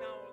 right 0.00 0.08
now 0.08 0.23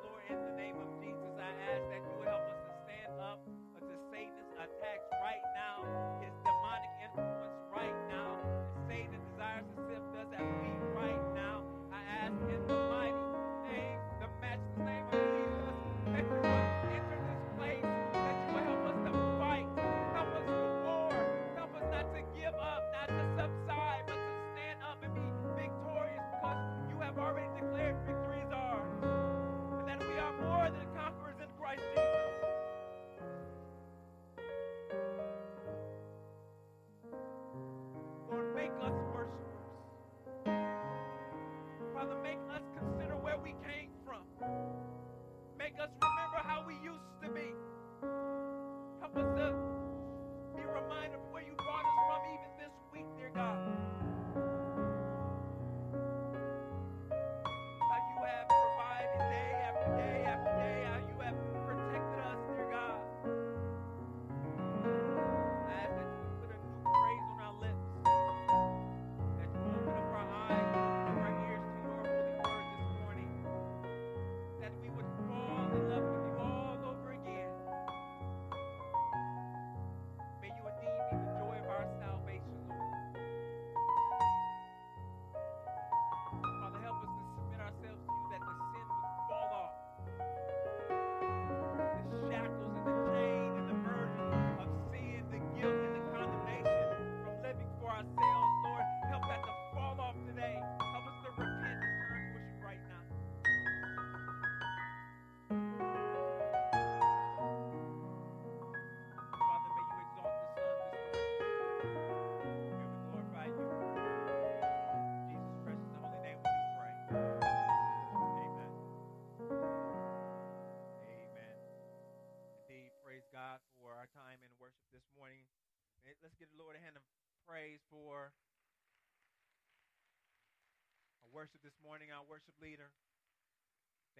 worship 131.32 131.64
this 131.64 131.76
morning, 131.80 132.12
our 132.12 132.28
worship 132.28 132.54
leader. 132.60 132.92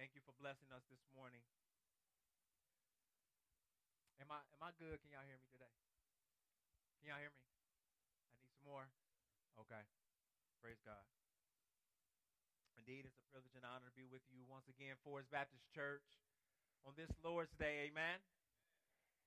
Thank 0.00 0.16
you 0.16 0.24
for 0.24 0.32
blessing 0.40 0.72
us 0.72 0.80
this 0.88 1.04
morning. 1.12 1.44
Am 4.16 4.32
I 4.32 4.40
am 4.56 4.60
I 4.64 4.72
good? 4.80 4.96
Can 5.04 5.12
y'all 5.12 5.28
hear 5.28 5.36
me 5.36 5.48
today? 5.52 5.72
Can 7.00 7.12
y'all 7.12 7.20
hear 7.20 7.32
me? 7.36 7.44
I 8.32 8.32
need 8.32 8.48
some 8.56 8.64
more. 8.64 8.88
Okay. 9.60 9.84
Praise 10.64 10.80
God. 10.88 11.04
Indeed, 12.80 13.04
it's 13.04 13.20
a 13.20 13.28
privilege 13.28 13.52
and 13.60 13.66
honor 13.68 13.92
to 13.92 13.94
be 13.94 14.08
with 14.08 14.24
you 14.32 14.48
once 14.48 14.64
again, 14.72 14.96
Forest 15.04 15.28
Baptist 15.28 15.68
Church, 15.70 16.06
on 16.88 16.96
this 16.96 17.12
Lord's 17.20 17.52
Day. 17.60 17.92
Amen. 17.92 18.18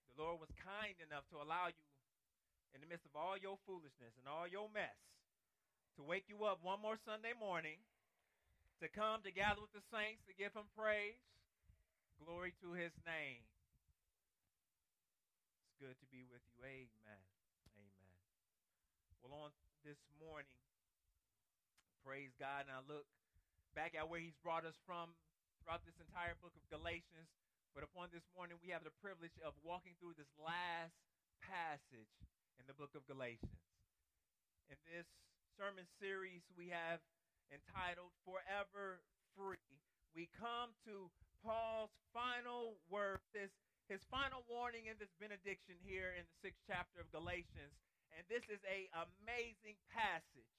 The 0.10 0.18
Lord 0.26 0.42
was 0.42 0.52
kind 0.58 0.98
enough 1.06 1.30
to 1.32 1.40
allow 1.40 1.70
you, 1.70 1.86
in 2.74 2.82
the 2.82 2.90
midst 2.90 3.06
of 3.06 3.14
all 3.14 3.38
your 3.38 3.62
foolishness 3.64 4.18
and 4.18 4.26
all 4.26 4.50
your 4.50 4.68
mess, 4.74 4.98
to 5.96 6.04
wake 6.04 6.28
you 6.28 6.44
up 6.44 6.60
one 6.60 6.84
more 6.84 7.00
Sunday 7.08 7.32
morning, 7.32 7.80
to 8.84 8.92
come 8.92 9.24
to 9.24 9.32
gather 9.32 9.64
with 9.64 9.72
the 9.72 9.84
saints 9.88 10.20
to 10.28 10.36
give 10.36 10.52
Him 10.52 10.68
praise. 10.76 11.20
Glory 12.20 12.52
to 12.60 12.76
His 12.76 12.92
name. 13.08 13.44
It's 15.64 15.76
good 15.80 15.96
to 15.96 16.08
be 16.12 16.28
with 16.28 16.44
you. 16.56 16.64
Amen. 16.64 17.22
Amen. 17.80 18.16
Well, 19.24 19.48
on 19.48 19.52
this 19.88 20.00
morning, 20.20 20.60
praise 22.04 22.36
God, 22.36 22.68
and 22.68 22.76
I 22.76 22.84
look 22.84 23.08
back 23.72 23.96
at 23.96 24.08
where 24.12 24.20
He's 24.20 24.36
brought 24.44 24.68
us 24.68 24.76
from 24.84 25.16
throughout 25.64 25.88
this 25.88 25.96
entire 26.04 26.36
book 26.44 26.56
of 26.56 26.64
Galatians. 26.68 27.32
But 27.72 27.84
upon 27.84 28.12
this 28.12 28.24
morning, 28.36 28.56
we 28.64 28.72
have 28.72 28.88
the 28.88 28.96
privilege 29.04 29.36
of 29.44 29.52
walking 29.64 30.00
through 30.00 30.16
this 30.16 30.32
last 30.40 30.96
passage 31.44 32.12
in 32.56 32.64
the 32.68 32.76
book 32.76 32.96
of 32.96 33.04
Galatians. 33.08 33.60
In 34.72 34.80
this 34.88 35.08
sermon 35.56 35.88
series, 36.04 36.44
we 36.60 36.68
have 36.68 37.00
entitled 37.48 38.12
Forever 38.28 39.00
Free. 39.40 39.80
We 40.12 40.28
come 40.36 40.76
to 40.84 41.08
Paul's 41.40 41.96
final 42.12 42.76
word, 42.92 43.24
this 43.32 43.52
his 43.88 44.02
final 44.10 44.44
warning 44.50 44.90
in 44.90 44.98
this 44.98 45.14
benediction 45.22 45.78
here 45.86 46.12
in 46.18 46.26
the 46.26 46.38
sixth 46.42 46.60
chapter 46.66 47.00
of 47.00 47.08
Galatians. 47.14 47.72
And 48.18 48.26
this 48.28 48.44
is 48.52 48.60
a 48.68 48.90
amazing 48.98 49.78
passage. 49.94 50.52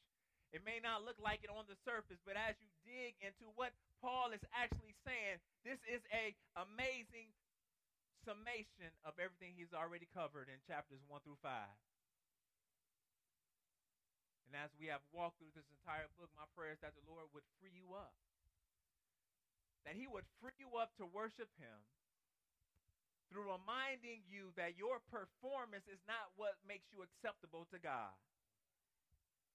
It 0.55 0.63
may 0.63 0.79
not 0.79 1.03
look 1.03 1.19
like 1.19 1.43
it 1.43 1.51
on 1.51 1.67
the 1.67 1.77
surface, 1.83 2.23
but 2.23 2.39
as 2.39 2.55
you 2.63 2.71
dig 2.87 3.19
into 3.19 3.51
what 3.59 3.75
Paul 3.99 4.31
is 4.31 4.45
actually 4.55 4.95
saying, 5.03 5.43
this 5.67 5.81
is 5.91 6.01
a 6.15 6.33
amazing 6.55 7.35
summation 8.23 8.95
of 9.03 9.19
everything 9.19 9.59
he's 9.59 9.75
already 9.75 10.07
covered 10.15 10.47
in 10.47 10.63
chapters 10.65 11.03
1 11.11 11.21
through 11.27 11.41
5. 11.43 11.51
And 14.47 14.55
as 14.55 14.71
we 14.79 14.87
have 14.89 15.03
walked 15.11 15.43
through 15.43 15.55
this 15.59 15.67
entire 15.83 16.07
book, 16.15 16.31
my 16.39 16.47
prayer 16.55 16.75
is 16.75 16.83
that 16.87 16.95
the 16.95 17.07
Lord 17.11 17.27
would 17.35 17.47
free 17.59 17.75
you 17.75 17.99
up. 17.99 18.15
That 19.83 19.99
he 19.99 20.07
would 20.07 20.27
free 20.39 20.55
you 20.59 20.79
up 20.79 20.95
to 20.99 21.07
worship 21.07 21.51
him 21.59 21.79
through 23.31 23.51
reminding 23.51 24.23
you 24.31 24.55
that 24.55 24.79
your 24.79 25.03
performance 25.11 25.87
is 25.91 25.99
not 26.07 26.31
what 26.39 26.55
makes 26.63 26.87
you 26.95 27.03
acceptable 27.03 27.67
to 27.75 27.79
God. 27.83 28.15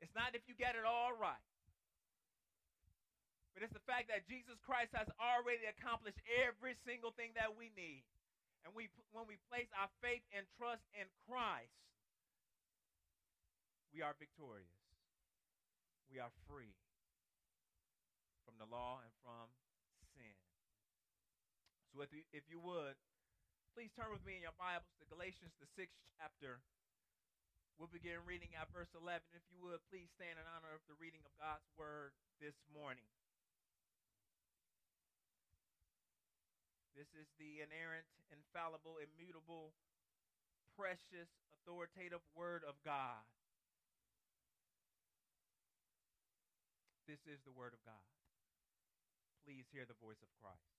It's 0.03 0.11
not 0.11 0.35
if 0.35 0.43
you 0.49 0.55
get 0.57 0.75
it 0.75 0.83
all 0.83 1.15
right. 1.15 1.45
But 3.55 3.63
it's 3.63 3.75
the 3.75 3.83
fact 3.83 4.07
that 4.09 4.27
Jesus 4.27 4.57
Christ 4.63 4.91
has 4.95 5.07
already 5.19 5.67
accomplished 5.67 6.19
every 6.27 6.75
single 6.87 7.11
thing 7.15 7.35
that 7.35 7.51
we 7.51 7.71
need. 7.75 8.03
And 8.63 8.71
we 8.73 8.89
when 9.11 9.25
we 9.27 9.41
place 9.51 9.67
our 9.75 9.89
faith 9.99 10.23
and 10.31 10.45
trust 10.55 10.85
in 10.95 11.05
Christ, 11.27 11.73
we 13.91 14.01
are 14.01 14.15
victorious. 14.17 14.80
We 16.11 16.19
are 16.19 16.35
free 16.43 16.75
from 18.43 18.59
the 18.59 18.67
law 18.67 18.99
and 18.99 19.15
from 19.23 19.47
sin. 20.11 20.35
So 21.95 22.03
if 22.03 22.11
you, 22.11 22.27
if 22.35 22.43
you 22.51 22.59
would, 22.59 22.99
please 23.71 23.95
turn 23.95 24.11
with 24.11 24.19
me 24.27 24.35
in 24.35 24.43
your 24.43 24.51
Bibles 24.59 24.91
to 24.99 25.07
Galatians, 25.07 25.55
the 25.63 25.71
sixth 25.71 25.95
chapter. 26.19 26.59
We'll 27.79 27.87
begin 27.87 28.19
reading 28.27 28.51
at 28.59 28.67
verse 28.75 28.91
11. 28.91 29.23
If 29.31 29.47
you 29.55 29.63
would, 29.63 29.79
please 29.87 30.11
stand 30.19 30.35
in 30.35 30.43
honor 30.51 30.75
of 30.75 30.83
the 30.91 30.99
reading 30.99 31.23
of 31.23 31.31
God's 31.39 31.63
word 31.79 32.11
this 32.43 32.59
morning. 32.75 33.07
This 36.91 37.07
is 37.15 37.31
the 37.39 37.63
inerrant, 37.63 38.11
infallible, 38.35 38.99
immutable, 38.99 39.71
precious, 40.75 41.31
authoritative 41.55 42.19
word 42.35 42.67
of 42.67 42.75
God. 42.83 43.23
This 47.09 47.21
is 47.25 47.41
the 47.41 47.55
word 47.55 47.73
of 47.73 47.81
God. 47.81 48.05
Please 49.41 49.65
hear 49.73 49.89
the 49.89 49.97
voice 49.97 50.21
of 50.21 50.29
Christ. 50.37 50.69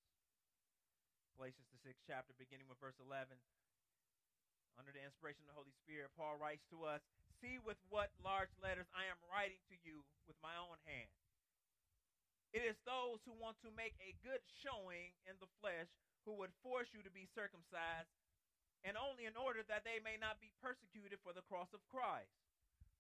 Galatians, 1.35 1.67
the 1.75 1.83
sixth 1.83 2.07
chapter, 2.07 2.31
beginning 2.39 2.71
with 2.71 2.79
verse 2.79 2.99
11. 3.03 3.35
Under 4.79 4.95
the 4.95 5.03
inspiration 5.03 5.43
of 5.45 5.51
the 5.51 5.59
Holy 5.59 5.75
Spirit, 5.83 6.15
Paul 6.15 6.39
writes 6.39 6.65
to 6.71 6.87
us 6.87 7.03
See 7.43 7.59
with 7.59 7.81
what 7.91 8.15
large 8.23 8.55
letters 8.63 8.87
I 8.95 9.11
am 9.11 9.19
writing 9.27 9.59
to 9.67 9.77
you 9.83 10.07
with 10.31 10.39
my 10.39 10.55
own 10.55 10.79
hand. 10.87 11.11
It 12.55 12.63
is 12.63 12.79
those 12.87 13.19
who 13.27 13.35
want 13.35 13.59
to 13.67 13.75
make 13.75 13.99
a 13.99 14.15
good 14.23 14.45
showing 14.63 15.11
in 15.27 15.35
the 15.43 15.51
flesh 15.59 15.91
who 16.23 16.39
would 16.39 16.55
force 16.63 16.93
you 16.95 17.03
to 17.03 17.11
be 17.11 17.27
circumcised, 17.35 18.13
and 18.87 18.95
only 18.95 19.27
in 19.27 19.35
order 19.35 19.67
that 19.67 19.83
they 19.83 19.99
may 19.99 20.15
not 20.21 20.39
be 20.39 20.55
persecuted 20.63 21.19
for 21.25 21.35
the 21.35 21.47
cross 21.51 21.75
of 21.75 21.83
Christ. 21.91 22.42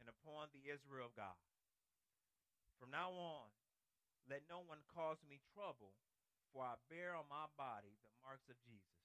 and 0.00 0.08
upon 0.10 0.50
the 0.52 0.70
Israel 0.70 1.08
of 1.08 1.16
God. 1.16 1.38
From 2.78 2.90
now 2.90 3.10
on, 3.14 3.48
Let 4.24 4.48
no 4.48 4.64
one 4.64 4.80
cause 4.88 5.20
me 5.28 5.40
trouble, 5.52 5.92
for 6.52 6.64
I 6.64 6.80
bear 6.88 7.12
on 7.12 7.28
my 7.28 7.44
body 7.60 7.92
the 8.00 8.12
marks 8.24 8.48
of 8.48 8.56
Jesus. 8.64 8.96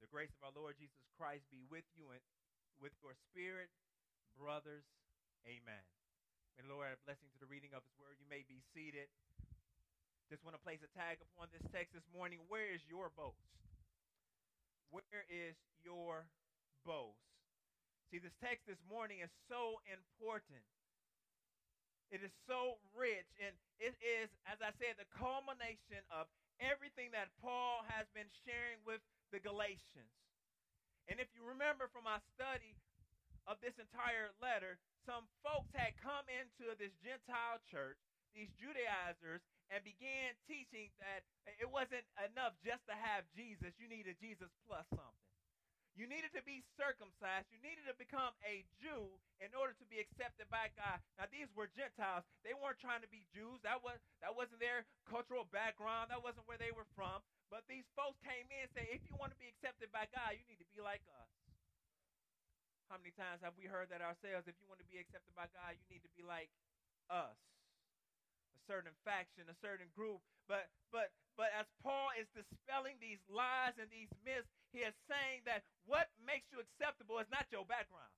The 0.00 0.08
grace 0.08 0.32
of 0.40 0.48
our 0.48 0.56
Lord 0.56 0.80
Jesus 0.80 1.04
Christ 1.16 1.44
be 1.52 1.60
with 1.68 1.84
you 1.92 2.08
and 2.08 2.24
with 2.80 2.96
your 3.04 3.12
spirit, 3.28 3.68
brothers. 4.36 4.84
Amen. 5.44 5.84
May 6.56 6.64
the 6.64 6.72
Lord 6.72 6.88
add 6.88 7.04
blessing 7.04 7.28
to 7.36 7.40
the 7.40 7.50
reading 7.52 7.76
of 7.76 7.84
his 7.84 7.96
word. 8.00 8.16
You 8.16 8.28
may 8.28 8.48
be 8.48 8.64
seated. 8.72 9.12
Just 10.32 10.40
want 10.40 10.56
to 10.56 10.62
place 10.64 10.80
a 10.80 10.90
tag 10.96 11.20
upon 11.20 11.52
this 11.52 11.64
text 11.68 11.92
this 11.92 12.08
morning. 12.16 12.40
Where 12.48 12.72
is 12.72 12.80
your 12.88 13.12
boast? 13.12 13.44
Where 14.88 15.28
is 15.28 15.56
your 15.84 16.24
boast? 16.88 17.43
See, 18.14 18.22
this 18.22 18.38
text 18.38 18.62
this 18.70 18.78
morning 18.86 19.26
is 19.26 19.34
so 19.50 19.82
important. 19.90 20.62
It 22.14 22.22
is 22.22 22.30
so 22.46 22.78
rich, 22.94 23.26
and 23.42 23.50
it 23.82 23.90
is, 23.98 24.30
as 24.46 24.62
I 24.62 24.70
said, 24.78 25.02
the 25.02 25.10
culmination 25.18 25.98
of 26.14 26.30
everything 26.62 27.10
that 27.10 27.34
Paul 27.42 27.82
has 27.90 28.06
been 28.14 28.30
sharing 28.46 28.78
with 28.86 29.02
the 29.34 29.42
Galatians. 29.42 30.14
And 31.10 31.18
if 31.18 31.26
you 31.34 31.42
remember 31.42 31.90
from 31.90 32.06
our 32.06 32.22
study 32.38 32.78
of 33.50 33.58
this 33.58 33.74
entire 33.82 34.30
letter, 34.38 34.78
some 35.02 35.26
folks 35.42 35.74
had 35.74 35.98
come 35.98 36.30
into 36.30 36.70
this 36.78 36.94
Gentile 37.02 37.58
church, 37.66 37.98
these 38.30 38.54
Judaizers, 38.62 39.42
and 39.74 39.82
began 39.82 40.38
teaching 40.46 40.94
that 41.02 41.26
it 41.58 41.66
wasn't 41.66 42.06
enough 42.30 42.54
just 42.62 42.86
to 42.86 42.94
have 42.94 43.26
Jesus. 43.34 43.74
You 43.74 43.90
needed 43.90 44.22
Jesus 44.22 44.54
plus 44.70 44.86
something. 44.94 45.33
You 45.94 46.10
needed 46.10 46.34
to 46.34 46.42
be 46.42 46.66
circumcised. 46.74 47.46
You 47.54 47.62
needed 47.62 47.86
to 47.86 47.94
become 47.94 48.34
a 48.42 48.66
Jew 48.82 49.06
in 49.38 49.54
order 49.54 49.78
to 49.78 49.86
be 49.86 50.02
accepted 50.02 50.50
by 50.50 50.74
God. 50.74 50.98
Now 51.14 51.30
these 51.30 51.46
were 51.54 51.70
Gentiles. 51.70 52.26
They 52.42 52.50
weren't 52.50 52.82
trying 52.82 53.06
to 53.06 53.10
be 53.10 53.22
Jews. 53.30 53.62
That 53.62 53.78
was 53.78 54.02
that 54.18 54.34
wasn't 54.34 54.58
their 54.58 54.82
cultural 55.06 55.46
background. 55.54 56.10
That 56.10 56.18
wasn't 56.18 56.50
where 56.50 56.58
they 56.58 56.74
were 56.74 56.86
from. 56.98 57.22
But 57.46 57.62
these 57.70 57.86
folks 57.94 58.18
came 58.26 58.50
in 58.50 58.66
and 58.66 58.72
said, 58.74 58.90
if 58.90 59.06
you 59.06 59.14
want 59.14 59.30
to 59.30 59.38
be 59.38 59.46
accepted 59.46 59.94
by 59.94 60.10
God, 60.10 60.34
you 60.34 60.42
need 60.50 60.58
to 60.58 60.70
be 60.74 60.82
like 60.82 61.06
us. 61.14 61.30
How 62.90 62.98
many 62.98 63.14
times 63.14 63.38
have 63.46 63.54
we 63.54 63.70
heard 63.70 63.94
that 63.94 64.02
ourselves? 64.02 64.50
If 64.50 64.58
you 64.58 64.66
want 64.66 64.82
to 64.82 64.88
be 64.90 64.98
accepted 64.98 65.30
by 65.38 65.46
God, 65.54 65.78
you 65.78 65.86
need 65.86 66.02
to 66.02 66.12
be 66.18 66.26
like 66.26 66.50
us. 67.06 67.38
Certain 68.64 68.94
faction, 69.04 69.44
a 69.50 69.56
certain 69.60 69.88
group. 69.92 70.24
But 70.48 70.68
but 70.92 71.12
but 71.36 71.50
as 71.58 71.66
Paul 71.82 72.14
is 72.16 72.30
dispelling 72.32 72.96
these 73.02 73.20
lies 73.28 73.76
and 73.76 73.90
these 73.90 74.12
myths, 74.24 74.48
he 74.72 74.86
is 74.86 74.94
saying 75.10 75.44
that 75.44 75.66
what 75.84 76.08
makes 76.22 76.48
you 76.54 76.62
acceptable 76.62 77.18
is 77.18 77.28
not 77.28 77.50
your 77.50 77.66
background. 77.66 78.12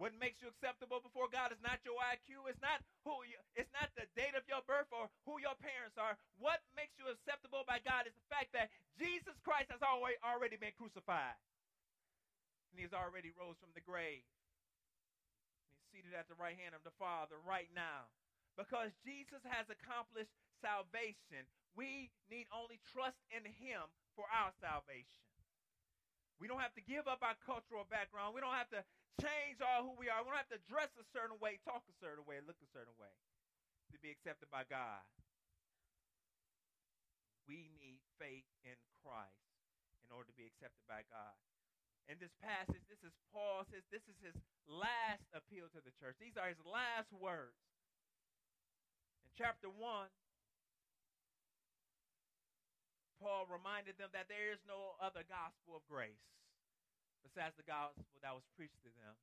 What 0.00 0.16
makes 0.16 0.40
you 0.40 0.48
acceptable 0.48 1.04
before 1.04 1.28
God 1.28 1.52
is 1.52 1.60
not 1.60 1.84
your 1.84 2.00
IQ. 2.00 2.48
It's 2.48 2.64
not 2.64 2.80
who 3.04 3.20
you, 3.28 3.36
it's 3.52 3.68
not 3.76 3.92
the 4.00 4.08
date 4.16 4.32
of 4.32 4.48
your 4.48 4.64
birth 4.64 4.88
or 4.88 5.12
who 5.28 5.36
your 5.36 5.52
parents 5.60 6.00
are. 6.00 6.16
What 6.40 6.64
makes 6.72 6.96
you 6.96 7.04
acceptable 7.12 7.68
by 7.68 7.84
God 7.84 8.08
is 8.08 8.16
the 8.16 8.28
fact 8.32 8.56
that 8.56 8.72
Jesus 8.96 9.36
Christ 9.44 9.68
has 9.68 9.84
already 9.84 10.16
already 10.24 10.56
been 10.56 10.72
crucified. 10.80 11.36
And 12.72 12.80
he's 12.80 12.96
already 12.96 13.28
rose 13.36 13.60
from 13.60 13.76
the 13.76 13.84
grave. 13.84 14.24
And 15.60 15.68
he's 15.68 15.84
seated 15.92 16.16
at 16.16 16.32
the 16.32 16.38
right 16.40 16.56
hand 16.56 16.72
of 16.72 16.80
the 16.80 16.96
Father 16.96 17.36
right 17.44 17.68
now. 17.76 18.08
Because 18.58 18.92
Jesus 19.06 19.42
has 19.46 19.66
accomplished 19.70 20.32
salvation, 20.60 21.48
we 21.74 22.10
need 22.28 22.50
only 22.50 22.82
trust 22.90 23.18
in 23.30 23.46
him 23.46 23.88
for 24.18 24.26
our 24.28 24.50
salvation. 24.58 25.24
We 26.40 26.48
don't 26.48 26.64
have 26.64 26.74
to 26.74 26.84
give 26.84 27.04
up 27.04 27.20
our 27.20 27.36
cultural 27.44 27.84
background. 27.84 28.32
We 28.32 28.40
don't 28.40 28.56
have 28.56 28.72
to 28.72 28.80
change 29.20 29.60
all 29.60 29.84
who 29.84 29.94
we 30.00 30.08
are. 30.08 30.24
We 30.24 30.32
don't 30.32 30.40
have 30.40 30.56
to 30.56 30.64
dress 30.66 30.88
a 30.96 31.04
certain 31.12 31.36
way, 31.36 31.60
talk 31.62 31.84
a 31.84 31.96
certain 32.00 32.24
way, 32.24 32.40
look 32.40 32.56
a 32.64 32.70
certain 32.72 32.96
way 32.96 33.12
to 33.92 33.98
be 34.00 34.08
accepted 34.08 34.48
by 34.48 34.64
God. 34.64 35.04
We 37.44 37.68
need 37.76 38.00
faith 38.16 38.48
in 38.64 38.78
Christ 39.02 39.52
in 40.06 40.14
order 40.14 40.30
to 40.32 40.36
be 40.38 40.48
accepted 40.48 40.86
by 40.88 41.04
God. 41.12 41.36
In 42.08 42.18
this 42.18 42.34
passage, 42.42 42.82
this 42.90 43.02
is 43.06 43.14
Paul 43.30 43.62
says 43.70 43.86
this 43.92 44.06
is 44.10 44.18
his 44.18 44.34
last 44.66 45.22
appeal 45.30 45.70
to 45.70 45.82
the 45.82 45.94
church. 45.98 46.18
These 46.18 46.34
are 46.40 46.50
his 46.50 46.58
last 46.66 47.10
words. 47.14 47.58
In 49.30 49.46
chapter 49.46 49.70
1, 49.70 49.78
Paul 53.22 53.46
reminded 53.46 53.94
them 53.94 54.10
that 54.10 54.26
there 54.26 54.50
is 54.50 54.58
no 54.66 54.98
other 54.98 55.22
gospel 55.22 55.78
of 55.78 55.86
grace 55.86 56.18
besides 57.22 57.54
the 57.54 57.62
gospel 57.62 58.02
that 58.26 58.34
was 58.34 58.42
preached 58.58 58.82
to 58.82 58.90
them. 58.98 59.14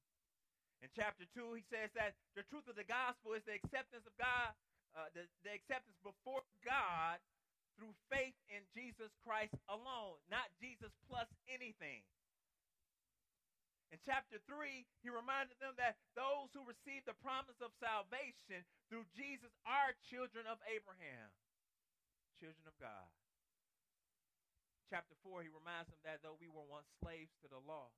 In 0.79 0.87
chapter 0.95 1.27
2, 1.35 1.59
he 1.59 1.65
says 1.67 1.91
that 1.99 2.15
the 2.39 2.47
truth 2.47 2.71
of 2.71 2.79
the 2.79 2.87
gospel 2.87 3.35
is 3.35 3.43
the 3.43 3.59
acceptance 3.59 4.07
of 4.07 4.15
God, 4.15 4.55
uh, 4.95 5.11
the, 5.11 5.27
the 5.43 5.51
acceptance 5.51 5.99
before 5.99 6.45
God 6.63 7.19
through 7.75 7.91
faith 8.07 8.37
in 8.47 8.63
Jesus 8.71 9.11
Christ 9.27 9.59
alone, 9.67 10.23
not 10.31 10.47
Jesus 10.61 10.93
plus 11.09 11.27
anything. 11.51 12.05
In 13.91 13.99
chapter 14.03 14.35
3, 14.51 14.83
he 14.99 15.07
reminded 15.07 15.55
them 15.63 15.75
that 15.79 15.95
those 16.11 16.51
who 16.51 16.67
receive 16.67 17.07
the 17.07 17.15
promise 17.23 17.57
of 17.63 17.71
salvation 17.79 18.67
through 18.91 19.07
Jesus 19.15 19.53
are 19.63 19.95
children 20.11 20.43
of 20.43 20.59
Abraham, 20.67 21.31
children 22.35 22.67
of 22.67 22.75
God 22.83 23.07
chapter 24.87 25.19
4, 25.19 25.43
he 25.43 25.51
reminds 25.51 25.91
them 25.91 25.99
that 26.07 26.23
though 26.23 26.39
we 26.39 26.47
were 26.47 26.63
once 26.63 26.87
slaves 27.03 27.35
to 27.43 27.51
the 27.51 27.59
law, 27.59 27.91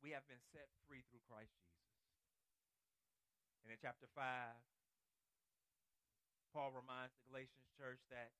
we 0.00 0.16
have 0.16 0.24
been 0.26 0.40
set 0.50 0.72
free 0.88 1.04
through 1.12 1.22
Christ 1.28 1.52
Jesus. 1.60 1.92
And 3.62 3.70
in 3.70 3.78
chapter 3.78 4.08
5, 4.16 4.24
Paul 6.50 6.72
reminds 6.72 7.14
the 7.14 7.28
Galatians 7.28 7.68
church 7.76 8.02
that 8.10 8.32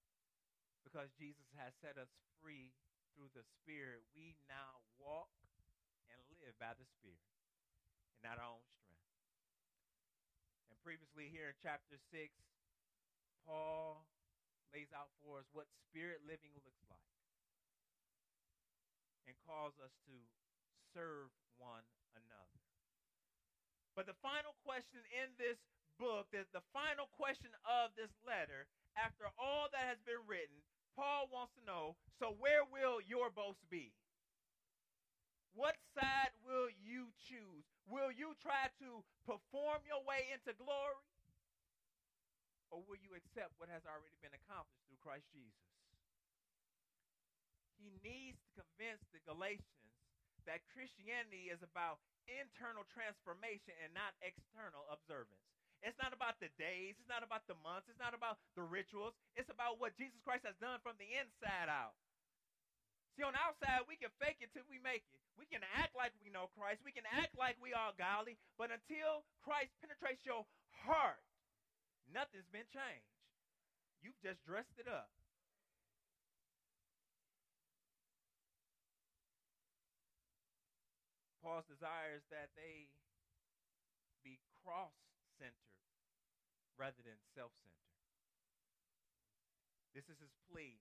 because 0.82 1.12
Jesus 1.14 1.47
has 1.54 1.76
set 1.78 2.00
us 2.00 2.11
free 2.42 2.75
through 3.14 3.30
the 3.37 3.47
Spirit, 3.61 4.02
we 4.16 4.35
now 4.49 4.82
walk 4.99 5.30
and 6.46 6.54
by 6.58 6.75
the 6.75 6.87
Spirit 6.99 7.22
and 8.18 8.22
not 8.26 8.38
our 8.38 8.50
own 8.50 8.66
strength. 8.82 9.11
And 10.70 10.78
previously, 10.82 11.30
here 11.30 11.50
in 11.50 11.58
chapter 11.62 11.99
6, 12.11 12.30
Paul 13.46 14.06
lays 14.70 14.90
out 14.94 15.12
for 15.20 15.42
us 15.42 15.49
what 15.52 15.68
spirit 15.90 16.25
living 16.25 16.54
looks 16.64 16.80
like 16.88 17.12
and 19.28 19.37
calls 19.44 19.76
us 19.82 19.92
to 20.08 20.16
serve 20.96 21.28
one 21.61 21.84
another. 22.16 22.61
But 23.92 24.08
the 24.08 24.16
final 24.25 24.56
question 24.64 25.04
in 25.12 25.37
this 25.37 25.61
book, 26.00 26.32
the, 26.32 26.49
the 26.56 26.64
final 26.72 27.12
question 27.12 27.52
of 27.68 27.92
this 27.92 28.11
letter, 28.25 28.64
after 28.96 29.28
all 29.37 29.68
that 29.70 29.84
has 29.84 30.00
been 30.08 30.25
written, 30.25 30.64
Paul 30.96 31.28
wants 31.28 31.52
to 31.56 31.62
know 31.64 31.96
so 32.16 32.32
where 32.40 32.64
will 32.64 33.00
your 33.04 33.28
boast 33.28 33.61
be? 33.68 33.92
What 35.52 35.76
side 35.92 36.32
will 36.44 36.73
you 36.80 37.12
choose? 37.28 37.64
Will 37.88 38.09
you 38.09 38.32
try 38.40 38.73
to 38.80 39.04
perform 39.28 39.85
your 39.85 40.00
way 40.09 40.32
into 40.32 40.56
glory? 40.56 41.04
Or 42.73 42.80
will 42.88 43.00
you 43.00 43.12
accept 43.12 43.52
what 43.61 43.68
has 43.68 43.85
already 43.85 44.16
been 44.25 44.32
accomplished 44.32 44.88
through 44.88 45.02
Christ 45.04 45.28
Jesus? 45.37 45.62
he 47.82 47.90
needs 48.06 48.38
to 48.47 48.62
convince 48.62 49.02
the 49.11 49.18
Galatians 49.26 49.90
that 50.47 50.62
Christianity 50.71 51.50
is 51.50 51.59
about 51.62 51.99
internal 52.30 52.87
transformation 52.94 53.75
and 53.82 53.90
not 53.90 54.14
external 54.23 54.87
observance. 54.90 55.42
It's 55.82 55.99
not 55.99 56.14
about 56.14 56.38
the 56.38 56.50
days, 56.62 56.94
it's 56.94 57.11
not 57.11 57.26
about 57.26 57.42
the 57.50 57.59
months, 57.59 57.90
it's 57.90 57.99
not 57.99 58.14
about 58.14 58.38
the 58.54 58.62
rituals. 58.62 59.18
It's 59.35 59.50
about 59.50 59.82
what 59.82 59.99
Jesus 59.99 60.23
Christ 60.23 60.47
has 60.47 60.54
done 60.62 60.78
from 60.78 60.94
the 61.02 61.11
inside 61.11 61.66
out. 61.66 61.99
See, 63.18 63.26
on 63.26 63.35
the 63.35 63.42
outside, 63.42 63.82
we 63.90 63.99
can 63.99 64.14
fake 64.23 64.38
it 64.38 64.54
till 64.54 64.66
we 64.71 64.78
make 64.78 65.02
it. 65.11 65.21
We 65.38 65.48
can 65.48 65.64
act 65.76 65.96
like 65.96 66.12
we 66.20 66.30
know 66.30 66.52
Christ. 66.56 66.84
We 66.84 66.92
can 66.92 67.08
act 67.08 67.36
like 67.36 67.56
we 67.60 67.72
are 67.72 67.96
godly. 67.96 68.36
But 68.56 68.70
until 68.70 69.24
Christ 69.40 69.72
penetrates 69.80 70.24
your 70.24 70.44
heart, 70.84 71.22
nothing's 72.08 72.48
been 72.52 72.68
changed. 72.68 73.12
You've 74.02 74.18
just 74.20 74.44
dressed 74.44 74.76
it 74.76 74.90
up. 74.90 75.10
Paul's 81.42 81.66
desire 81.66 82.22
is 82.22 82.26
that 82.30 82.54
they 82.54 82.86
be 84.22 84.38
cross 84.62 84.94
centered 85.42 85.74
rather 86.78 87.02
than 87.02 87.18
self 87.34 87.50
centered. 87.66 87.82
This 89.90 90.06
is 90.06 90.22
his 90.22 90.32
plea. 90.46 90.78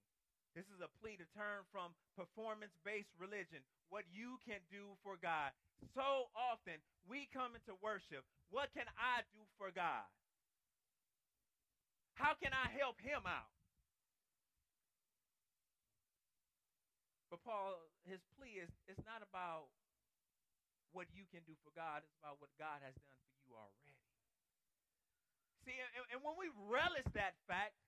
This 0.51 0.67
is 0.67 0.83
a 0.83 0.91
plea 0.99 1.15
to 1.15 1.27
turn 1.31 1.63
from 1.71 1.95
performance 2.19 2.75
based 2.83 3.11
religion, 3.15 3.63
what 3.87 4.03
you 4.11 4.35
can 4.43 4.59
do 4.67 4.99
for 4.99 5.15
God. 5.15 5.55
So 5.95 6.27
often 6.35 6.83
we 7.07 7.31
come 7.31 7.55
into 7.55 7.79
worship. 7.79 8.27
What 8.51 8.69
can 8.75 8.85
I 8.99 9.23
do 9.31 9.41
for 9.55 9.71
God? 9.71 10.05
How 12.19 12.35
can 12.35 12.51
I 12.51 12.67
help 12.75 12.99
him 12.99 13.23
out? 13.23 13.49
But 17.31 17.39
Paul, 17.47 17.79
his 18.03 18.19
plea 18.35 18.59
is 18.59 18.69
it's 18.91 19.01
not 19.07 19.23
about 19.23 19.71
what 20.91 21.07
you 21.15 21.23
can 21.31 21.47
do 21.47 21.55
for 21.63 21.71
God. 21.71 22.03
It's 22.03 22.19
about 22.19 22.43
what 22.43 22.51
God 22.59 22.83
has 22.83 22.91
done 23.07 23.21
for 23.31 23.39
you 23.47 23.55
already. 23.55 23.95
See, 25.63 25.79
and, 25.79 26.05
and 26.11 26.19
when 26.19 26.35
we 26.35 26.51
relish 26.67 27.07
that 27.15 27.39
fact, 27.47 27.79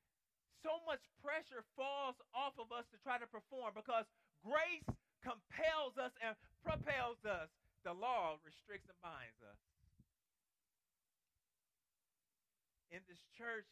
so 0.62 0.84
much 0.86 1.02
pressure 1.24 1.66
falls 1.74 2.20
off 2.36 2.54
of 2.62 2.70
us 2.70 2.86
to 2.94 2.98
try 3.02 3.18
to 3.18 3.26
perform 3.26 3.74
because 3.74 4.06
grace 4.46 4.86
compels 5.24 5.98
us 5.98 6.14
and 6.20 6.38
propels 6.62 7.18
us. 7.26 7.50
The 7.84 7.92
law 7.92 8.40
restricts 8.44 8.88
and 8.88 9.00
binds 9.04 9.40
us. 9.44 9.60
In 12.94 13.02
this 13.10 13.20
church, 13.34 13.68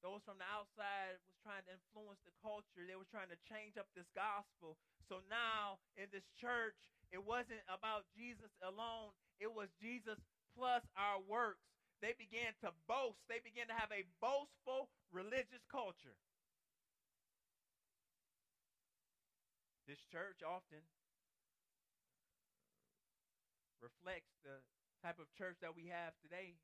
those 0.00 0.22
from 0.24 0.38
the 0.40 0.48
outside 0.48 1.18
was 1.26 1.36
trying 1.42 1.66
to 1.66 1.74
influence 1.76 2.22
the 2.24 2.34
culture. 2.40 2.86
They 2.86 2.96
were 2.96 3.10
trying 3.10 3.30
to 3.30 3.38
change 3.46 3.74
up 3.76 3.90
this 3.92 4.08
gospel. 4.14 4.78
So 5.10 5.22
now 5.30 5.82
in 5.98 6.10
this 6.10 6.26
church, 6.38 6.78
it 7.14 7.22
wasn't 7.22 7.62
about 7.70 8.08
Jesus 8.16 8.50
alone. 8.62 9.14
It 9.38 9.50
was 9.50 9.70
Jesus 9.78 10.18
plus 10.56 10.82
our 10.96 11.20
works. 11.22 11.75
They 12.04 12.12
began 12.12 12.52
to 12.60 12.72
boast. 12.84 13.24
They 13.28 13.40
began 13.40 13.68
to 13.72 13.76
have 13.76 13.90
a 13.90 14.04
boastful 14.20 14.92
religious 15.12 15.64
culture. 15.72 16.16
This 19.88 20.02
church 20.10 20.42
often 20.42 20.82
reflects 23.78 24.34
the 24.42 24.58
type 24.98 25.22
of 25.22 25.30
church 25.38 25.62
that 25.62 25.78
we 25.78 25.86
have 25.94 26.12
today, 26.18 26.58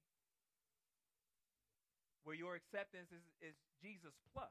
where 2.26 2.34
your 2.34 2.58
acceptance 2.58 3.14
is, 3.14 3.22
is 3.38 3.56
Jesus 3.78 4.12
plus. 4.34 4.50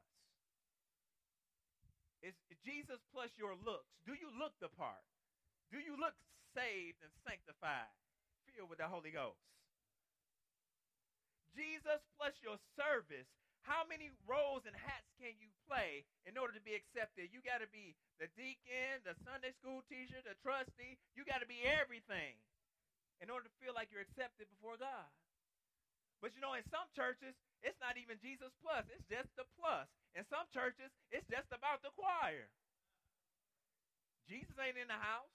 It's 2.22 2.38
Jesus 2.64 3.02
plus 3.12 3.34
your 3.36 3.58
looks. 3.60 3.92
Do 4.06 4.14
you 4.14 4.30
look 4.40 4.56
the 4.62 4.70
part? 4.72 5.04
Do 5.68 5.82
you 5.82 5.98
look 5.98 6.14
saved 6.54 7.02
and 7.02 7.12
sanctified, 7.26 7.92
filled 8.48 8.70
with 8.70 8.78
the 8.78 8.88
Holy 8.88 9.10
Ghost? 9.10 9.42
Jesus 11.54 12.00
plus 12.16 12.34
your 12.42 12.56
service 12.74 13.28
how 13.62 13.86
many 13.86 14.10
roles 14.26 14.66
and 14.66 14.74
hats 14.74 15.06
can 15.18 15.34
you 15.38 15.50
play 15.70 16.02
in 16.26 16.34
order 16.34 16.54
to 16.54 16.62
be 16.62 16.74
accepted? 16.74 17.30
You 17.30 17.38
got 17.46 17.62
to 17.62 17.70
be 17.70 17.94
the 18.18 18.26
deacon, 18.34 19.02
the 19.06 19.14
Sunday 19.22 19.54
school 19.54 19.86
teacher, 19.86 20.18
the 20.22 20.34
trustee. 20.42 20.98
You 21.14 21.22
got 21.22 21.40
to 21.42 21.48
be 21.50 21.62
everything 21.62 22.34
in 23.22 23.30
order 23.30 23.46
to 23.46 23.54
feel 23.62 23.70
like 23.70 23.94
you're 23.94 24.02
accepted 24.02 24.50
before 24.50 24.78
God. 24.82 25.10
But 26.18 26.34
you 26.34 26.42
know, 26.42 26.54
in 26.58 26.66
some 26.70 26.86
churches, 26.94 27.34
it's 27.62 27.78
not 27.78 27.98
even 27.98 28.18
Jesus 28.18 28.50
plus, 28.62 28.86
it's 28.90 29.06
just 29.06 29.30
the 29.38 29.46
plus. 29.58 29.86
In 30.18 30.26
some 30.26 30.46
churches, 30.50 30.90
it's 31.14 31.26
just 31.30 31.50
about 31.54 31.82
the 31.86 31.94
choir. 31.94 32.50
Jesus 34.26 34.54
ain't 34.58 34.78
in 34.78 34.90
the 34.90 34.98
house. 34.98 35.34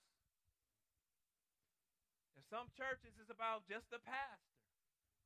In 2.39 2.43
some 2.51 2.71
churches, 2.75 3.11
it's 3.19 3.31
about 3.31 3.67
just 3.67 3.87
the 3.91 3.99
pastor. 4.03 4.66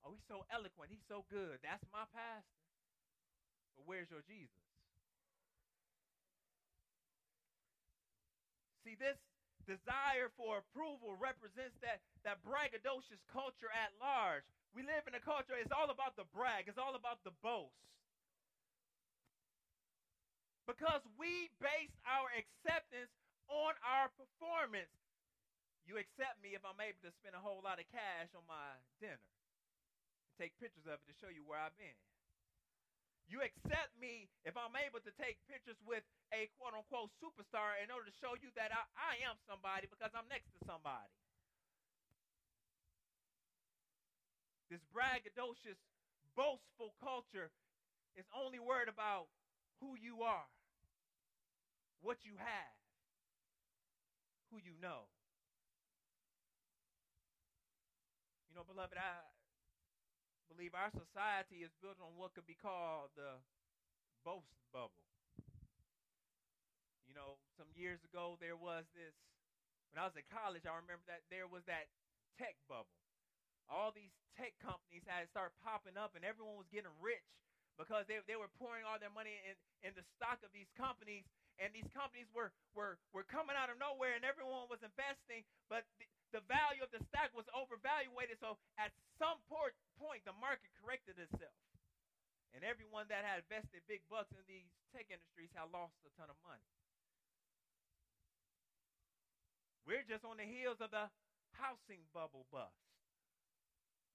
Oh, 0.01 0.17
he's 0.17 0.25
so 0.25 0.45
eloquent. 0.49 0.89
He's 0.89 1.05
so 1.05 1.25
good. 1.29 1.61
That's 1.61 1.85
my 1.93 2.09
pastor. 2.09 2.61
But 3.77 3.85
where's 3.85 4.09
your 4.09 4.25
Jesus? 4.25 4.49
See, 8.81 8.97
this 8.97 9.17
desire 9.69 10.33
for 10.33 10.57
approval 10.57 11.13
represents 11.13 11.77
that, 11.85 12.01
that 12.25 12.41
braggadocious 12.41 13.21
culture 13.29 13.69
at 13.69 13.93
large. 14.01 14.41
We 14.73 14.81
live 14.81 15.05
in 15.05 15.13
a 15.13 15.21
culture, 15.21 15.53
it's 15.53 15.71
all 15.71 15.93
about 15.93 16.17
the 16.17 16.25
brag, 16.33 16.65
it's 16.65 16.81
all 16.81 16.97
about 16.97 17.21
the 17.21 17.35
boast. 17.45 17.77
Because 20.65 21.03
we 21.19 21.51
base 21.61 21.93
our 22.07 22.31
acceptance 22.33 23.11
on 23.51 23.75
our 23.83 24.09
performance. 24.17 24.89
You 25.85 25.99
accept 25.99 26.39
me 26.39 26.55
if 26.55 26.63
I'm 26.63 26.79
able 26.79 27.03
to 27.03 27.11
spend 27.21 27.35
a 27.35 27.43
whole 27.43 27.59
lot 27.61 27.83
of 27.83 27.85
cash 27.91 28.31
on 28.33 28.47
my 28.47 28.79
dinner 28.97 29.19
take 30.41 30.57
pictures 30.57 30.89
of 30.89 30.97
it 30.97 31.05
to 31.05 31.13
show 31.21 31.29
you 31.29 31.45
where 31.45 31.61
I've 31.61 31.77
been. 31.77 31.93
You 33.29 33.45
accept 33.45 33.93
me 34.01 34.25
if 34.41 34.57
I'm 34.57 34.73
able 34.73 34.97
to 35.05 35.13
take 35.21 35.37
pictures 35.45 35.77
with 35.85 36.01
a 36.33 36.49
quote 36.57 36.73
unquote 36.73 37.13
superstar 37.21 37.77
in 37.77 37.93
order 37.93 38.09
to 38.09 38.15
show 38.17 38.33
you 38.41 38.49
that 38.57 38.73
I, 38.73 38.81
I 38.97 39.13
am 39.21 39.37
somebody 39.45 39.85
because 39.85 40.09
I'm 40.17 40.25
next 40.33 40.49
to 40.57 40.59
somebody. 40.65 41.13
This 44.73 44.81
braggadocious, 44.89 45.77
boastful 46.33 46.97
culture 46.97 47.53
is 48.17 48.25
only 48.33 48.57
worried 48.57 48.89
about 48.89 49.29
who 49.77 49.93
you 49.93 50.25
are, 50.25 50.49
what 52.01 52.25
you 52.25 52.33
have, 52.41 52.75
who 54.49 54.57
you 54.57 54.73
know. 54.81 55.05
You 58.49 58.59
know, 58.59 58.67
beloved, 58.67 58.97
I 58.99 59.30
believe 60.51 60.75
our 60.75 60.91
society 60.91 61.63
is 61.63 61.71
built 61.79 61.95
on 62.03 62.11
what 62.19 62.35
could 62.35 62.45
be 62.45 62.59
called 62.59 63.15
the 63.15 63.39
boast 64.27 64.51
bubble. 64.75 65.07
You 67.07 67.15
know, 67.15 67.39
some 67.55 67.71
years 67.71 68.03
ago 68.03 68.35
there 68.43 68.59
was 68.59 68.83
this 68.91 69.15
when 69.91 69.99
I 69.99 70.07
was 70.07 70.15
in 70.15 70.23
college, 70.31 70.63
I 70.63 70.75
remember 70.79 71.03
that 71.11 71.27
there 71.27 71.51
was 71.51 71.67
that 71.67 71.91
tech 72.39 72.55
bubble. 72.71 72.95
All 73.67 73.91
these 73.91 74.11
tech 74.39 74.55
companies 74.63 75.03
had 75.03 75.27
started 75.31 75.55
popping 75.59 75.99
up 75.99 76.15
and 76.15 76.23
everyone 76.23 76.55
was 76.55 76.71
getting 76.71 76.91
rich 77.03 77.27
because 77.75 78.07
they, 78.07 78.23
they 78.23 78.39
were 78.39 78.51
pouring 78.55 78.87
all 78.87 78.99
their 78.99 79.11
money 79.11 79.35
in, 79.43 79.55
in 79.83 79.91
the 79.95 80.07
stock 80.15 80.39
of 80.43 80.51
these 80.55 80.71
companies 80.79 81.27
and 81.59 81.75
these 81.75 81.87
companies 81.91 82.27
were, 82.31 82.55
were, 82.71 82.95
were 83.11 83.27
coming 83.27 83.55
out 83.55 83.67
of 83.67 83.79
nowhere 83.79 84.15
and 84.15 84.23
everyone 84.23 84.71
was 84.71 84.79
investing, 84.83 85.43
but 85.67 85.83
the, 85.99 86.07
the 86.31 86.43
value 86.47 86.83
of 86.83 86.91
the 86.91 87.03
stock 87.11 87.31
was 87.35 87.47
overvaluated. 87.51 88.39
So 88.39 88.55
at 88.79 88.95
some 89.19 89.39
point, 89.51 89.75
point, 89.99 90.23
the 90.23 90.35
market 90.39 90.71
corrected 90.79 91.19
itself. 91.19 91.55
And 92.51 92.67
everyone 92.67 93.07
that 93.07 93.23
had 93.23 93.47
invested 93.47 93.83
big 93.87 94.03
bucks 94.11 94.31
in 94.35 94.43
these 94.43 94.67
tech 94.91 95.07
industries 95.07 95.51
had 95.55 95.71
lost 95.71 95.95
a 96.03 96.11
ton 96.19 96.27
of 96.27 96.35
money. 96.43 96.67
We're 99.87 100.03
just 100.03 100.27
on 100.27 100.35
the 100.35 100.47
heels 100.47 100.83
of 100.83 100.91
the 100.91 101.07
housing 101.55 102.03
bubble 102.11 102.47
bust, 102.51 102.75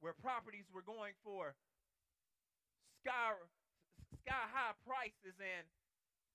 where 0.01 0.13
properties 0.13 0.69
were 0.69 0.85
going 0.85 1.17
for 1.25 1.57
sky, 3.01 3.35
sky 4.25 4.45
high 4.53 4.77
prices 4.85 5.37
and 5.41 5.65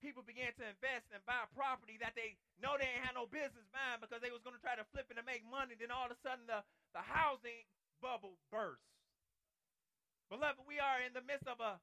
people 0.01 0.25
began 0.25 0.51
to 0.57 0.65
invest 0.65 1.07
and 1.13 1.21
buy 1.29 1.45
property 1.53 2.01
that 2.01 2.17
they 2.17 2.35
know 2.57 2.75
they 2.75 2.89
ain't 2.89 3.05
had 3.05 3.15
no 3.15 3.29
business 3.29 3.69
buying 3.69 4.01
because 4.01 4.19
they 4.19 4.33
was 4.33 4.41
going 4.41 4.57
to 4.57 4.65
try 4.65 4.73
to 4.73 4.85
flip 4.89 5.07
it 5.07 5.17
and 5.21 5.25
make 5.29 5.45
money. 5.45 5.77
Then 5.77 5.93
all 5.93 6.09
of 6.09 6.17
a 6.17 6.19
sudden 6.25 6.49
the, 6.49 6.65
the 6.97 7.05
housing 7.05 7.63
bubble 8.01 8.41
burst. 8.49 8.81
Beloved, 10.33 10.65
we 10.65 10.81
are 10.81 10.99
in 11.05 11.13
the 11.13 11.23
midst 11.23 11.45
of 11.45 11.61
a 11.61 11.77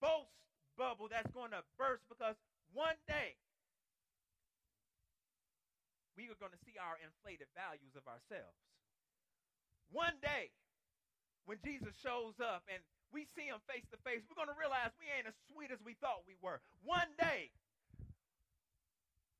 boast 0.00 0.32
bubble 0.80 1.12
that's 1.12 1.30
going 1.36 1.52
to 1.52 1.60
burst 1.76 2.04
because 2.08 2.36
one 2.72 2.96
day 3.08 3.36
we 6.16 6.32
are 6.32 6.40
going 6.40 6.56
to 6.56 6.62
see 6.64 6.80
our 6.80 6.96
inflated 7.04 7.52
values 7.52 7.92
of 7.92 8.08
ourselves. 8.08 8.56
One 9.92 10.16
day 10.24 10.50
when 11.44 11.60
Jesus 11.62 11.94
shows 12.00 12.40
up 12.40 12.64
and 12.66 12.82
we 13.16 13.24
see 13.32 13.48
him 13.48 13.56
face 13.64 13.88
to 13.88 13.96
face, 14.04 14.20
we're 14.28 14.36
going 14.36 14.52
to 14.52 14.60
realize 14.60 14.92
we 15.00 15.08
ain't 15.08 15.24
as 15.24 15.32
sweet 15.48 15.72
as 15.72 15.80
we 15.80 15.96
thought 16.04 16.28
we 16.28 16.36
were. 16.44 16.60
One 16.84 17.08
day, 17.16 17.48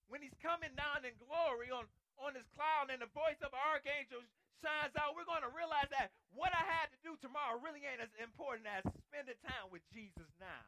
when 0.09 0.25
he's 0.25 0.33
coming 0.41 0.73
down 0.81 1.05
in 1.05 1.13
glory 1.21 1.69
on, 1.69 1.85
on 2.17 2.33
his 2.33 2.49
cloud 2.57 2.89
and 2.89 3.05
the 3.05 3.13
voice 3.13 3.37
of 3.45 3.53
an 3.53 3.61
archangel 3.61 4.25
shines 4.65 4.97
out, 4.97 5.13
we're 5.13 5.29
going 5.29 5.45
to 5.45 5.53
realize 5.53 5.93
that 5.93 6.09
what 6.33 6.57
I 6.57 6.65
had 6.65 6.89
to 6.89 6.99
do 7.05 7.21
tomorrow 7.21 7.61
really 7.61 7.85
ain't 7.85 8.01
as 8.01 8.09
important 8.17 8.65
as 8.65 8.81
spending 9.13 9.37
time 9.45 9.69
with 9.69 9.85
Jesus 9.93 10.31
now. 10.41 10.65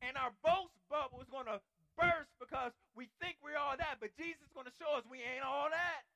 And 0.00 0.16
our 0.16 0.32
boast 0.40 0.80
bubble 0.88 1.20
is 1.20 1.28
going 1.28 1.52
to 1.52 1.60
burst 2.00 2.32
because 2.40 2.72
we 2.96 3.12
think 3.20 3.36
we're 3.44 3.60
all 3.60 3.76
that, 3.76 4.00
but 4.00 4.16
Jesus 4.16 4.40
is 4.48 4.52
going 4.56 4.68
to 4.68 4.76
show 4.80 4.96
us 4.96 5.04
we 5.12 5.20
ain't 5.20 5.44
all 5.44 5.68
that. 5.68 6.08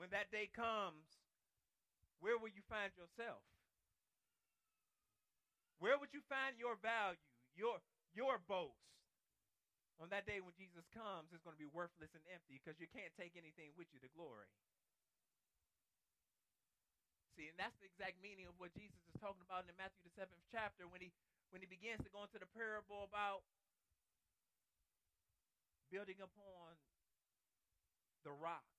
When 0.00 0.08
that 0.16 0.32
day 0.32 0.48
comes, 0.48 1.04
where 2.24 2.40
will 2.40 2.48
you 2.48 2.64
find 2.72 2.88
yourself? 2.96 3.44
Where 5.76 6.00
would 6.00 6.16
you 6.16 6.24
find 6.24 6.56
your 6.56 6.80
value, 6.80 7.20
your 7.52 7.84
your 8.16 8.40
boast? 8.48 8.80
On 10.00 10.08
that 10.08 10.24
day 10.24 10.40
when 10.40 10.56
Jesus 10.56 10.88
comes, 10.96 11.28
it's 11.36 11.44
going 11.44 11.52
to 11.52 11.60
be 11.60 11.68
worthless 11.68 12.16
and 12.16 12.24
empty 12.32 12.56
because 12.56 12.80
you 12.80 12.88
can't 12.88 13.12
take 13.20 13.36
anything 13.36 13.76
with 13.76 13.92
you 13.92 14.00
to 14.00 14.08
glory. 14.16 14.48
See, 17.36 17.52
and 17.52 17.56
that's 17.60 17.76
the 17.84 17.88
exact 17.92 18.24
meaning 18.24 18.48
of 18.48 18.56
what 18.56 18.72
Jesus 18.72 19.04
is 19.04 19.16
talking 19.20 19.44
about 19.44 19.68
in 19.68 19.76
Matthew 19.76 20.00
the 20.00 20.16
seventh 20.16 20.40
chapter 20.48 20.88
when 20.88 21.04
he 21.04 21.12
when 21.52 21.60
he 21.60 21.68
begins 21.68 22.00
to 22.08 22.12
go 22.12 22.24
into 22.24 22.40
the 22.40 22.48
parable 22.56 23.04
about 23.04 23.44
building 25.92 26.24
upon 26.24 26.80
the 28.24 28.32
rock. 28.32 28.69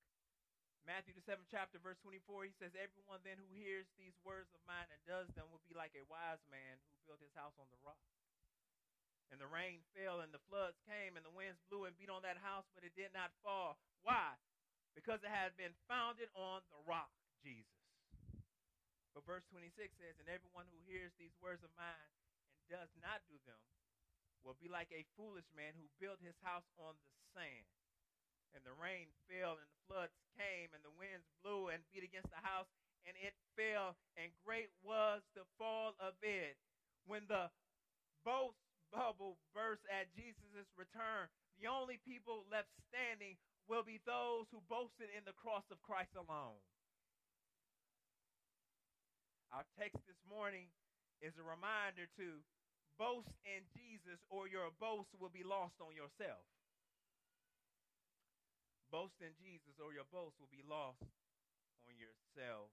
Matthew 0.86 1.14
the 1.14 1.24
seventh 1.24 1.48
chapter, 1.54 1.78
verse 1.78 2.02
twenty-four, 2.02 2.46
he 2.46 2.56
says, 2.58 2.74
"Everyone 2.74 3.22
then 3.22 3.38
who 3.38 3.50
hears 3.54 3.86
these 3.96 4.18
words 4.26 4.50
of 4.58 4.62
mine 4.66 4.90
and 4.90 5.02
does 5.06 5.30
them 5.38 5.48
will 5.54 5.64
be 5.70 5.78
like 5.78 5.94
a 5.94 6.08
wise 6.10 6.42
man 6.50 6.82
who 6.90 6.98
built 7.06 7.22
his 7.22 7.34
house 7.38 7.56
on 7.62 7.70
the 7.70 7.82
rock." 7.86 8.02
And 9.30 9.40
the 9.40 9.48
rain 9.48 9.80
fell, 9.96 10.20
and 10.20 10.36
the 10.36 10.44
floods 10.52 10.82
came, 10.84 11.16
and 11.16 11.24
the 11.24 11.32
winds 11.32 11.64
blew 11.72 11.88
and 11.88 11.96
beat 11.96 12.12
on 12.12 12.26
that 12.28 12.42
house, 12.44 12.68
but 12.76 12.84
it 12.84 12.92
did 13.00 13.16
not 13.16 13.32
fall. 13.40 13.80
Why? 14.04 14.36
because 14.96 15.24
it 15.24 15.32
had 15.32 15.56
been 15.56 15.76
founded 15.88 16.28
on 16.36 16.64
the 16.72 16.80
rock, 16.84 17.12
Jesus. 17.40 17.80
But 19.12 19.28
verse 19.28 19.44
26 19.52 19.76
says, 20.00 20.16
And 20.20 20.32
everyone 20.32 20.68
who 20.72 20.80
hears 20.88 21.12
these 21.20 21.36
words 21.44 21.64
of 21.64 21.72
mine 21.76 22.12
and 22.56 22.64
does 22.72 22.92
not 23.04 23.24
do 23.28 23.36
them 23.44 23.60
will 24.44 24.56
be 24.60 24.72
like 24.72 24.90
a 24.92 25.08
foolish 25.20 25.48
man 25.52 25.76
who 25.76 26.00
built 26.00 26.24
his 26.24 26.36
house 26.42 26.68
on 26.80 26.96
the 26.96 27.12
sand. 27.36 27.68
And 28.52 28.64
the 28.68 28.76
rain 28.76 29.08
fell, 29.32 29.56
and 29.56 29.70
the 29.72 29.86
floods 29.88 30.18
came, 30.36 30.72
and 30.76 30.84
the 30.84 30.94
winds 31.00 31.28
blew 31.40 31.72
and 31.72 31.80
beat 31.92 32.04
against 32.04 32.32
the 32.32 32.44
house, 32.44 32.68
and 33.08 33.16
it 33.18 33.34
fell, 33.56 33.96
and 34.20 34.30
great 34.44 34.70
was 34.84 35.24
the 35.34 35.48
fall 35.56 35.96
of 35.98 36.20
it. 36.22 36.60
When 37.08 37.26
the 37.32 37.50
boast 38.28 38.60
bubble 38.92 39.40
burst 39.56 39.88
at 39.88 40.12
Jesus' 40.14 40.68
return, 40.76 41.32
the 41.58 41.72
only 41.72 41.98
people 42.04 42.46
left 42.52 42.70
standing 42.92 43.40
will 43.72 43.88
be 43.88 44.04
those 44.04 44.52
who 44.52 44.60
boasted 44.68 45.08
in 45.16 45.24
the 45.24 45.38
cross 45.38 45.66
of 45.72 45.82
Christ 45.82 46.14
alone. 46.20 46.60
Our 49.52 49.64
text 49.80 50.00
this 50.08 50.20
morning 50.28 50.72
is 51.20 51.36
a 51.40 51.44
reminder 51.44 52.08
to 52.20 52.44
boast 53.00 53.32
in 53.48 53.64
Jesus, 53.76 54.20
or 54.28 54.48
your 54.48 54.72
boast 54.80 55.12
will 55.20 55.32
be 55.32 55.44
lost 55.44 55.80
on 55.80 55.96
yourself. 55.96 56.44
Boast 58.92 59.24
in 59.24 59.32
Jesus, 59.40 59.80
or 59.80 59.96
your 59.96 60.06
boast 60.12 60.36
will 60.36 60.52
be 60.52 60.68
lost 60.68 61.00
on 61.88 61.96
yourself. 61.96 62.70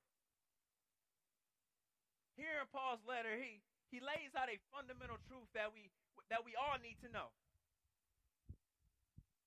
Here 2.34 2.58
in 2.58 2.66
Paul's 2.75 3.02
letter, 3.06 3.38
he, 3.38 3.62
he 3.94 4.02
lays 4.02 4.34
out 4.34 4.50
a 4.50 4.58
fundamental 4.75 5.22
truth 5.30 5.46
that 5.54 5.70
we 5.70 5.90
that 6.28 6.44
we 6.44 6.52
all 6.59 6.76
need 6.83 7.00
to 7.00 7.09
know. 7.09 7.33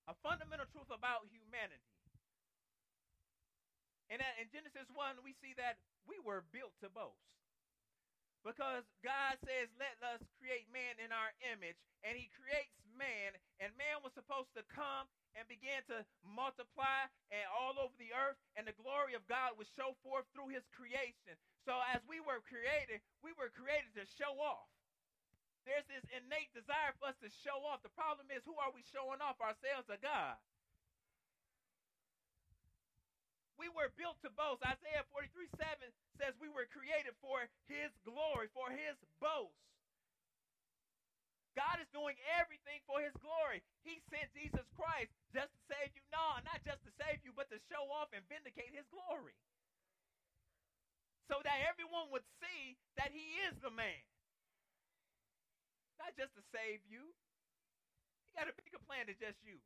A 0.10 0.18
fundamental 0.26 0.66
truth 0.74 0.90
about 0.90 1.30
humanity. 1.30 1.94
And 4.10 4.20
in 4.42 4.52
Genesis 4.52 4.90
1, 4.92 5.24
we 5.24 5.38
see 5.40 5.56
that 5.56 5.80
we 6.04 6.20
were 6.20 6.44
built 6.52 6.76
to 6.84 6.92
boast. 6.92 7.32
Because 8.42 8.84
God 9.06 9.38
says, 9.46 9.70
let 9.78 9.96
us 10.02 10.20
create 10.42 10.68
man 10.74 10.98
in 10.98 11.14
our 11.14 11.32
image. 11.54 11.78
And 12.02 12.18
he 12.18 12.28
creates 12.34 12.76
man. 12.98 13.38
And 13.62 13.72
man 13.78 14.02
was 14.02 14.12
supposed 14.18 14.52
to 14.58 14.66
come 14.68 15.06
and 15.36 15.48
began 15.48 15.82
to 15.88 16.04
multiply 16.24 17.08
and 17.32 17.46
all 17.50 17.80
over 17.80 17.96
the 17.96 18.12
earth. 18.12 18.38
And 18.56 18.68
the 18.68 18.76
glory 18.76 19.16
of 19.16 19.24
God 19.28 19.56
would 19.56 19.70
show 19.76 19.96
forth 20.04 20.28
through 20.32 20.52
his 20.52 20.66
creation. 20.76 21.36
So 21.64 21.78
as 21.94 22.02
we 22.10 22.20
were 22.20 22.42
created, 22.44 23.00
we 23.22 23.32
were 23.38 23.54
created 23.54 23.94
to 23.96 24.06
show 24.18 24.36
off. 24.42 24.68
There's 25.66 25.86
this 25.86 26.06
innate 26.10 26.50
desire 26.58 26.92
for 26.98 27.14
us 27.14 27.18
to 27.22 27.30
show 27.46 27.62
off. 27.70 27.86
The 27.86 27.94
problem 27.94 28.34
is, 28.34 28.42
who 28.42 28.58
are 28.58 28.74
we 28.74 28.82
showing 28.90 29.22
off, 29.22 29.38
ourselves 29.38 29.86
or 29.94 30.02
God? 30.02 30.42
We 33.62 33.70
were 33.70 33.94
built 33.94 34.18
to 34.26 34.34
boast. 34.34 34.66
Isaiah 34.66 35.06
43 35.14 35.46
7 35.54 35.94
says 36.18 36.34
we 36.42 36.50
were 36.50 36.66
created 36.74 37.14
for 37.22 37.46
his 37.70 37.94
glory, 38.02 38.50
for 38.58 38.74
his 38.74 38.98
boast. 39.22 39.54
God 41.58 41.84
is 41.84 41.90
doing 41.92 42.16
everything 42.40 42.80
for 42.88 43.04
his 43.04 43.12
glory. 43.20 43.60
He 43.84 44.00
sent 44.08 44.32
Jesus 44.32 44.64
Christ 44.76 45.12
just 45.36 45.52
to 45.52 45.62
save 45.68 45.92
you. 45.92 46.04
No, 46.12 46.40
not 46.48 46.64
just 46.64 46.80
to 46.88 46.92
save 46.96 47.20
you, 47.28 47.36
but 47.36 47.52
to 47.52 47.60
show 47.68 47.84
off 47.92 48.12
and 48.16 48.24
vindicate 48.32 48.72
his 48.72 48.88
glory. 48.88 49.36
So 51.28 51.40
that 51.44 51.64
everyone 51.68 52.12
would 52.12 52.28
see 52.44 52.76
that 53.00 53.12
he 53.12 53.40
is 53.48 53.56
the 53.60 53.72
man. 53.72 54.04
Not 56.00 56.16
just 56.16 56.36
to 56.40 56.44
save 56.52 56.84
you. 56.88 57.12
He 58.28 58.36
got 58.36 58.52
a 58.52 58.56
bigger 58.56 58.80
plan 58.84 59.12
than 59.12 59.20
just 59.20 59.40
you. 59.44 59.60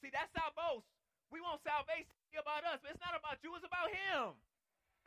See, 0.00 0.12
that's 0.12 0.32
our 0.36 0.52
boast. 0.52 0.88
We 1.32 1.40
want 1.40 1.64
salvation 1.64 2.12
to 2.12 2.28
be 2.28 2.36
about 2.36 2.64
us, 2.68 2.80
but 2.84 2.92
it's 2.92 3.00
not 3.00 3.16
about 3.16 3.40
you, 3.40 3.56
it's 3.56 3.64
about 3.64 3.88
him 3.88 4.36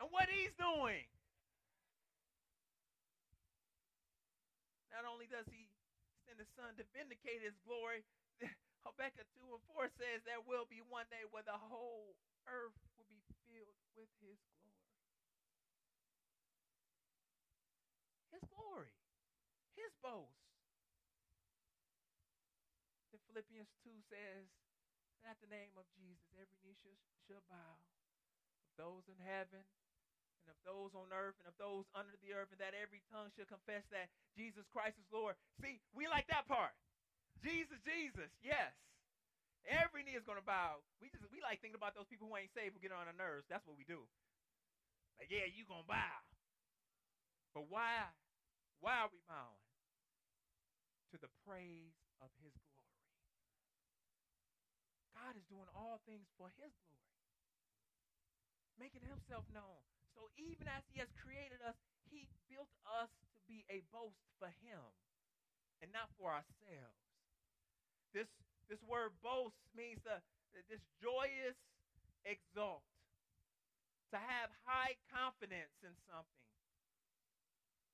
and 0.01 0.09
what 0.09 0.25
he's 0.27 0.53
doing. 0.57 1.05
Not 4.95 5.03
only 5.03 5.27
does 5.27 5.43
he 5.51 5.67
send 6.23 6.39
his 6.39 6.47
son 6.55 6.79
to 6.79 6.87
vindicate 6.95 7.43
his 7.43 7.59
glory, 7.67 8.07
Habakkuk 8.87 9.27
2 9.35 9.43
and 9.43 9.65
4 9.75 9.91
says 9.99 10.23
there 10.23 10.39
will 10.39 10.63
be 10.63 10.79
one 10.79 11.03
day 11.11 11.27
where 11.27 11.43
the 11.43 11.59
whole 11.59 12.15
earth 12.47 12.79
will 12.95 13.03
be 13.11 13.19
filled 13.43 13.75
with 13.99 14.07
his 14.23 14.39
glory. 14.55 14.71
His 18.31 18.47
glory. 18.47 18.95
His 19.75 19.91
boast. 19.99 20.47
Then 23.11 23.19
Philippians 23.27 23.75
2 23.83 23.91
says, 24.07 24.47
at 25.27 25.35
the 25.43 25.51
name 25.51 25.75
of 25.75 25.89
Jesus, 25.91 26.31
every 26.39 26.55
knee 26.63 26.77
shall, 26.79 26.95
shall 27.27 27.43
bow. 27.51 27.83
Of 28.63 28.71
those 28.79 29.11
in 29.11 29.19
heaven, 29.19 29.67
and 30.45 30.53
of 30.53 30.61
those 30.61 30.93
on 30.93 31.09
earth, 31.09 31.35
and 31.41 31.49
of 31.49 31.57
those 31.57 31.89
under 31.97 32.13
the 32.21 32.37
earth, 32.37 32.53
and 32.53 32.61
that 32.61 32.77
every 32.77 33.01
tongue 33.09 33.33
shall 33.33 33.49
confess 33.49 33.81
that 33.89 34.13
Jesus 34.37 34.65
Christ 34.69 35.01
is 35.01 35.09
Lord. 35.09 35.33
See, 35.59 35.81
we 35.97 36.05
like 36.05 36.29
that 36.29 36.45
part. 36.45 36.73
Jesus, 37.41 37.81
Jesus, 37.83 38.29
yes. 38.45 38.71
Every 39.65 40.05
knee 40.05 40.13
is 40.13 40.25
going 40.29 40.37
to 40.37 40.45
bow. 40.45 40.85
We 41.01 41.09
just 41.09 41.25
we 41.33 41.41
like 41.41 41.57
thinking 41.57 41.81
about 41.81 41.97
those 41.97 42.05
people 42.05 42.29
who 42.29 42.37
ain't 42.37 42.53
saved 42.53 42.77
who 42.77 42.81
get 42.81 42.93
on 42.93 43.09
our 43.09 43.17
nerves. 43.17 43.49
That's 43.49 43.65
what 43.65 43.73
we 43.73 43.85
do. 43.89 44.05
Like, 45.17 45.33
yeah, 45.33 45.49
you 45.49 45.65
gonna 45.65 45.87
bow. 45.89 46.21
But 47.57 47.65
why? 47.71 48.13
Why 48.83 49.01
are 49.01 49.09
we 49.09 49.17
bowing? 49.25 49.63
To 51.13 51.17
the 51.17 51.31
praise 51.47 51.97
of 52.21 52.29
his 52.43 52.53
glory. 52.53 52.75
God 55.15 55.33
is 55.39 55.47
doing 55.47 55.65
all 55.73 56.03
things 56.05 56.27
for 56.35 56.51
his 56.59 56.75
glory, 56.85 57.15
making 58.77 59.01
himself 59.07 59.47
known. 59.49 59.81
So 60.15 60.31
even 60.39 60.65
as 60.71 60.81
he 60.89 61.03
has 61.03 61.11
created 61.19 61.59
us, 61.61 61.75
he 62.07 62.25
built 62.47 62.71
us 62.87 63.11
to 63.35 63.39
be 63.51 63.67
a 63.67 63.83
boast 63.91 64.23
for 64.39 64.47
him 64.63 64.81
and 65.83 65.91
not 65.91 66.07
for 66.15 66.31
ourselves. 66.31 67.03
This, 68.15 68.31
this 68.71 68.79
word 68.87 69.11
boast 69.19 69.59
means 69.75 69.99
the, 70.07 70.23
this 70.71 70.79
joyous 71.03 71.59
exalt, 72.23 72.87
to 74.15 74.17
have 74.17 74.49
high 74.63 74.95
confidence 75.11 75.75
in 75.83 75.91
something. 76.07 76.47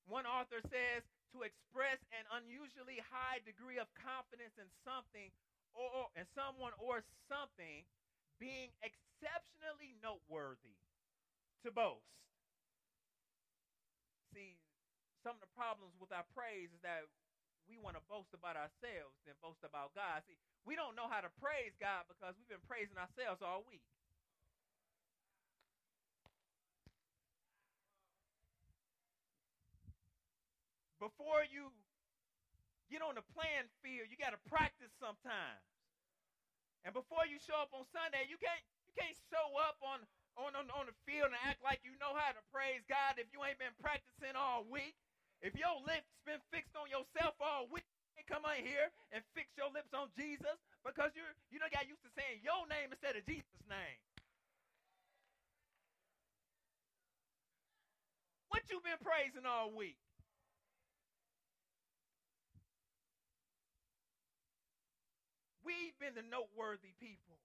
One 0.06 0.30
author 0.30 0.62
says 0.70 1.02
to 1.34 1.42
express 1.42 1.98
an 2.14 2.28
unusually 2.30 3.02
high 3.10 3.42
degree 3.42 3.82
of 3.82 3.90
confidence 3.98 4.54
in 4.62 4.68
something 4.86 5.34
or 5.74 6.12
in 6.14 6.28
someone 6.36 6.76
or 6.78 7.02
something 7.32 7.88
being 8.38 8.70
exceptionally 8.84 9.96
noteworthy 10.04 10.76
to 11.64 11.72
boast. 11.72 12.08
See, 14.34 14.58
some 15.22 15.38
of 15.38 15.44
the 15.44 15.54
problems 15.54 15.94
with 16.02 16.10
our 16.10 16.26
praise 16.34 16.74
is 16.74 16.82
that 16.82 17.06
we 17.70 17.78
want 17.78 17.96
to 17.96 18.04
boast 18.10 18.34
about 18.34 18.58
ourselves 18.58 19.16
than 19.24 19.38
boast 19.40 19.62
about 19.62 19.94
God. 19.94 20.26
See, 20.26 20.36
we 20.66 20.74
don't 20.74 20.98
know 20.98 21.08
how 21.08 21.22
to 21.22 21.32
praise 21.38 21.74
God 21.78 22.10
because 22.10 22.34
we've 22.36 22.50
been 22.50 22.66
praising 22.66 22.98
ourselves 22.98 23.46
all 23.46 23.64
week. 23.70 23.86
Before 31.02 31.42
you 31.50 31.74
get 32.94 33.02
on 33.02 33.18
the 33.18 33.26
playing 33.34 33.66
field, 33.82 34.06
you 34.14 34.18
got 34.22 34.38
to 34.38 34.42
practice 34.46 34.94
sometimes. 35.02 35.66
And 36.86 36.94
before 36.94 37.26
you 37.26 37.42
show 37.42 37.58
up 37.58 37.74
on 37.74 37.90
Sunday, 37.90 38.30
you 38.30 38.38
can't 38.38 38.62
you 38.86 38.94
can't 38.94 39.18
show 39.34 39.58
up 39.66 39.82
on 39.82 40.06
on, 40.40 40.56
on, 40.56 40.68
on 40.72 40.86
the 40.88 40.96
field 41.04 41.32
and 41.32 41.42
act 41.48 41.60
like 41.64 41.84
you 41.84 41.96
know 42.00 42.16
how 42.16 42.32
to 42.32 42.44
praise 42.52 42.84
God 42.88 43.20
if 43.20 43.28
you 43.36 43.44
ain't 43.44 43.60
been 43.60 43.76
practicing 43.84 44.36
all 44.36 44.64
week. 44.68 44.96
If 45.42 45.58
your 45.58 45.74
lips 45.84 46.08
been 46.24 46.42
fixed 46.54 46.78
on 46.78 46.88
yourself 46.88 47.34
all 47.42 47.66
week, 47.72 47.88
come 48.30 48.46
on 48.46 48.64
here 48.64 48.88
and 49.12 49.20
fix 49.36 49.52
your 49.58 49.68
lips 49.74 49.92
on 49.92 50.08
Jesus 50.16 50.56
because 50.86 51.12
you're 51.18 51.36
you 51.52 51.60
don't 51.60 51.74
got 51.74 51.90
used 51.90 52.00
to 52.06 52.12
saying 52.16 52.40
your 52.46 52.64
name 52.70 52.94
instead 52.94 53.18
of 53.18 53.26
Jesus' 53.28 53.66
name. 53.68 54.00
What 58.48 58.64
you 58.70 58.80
been 58.84 59.00
praising 59.04 59.44
all 59.44 59.72
week? 59.72 60.00
We've 65.64 65.96
been 66.00 66.16
the 66.16 66.24
noteworthy 66.28 66.96
people. 67.00 67.40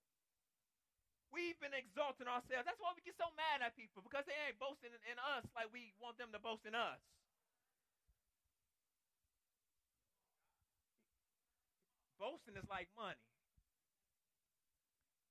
We've 1.35 1.59
been 1.59 1.75
exalting 1.75 2.31
ourselves. 2.31 2.65
That's 2.65 2.81
why 2.81 2.95
we 2.95 3.03
get 3.03 3.19
so 3.19 3.29
mad 3.35 3.61
at 3.61 3.75
people 3.75 4.01
because 4.01 4.25
they 4.25 4.37
ain't 4.47 4.59
boasting 4.63 4.95
in, 4.95 5.19
us 5.37 5.45
like 5.53 5.69
we 5.75 5.93
want 5.99 6.17
them 6.17 6.31
to 6.33 6.41
boast 6.41 6.65
in 6.65 6.73
us. 6.73 7.03
Boasting 12.17 12.57
is 12.57 12.65
like 12.73 12.89
money. 12.97 13.21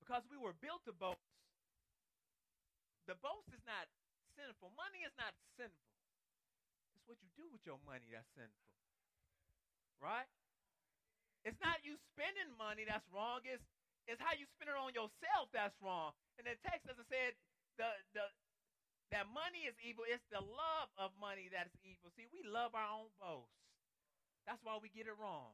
Because 0.03 0.21
we 0.29 0.38
were 0.38 0.53
built 0.53 0.86
to 0.86 0.93
boast. 0.93 1.17
The 3.10 3.17
boast 3.17 3.49
is 3.49 3.62
not 3.65 3.89
sinful. 4.38 4.69
Money 4.77 5.01
is 5.01 5.13
not 5.17 5.34
sinful. 5.58 5.89
It's 6.93 7.05
what 7.10 7.17
you 7.21 7.29
do 7.34 7.49
with 7.49 7.65
your 7.65 7.81
money 7.86 8.13
that's 8.13 8.29
sinful. 8.38 8.69
Right? 9.97 10.29
It's 11.45 11.58
not 11.62 11.81
you 11.86 11.97
spending 12.13 12.49
money 12.58 12.86
that's 12.89 13.05
wrong. 13.13 13.45
It's 13.45 13.65
it's 14.06 14.22
how 14.22 14.34
you 14.38 14.46
spend 14.56 14.70
it 14.70 14.78
on 14.78 14.94
yourself 14.94 15.50
that's 15.54 15.76
wrong. 15.82 16.13
And 16.38 16.46
the 16.46 16.58
text 16.62 16.86
doesn't 16.86 17.10
say 17.10 17.34
the 17.78 17.89
the 18.13 18.26
that 19.13 19.30
money 19.30 19.70
is 19.70 19.78
evil. 19.86 20.04
It's 20.10 20.26
the 20.34 20.41
love 20.41 20.89
of 20.98 21.13
money 21.22 21.50
that 21.54 21.70
is 21.70 21.78
evil. 21.86 22.10
See, 22.18 22.26
we 22.34 22.41
love 22.41 22.74
our 22.74 22.89
own 22.89 23.13
boast. 23.22 23.54
That's 24.50 24.62
why 24.65 24.78
we 24.82 24.89
get 24.89 25.06
it 25.06 25.18
wrong. 25.18 25.54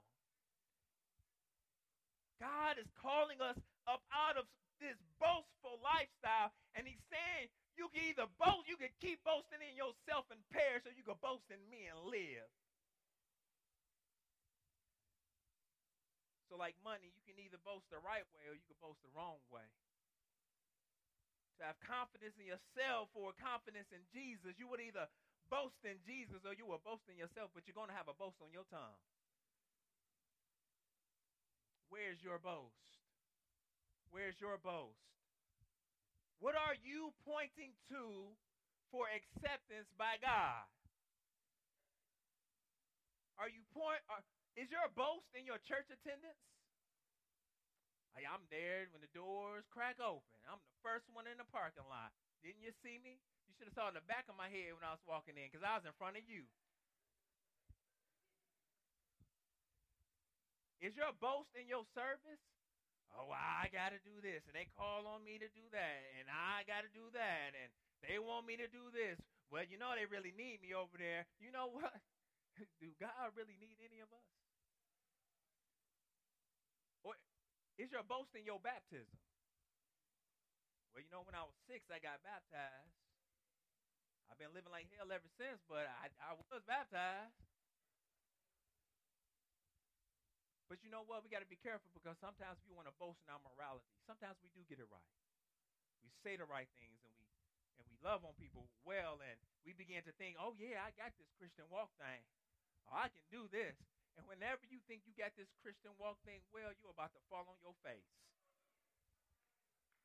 God 2.39 2.79
is 2.79 2.89
calling 2.97 3.37
us 3.43 3.59
up 3.85 4.01
out 4.09 4.39
of 4.39 4.47
this 4.81 4.97
boastful 5.21 5.77
lifestyle, 5.83 6.49
and 6.73 6.87
He's 6.87 7.03
saying 7.11 7.51
you 7.77 7.87
can 7.93 8.01
either 8.01 8.27
boast, 8.41 8.65
you 8.65 8.75
can 8.75 8.91
keep 8.97 9.21
boasting 9.21 9.61
in 9.61 9.77
yourself 9.77 10.25
and 10.33 10.41
perish, 10.49 10.83
or 10.89 10.93
you 10.95 11.05
can 11.05 11.19
boast 11.21 11.45
in 11.53 11.61
me 11.69 11.85
and 11.87 12.01
live. 12.09 12.49
So, 16.51 16.59
like 16.59 16.75
money, 16.83 17.15
you 17.15 17.23
can 17.23 17.39
either 17.39 17.55
boast 17.63 17.87
the 17.87 18.03
right 18.03 18.27
way 18.35 18.43
or 18.43 18.51
you 18.51 18.67
can 18.67 18.75
boast 18.83 18.99
the 19.07 19.11
wrong 19.15 19.39
way. 19.47 19.63
To 21.63 21.71
have 21.71 21.79
confidence 21.79 22.35
in 22.35 22.43
yourself 22.43 23.07
or 23.15 23.31
confidence 23.39 23.87
in 23.95 24.03
Jesus, 24.11 24.59
you 24.59 24.67
would 24.67 24.83
either 24.83 25.07
boast 25.47 25.79
in 25.87 25.95
Jesus 26.03 26.43
or 26.43 26.51
you 26.51 26.67
will 26.67 26.83
boast 26.83 27.07
in 27.07 27.15
yourself, 27.15 27.55
but 27.55 27.63
you're 27.63 27.79
going 27.79 27.87
to 27.87 27.95
have 27.95 28.11
a 28.11 28.17
boast 28.19 28.35
on 28.43 28.51
your 28.51 28.67
tongue. 28.67 28.99
Where's 31.87 32.19
your 32.19 32.35
boast? 32.35 32.83
Where's 34.11 34.35
your 34.43 34.59
boast? 34.59 35.07
What 36.43 36.59
are 36.59 36.75
you 36.83 37.15
pointing 37.23 37.71
to 37.95 38.27
for 38.91 39.07
acceptance 39.07 39.87
by 39.95 40.19
God? 40.19 40.67
Are 43.39 43.47
you 43.47 43.63
point? 43.71 44.03
Are, 44.11 44.19
is 44.59 44.71
your 44.71 44.87
boast 44.93 45.27
in 45.35 45.47
your 45.47 45.59
church 45.63 45.87
attendance? 45.91 46.39
Hey, 48.15 48.27
I'm 48.27 48.43
there 48.51 48.91
when 48.91 48.99
the 48.99 49.11
doors 49.15 49.63
crack 49.71 49.97
open. 50.03 50.37
I'm 50.43 50.59
the 50.59 50.79
first 50.83 51.07
one 51.15 51.25
in 51.25 51.39
the 51.39 51.47
parking 51.47 51.87
lot. 51.87 52.11
Didn't 52.43 52.59
you 52.59 52.75
see 52.83 52.99
me? 52.99 53.23
You 53.47 53.55
should 53.55 53.71
have 53.71 53.77
saw 53.77 53.87
in 53.87 53.95
the 53.95 54.03
back 54.03 54.27
of 54.27 54.35
my 54.35 54.51
head 54.51 54.75
when 54.75 54.83
I 54.83 54.91
was 54.91 55.03
walking 55.07 55.39
in 55.39 55.47
because 55.47 55.63
I 55.63 55.79
was 55.79 55.87
in 55.87 55.95
front 55.95 56.19
of 56.19 56.25
you. 56.27 56.43
Is 60.83 60.97
your 60.97 61.13
boast 61.21 61.53
in 61.55 61.69
your 61.69 61.85
service? 61.93 62.41
oh, 63.17 63.31
I 63.31 63.67
got 63.71 63.91
to 63.91 63.99
do 64.03 64.15
this, 64.23 64.43
and 64.47 64.55
they 64.55 64.67
call 64.75 65.07
on 65.07 65.23
me 65.23 65.39
to 65.39 65.49
do 65.51 65.65
that, 65.75 65.99
and 66.19 66.31
I 66.31 66.63
got 66.67 66.87
to 66.87 66.91
do 66.91 67.11
that, 67.15 67.55
and 67.55 67.69
they 68.03 68.19
want 68.19 68.47
me 68.47 68.55
to 68.59 68.67
do 68.71 68.91
this. 68.93 69.19
Well, 69.51 69.67
you 69.67 69.75
know 69.75 69.91
they 69.91 70.07
really 70.07 70.31
need 70.31 70.63
me 70.63 70.71
over 70.71 70.95
there. 70.95 71.27
You 71.43 71.51
know 71.51 71.67
what? 71.67 71.91
do 72.83 72.87
God 72.99 73.35
really 73.35 73.59
need 73.59 73.79
any 73.83 73.99
of 73.99 74.07
us? 74.15 74.27
Or 77.03 77.19
is 77.81 77.89
your 77.89 78.05
boast 78.05 78.37
in 78.37 78.45
your 78.45 78.61
baptism? 78.61 79.17
Well, 80.93 81.01
you 81.01 81.09
know, 81.09 81.25
when 81.25 81.33
I 81.33 81.41
was 81.41 81.57
six, 81.65 81.89
I 81.89 81.97
got 81.97 82.21
baptized. 82.21 82.93
I've 84.29 84.37
been 84.37 84.53
living 84.53 84.69
like 84.69 84.85
hell 84.93 85.09
ever 85.09 85.27
since, 85.41 85.57
but 85.65 85.89
I, 85.89 86.13
I 86.21 86.37
was 86.37 86.61
baptized. 86.69 87.33
But 90.69 90.85
you 90.85 90.93
know 90.93 91.03
what? 91.03 91.25
We 91.25 91.27
got 91.27 91.43
to 91.43 91.51
be 91.51 91.59
careful 91.59 91.91
because 91.91 92.15
sometimes 92.21 92.61
we 92.63 92.71
want 92.71 92.87
to 92.87 92.95
boast 92.95 93.19
in 93.27 93.33
our 93.33 93.43
morality. 93.43 93.91
Sometimes 94.07 94.39
we 94.39 94.47
do 94.55 94.63
get 94.71 94.79
it 94.79 94.87
right. 94.87 95.11
We 95.99 96.13
say 96.23 96.39
the 96.39 96.47
right 96.47 96.69
things 96.79 97.01
and 97.03 97.11
we 97.19 97.27
and 97.81 97.83
we 97.91 97.99
love 97.99 98.23
on 98.23 98.37
people 98.39 98.71
well 98.87 99.19
and 99.19 99.35
we 99.67 99.75
begin 99.75 99.99
to 100.07 100.15
think, 100.15 100.39
"Oh 100.39 100.55
yeah, 100.55 100.79
I 100.79 100.95
got 100.95 101.11
this 101.19 101.27
Christian 101.35 101.67
walk 101.67 101.91
thing. 101.99 102.23
Oh, 102.87 102.95
I 102.95 103.11
can 103.11 103.25
do 103.27 103.51
this." 103.51 103.75
And 104.19 104.27
whenever 104.27 104.63
you 104.67 104.83
think 104.87 105.07
you 105.07 105.13
got 105.15 105.35
this 105.39 105.51
Christian 105.63 105.95
walk 105.95 106.19
thing 106.27 106.43
well, 106.51 106.71
you're 106.79 106.95
about 106.95 107.15
to 107.15 107.21
fall 107.31 107.47
on 107.47 107.57
your 107.63 107.75
face. 107.85 108.07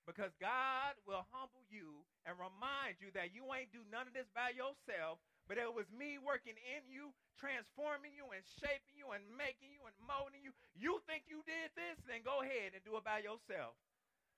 Because 0.06 0.30
God 0.38 0.94
will 1.02 1.26
humble 1.34 1.66
you 1.66 2.06
and 2.22 2.38
remind 2.38 3.02
you 3.02 3.10
that 3.18 3.34
you 3.34 3.42
ain't 3.50 3.74
do 3.74 3.82
none 3.90 4.06
of 4.06 4.14
this 4.14 4.30
by 4.30 4.54
yourself, 4.54 5.18
but 5.50 5.58
it 5.58 5.66
was 5.66 5.90
me 5.90 6.14
working 6.22 6.54
in 6.54 6.86
you, 6.86 7.10
transforming 7.34 8.14
you 8.14 8.30
and 8.30 8.46
shaping 8.62 8.94
you 8.94 9.10
and 9.10 9.26
making 9.34 9.74
you 9.74 9.82
and 9.82 9.94
molding 10.06 10.46
you. 10.46 10.54
You 10.78 11.02
think 11.10 11.26
you 11.26 11.42
did 11.42 11.74
this? 11.74 11.98
Then 12.06 12.22
go 12.22 12.46
ahead 12.46 12.78
and 12.78 12.86
do 12.86 12.94
it 12.94 13.02
by 13.02 13.26
yourself. 13.26 13.74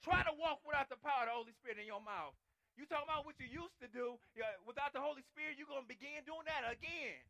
Try 0.00 0.24
to 0.24 0.32
walk 0.40 0.64
without 0.64 0.88
the 0.88 0.96
power 1.04 1.28
of 1.28 1.28
the 1.28 1.36
Holy 1.36 1.54
Spirit 1.60 1.84
in 1.84 1.84
your 1.84 2.00
mouth. 2.00 2.32
You 2.80 2.88
talking 2.88 3.10
about 3.10 3.28
what 3.28 3.36
you 3.36 3.50
used 3.50 3.76
to 3.84 3.92
do. 3.92 4.16
Without 4.64 4.96
the 4.96 5.04
Holy 5.04 5.20
Spirit, 5.36 5.60
you're 5.60 5.68
going 5.68 5.84
to 5.84 5.90
begin 5.90 6.24
doing 6.24 6.48
that 6.48 6.64
again. 6.64 7.20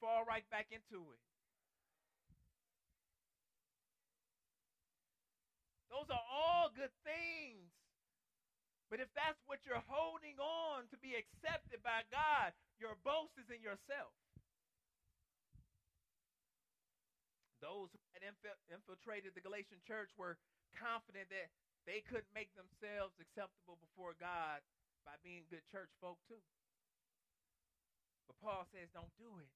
Fall 0.00 0.24
right 0.24 0.46
back 0.48 0.72
into 0.72 1.04
it. 1.12 1.20
Those 5.92 6.08
are 6.08 6.24
all 6.32 6.72
good 6.72 6.90
things. 7.04 7.68
But 8.88 9.04
if 9.04 9.12
that's 9.12 9.40
what 9.44 9.60
you're 9.68 9.84
holding 9.88 10.40
on 10.40 10.88
to 10.88 10.96
be 11.00 11.12
accepted 11.12 11.84
by 11.84 12.08
God, 12.08 12.56
your 12.80 12.96
boast 13.04 13.36
is 13.36 13.48
in 13.52 13.60
yourself. 13.60 14.12
Those 17.60 17.92
who 17.92 18.00
had 18.16 18.24
infiltrated 18.72 19.36
the 19.36 19.44
Galatian 19.44 19.78
church 19.86 20.10
were 20.16 20.40
confident 20.74 21.30
that 21.30 21.52
they 21.86 22.02
couldn't 22.02 22.32
make 22.34 22.50
themselves 22.56 23.14
acceptable 23.22 23.78
before 23.78 24.18
God 24.18 24.64
by 25.06 25.14
being 25.22 25.46
good 25.46 25.62
church 25.70 25.92
folk 26.02 26.18
too. 26.26 26.42
But 28.26 28.40
Paul 28.42 28.66
says, 28.74 28.90
don't 28.90 29.12
do 29.14 29.30
it. 29.38 29.52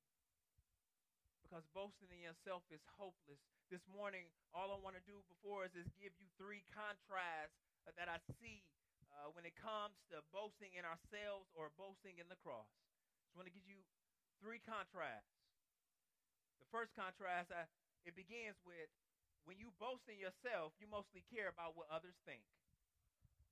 Because 1.47 1.63
boasting 1.71 2.11
in 2.11 2.27
yourself 2.27 2.67
is 2.75 2.83
hopeless. 2.99 3.39
This 3.71 3.87
morning, 3.87 4.27
all 4.51 4.75
I 4.75 4.83
want 4.83 4.99
to 4.99 5.05
do 5.07 5.23
before 5.31 5.71
is 5.71 5.87
give 5.95 6.11
you 6.19 6.27
three 6.35 6.67
contrasts 6.75 7.55
that 7.87 8.11
I 8.11 8.19
see 8.43 8.67
uh, 9.15 9.31
when 9.31 9.47
it 9.47 9.55
comes 9.55 9.95
to 10.11 10.27
boasting 10.35 10.75
in 10.75 10.83
ourselves 10.83 11.47
or 11.55 11.71
boasting 11.79 12.19
in 12.19 12.27
the 12.27 12.35
cross. 12.43 12.67
I 12.67 13.31
just 13.31 13.39
want 13.39 13.47
to 13.47 13.55
give 13.55 13.63
you 13.63 13.79
three 14.43 14.59
contrasts. 14.59 15.31
The 16.59 16.67
first 16.75 16.91
contrast, 16.99 17.55
I, 17.55 17.71
it 18.03 18.19
begins 18.19 18.59
with 18.67 18.91
when 19.47 19.55
you 19.55 19.71
boast 19.79 20.03
in 20.11 20.19
yourself, 20.19 20.75
you 20.83 20.91
mostly 20.91 21.23
care 21.31 21.47
about 21.47 21.79
what 21.79 21.87
others 21.95 22.19
think. 22.27 22.43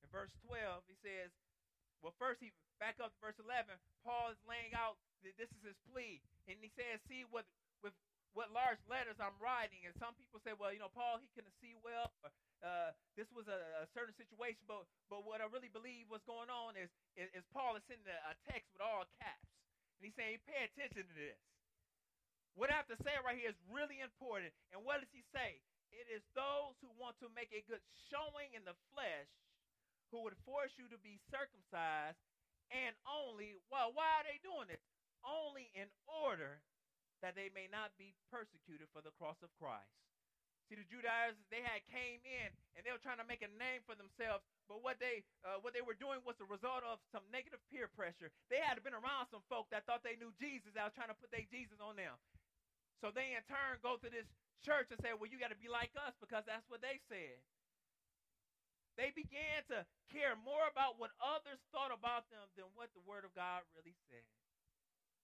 In 0.03 0.11
verse 0.11 0.35
12, 0.43 0.83
he 0.91 0.99
says, 0.99 1.31
well, 2.03 2.11
first 2.19 2.43
he 2.43 2.51
back 2.83 2.99
up 2.99 3.15
to 3.15 3.21
verse 3.23 3.39
11. 3.39 3.71
Paul 4.03 4.35
is 4.35 4.41
laying 4.51 4.75
out 4.75 4.99
that 5.23 5.39
this 5.39 5.55
is 5.55 5.63
his 5.63 5.79
plea, 5.87 6.19
and 6.51 6.59
he 6.61 6.69
says, 6.75 7.01
"See 7.09 7.25
what 7.25 7.47
what 8.35 8.51
large 8.53 8.83
letters 8.91 9.17
I'm 9.23 9.39
writing." 9.41 9.87
And 9.87 9.95
some 9.97 10.15
people 10.19 10.43
say, 10.43 10.53
"Well, 10.53 10.75
you 10.75 10.83
know, 10.83 10.93
Paul 10.93 11.23
he 11.23 11.31
couldn't 11.33 11.55
see 11.63 11.73
well, 11.81 12.13
or 12.21 12.31
uh, 12.65 12.91
this 13.13 13.29
was 13.29 13.45
a, 13.45 13.85
a, 13.85 13.87
certain 13.93 14.17
situation, 14.17 14.65
but 14.65 14.89
but 15.13 15.23
what 15.23 15.45
I 15.45 15.47
really 15.53 15.69
believe 15.69 16.09
was 16.09 16.25
going 16.25 16.49
on 16.49 16.75
is 16.81 16.89
is, 17.15 17.29
is 17.37 17.45
Paul 17.53 17.77
is 17.77 17.85
sending 17.85 18.09
a, 18.09 18.19
a, 18.31 18.35
text 18.49 18.73
with 18.73 18.81
all 18.81 19.05
caps, 19.21 19.49
and 20.01 20.03
he's 20.09 20.17
saying, 20.17 20.41
"Pay 20.49 20.73
attention 20.73 21.05
to 21.05 21.15
this." 21.15 21.41
What 22.57 22.71
I 22.71 22.79
have 22.79 22.89
to 22.89 22.99
say 23.03 23.13
right 23.21 23.35
here 23.35 23.51
is 23.51 23.59
really 23.67 23.99
important. 23.99 24.55
And 24.71 24.87
what 24.87 25.03
does 25.03 25.11
he 25.11 25.27
say? 25.35 25.59
It 25.91 26.07
is 26.07 26.23
those 26.39 26.79
who 26.79 26.91
want 26.95 27.19
to 27.19 27.27
make 27.35 27.51
a 27.51 27.67
good 27.67 27.83
showing 28.11 28.55
in 28.55 28.63
the 28.63 28.79
flesh 28.95 29.31
who 30.15 30.23
would 30.23 30.39
force 30.47 30.71
you 30.79 30.87
to 30.95 30.99
be 31.03 31.19
circumcised, 31.27 32.19
and 32.71 32.95
only 33.05 33.59
well, 33.69 33.93
why 33.93 34.23
are 34.23 34.27
they 34.27 34.41
doing 34.41 34.73
it? 34.73 34.81
Only 35.21 35.69
in 35.77 35.91
order 36.07 36.65
that 37.23 37.39
they 37.39 37.53
may 37.55 37.71
not 37.71 37.95
be 38.01 38.17
persecuted 38.33 38.91
for 38.91 39.05
the 39.05 39.15
cross 39.15 39.39
of 39.45 39.53
Christ. 39.61 39.95
See, 40.69 40.81
the 40.81 40.89
Judaizers 40.89 41.37
they 41.53 41.61
had 41.61 41.85
came 41.93 42.25
in 42.25 42.49
and 42.73 42.81
they 42.81 42.93
were 42.93 43.03
trying 43.03 43.21
to 43.21 43.29
make 43.29 43.45
a 43.45 43.53
name 43.61 43.85
for 43.85 43.93
themselves, 43.93 44.41
but 44.65 44.81
what 44.81 44.97
they 44.97 45.21
uh, 45.45 45.61
what 45.61 45.77
they 45.77 45.85
were 45.85 45.97
doing 45.97 46.25
was 46.25 46.41
the 46.41 46.49
result 46.49 46.81
of 46.89 47.05
some 47.13 47.21
negative 47.29 47.61
peer 47.69 47.85
pressure. 47.93 48.33
They 48.49 48.65
had 48.65 48.81
been 48.81 48.97
around 48.97 49.29
some 49.29 49.45
folk 49.53 49.69
that 49.69 49.85
thought 49.85 50.01
they 50.01 50.17
knew 50.17 50.33
Jesus 50.41 50.73
that 50.73 50.89
was 50.89 50.97
trying 50.97 51.13
to 51.13 51.19
put 51.21 51.29
their 51.29 51.45
Jesus 51.53 51.77
on 51.85 52.01
them. 52.01 52.17
So 53.05 53.13
they 53.13 53.37
in 53.37 53.45
turn 53.45 53.77
go 53.85 54.01
to 54.01 54.09
this 54.09 54.25
church 54.65 54.89
and 54.89 54.97
say, 55.05 55.13
"Well, 55.13 55.29
you 55.29 55.37
got 55.37 55.53
to 55.53 55.61
be 55.61 55.69
like 55.69 55.93
us 56.01 56.17
because 56.17 56.49
that's 56.49 56.65
what 56.73 56.81
they 56.81 56.97
said." 57.13 57.37
They 58.97 59.11
began 59.13 59.67
to 59.75 59.85
care 60.09 60.39
more 60.39 60.71
about 60.71 61.03
what 61.03 61.11
others 61.19 61.59
thought 61.75 61.91
about 61.91 62.31
them 62.31 62.47
than 62.55 62.71
what 62.79 62.95
the 62.95 63.03
Word 63.03 63.27
of 63.27 63.35
God 63.35 63.67
really 63.75 63.99
said. 64.07 64.25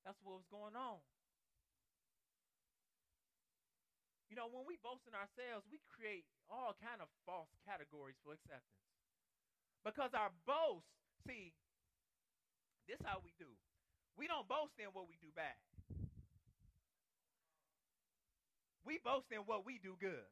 That's 0.04 0.18
what 0.20 0.42
was 0.42 0.50
going 0.50 0.74
on. 0.74 0.98
You 4.30 4.38
know, 4.38 4.46
when 4.46 4.62
we 4.62 4.78
boast 4.78 5.02
in 5.10 5.14
ourselves, 5.18 5.66
we 5.74 5.82
create 5.90 6.22
all 6.46 6.78
kind 6.78 7.02
of 7.02 7.10
false 7.26 7.50
categories 7.66 8.14
for 8.22 8.38
acceptance. 8.38 8.86
Because 9.82 10.14
our 10.14 10.30
boast, 10.46 10.86
see, 11.26 11.50
this 12.86 13.02
how 13.02 13.18
we 13.26 13.34
do. 13.42 13.50
We 14.14 14.30
don't 14.30 14.46
boast 14.46 14.78
in 14.78 14.86
what 14.94 15.10
we 15.10 15.18
do 15.18 15.34
bad. 15.34 15.58
We 18.86 19.02
boast 19.02 19.34
in 19.34 19.42
what 19.50 19.66
we 19.66 19.82
do 19.82 19.98
good. 19.98 20.30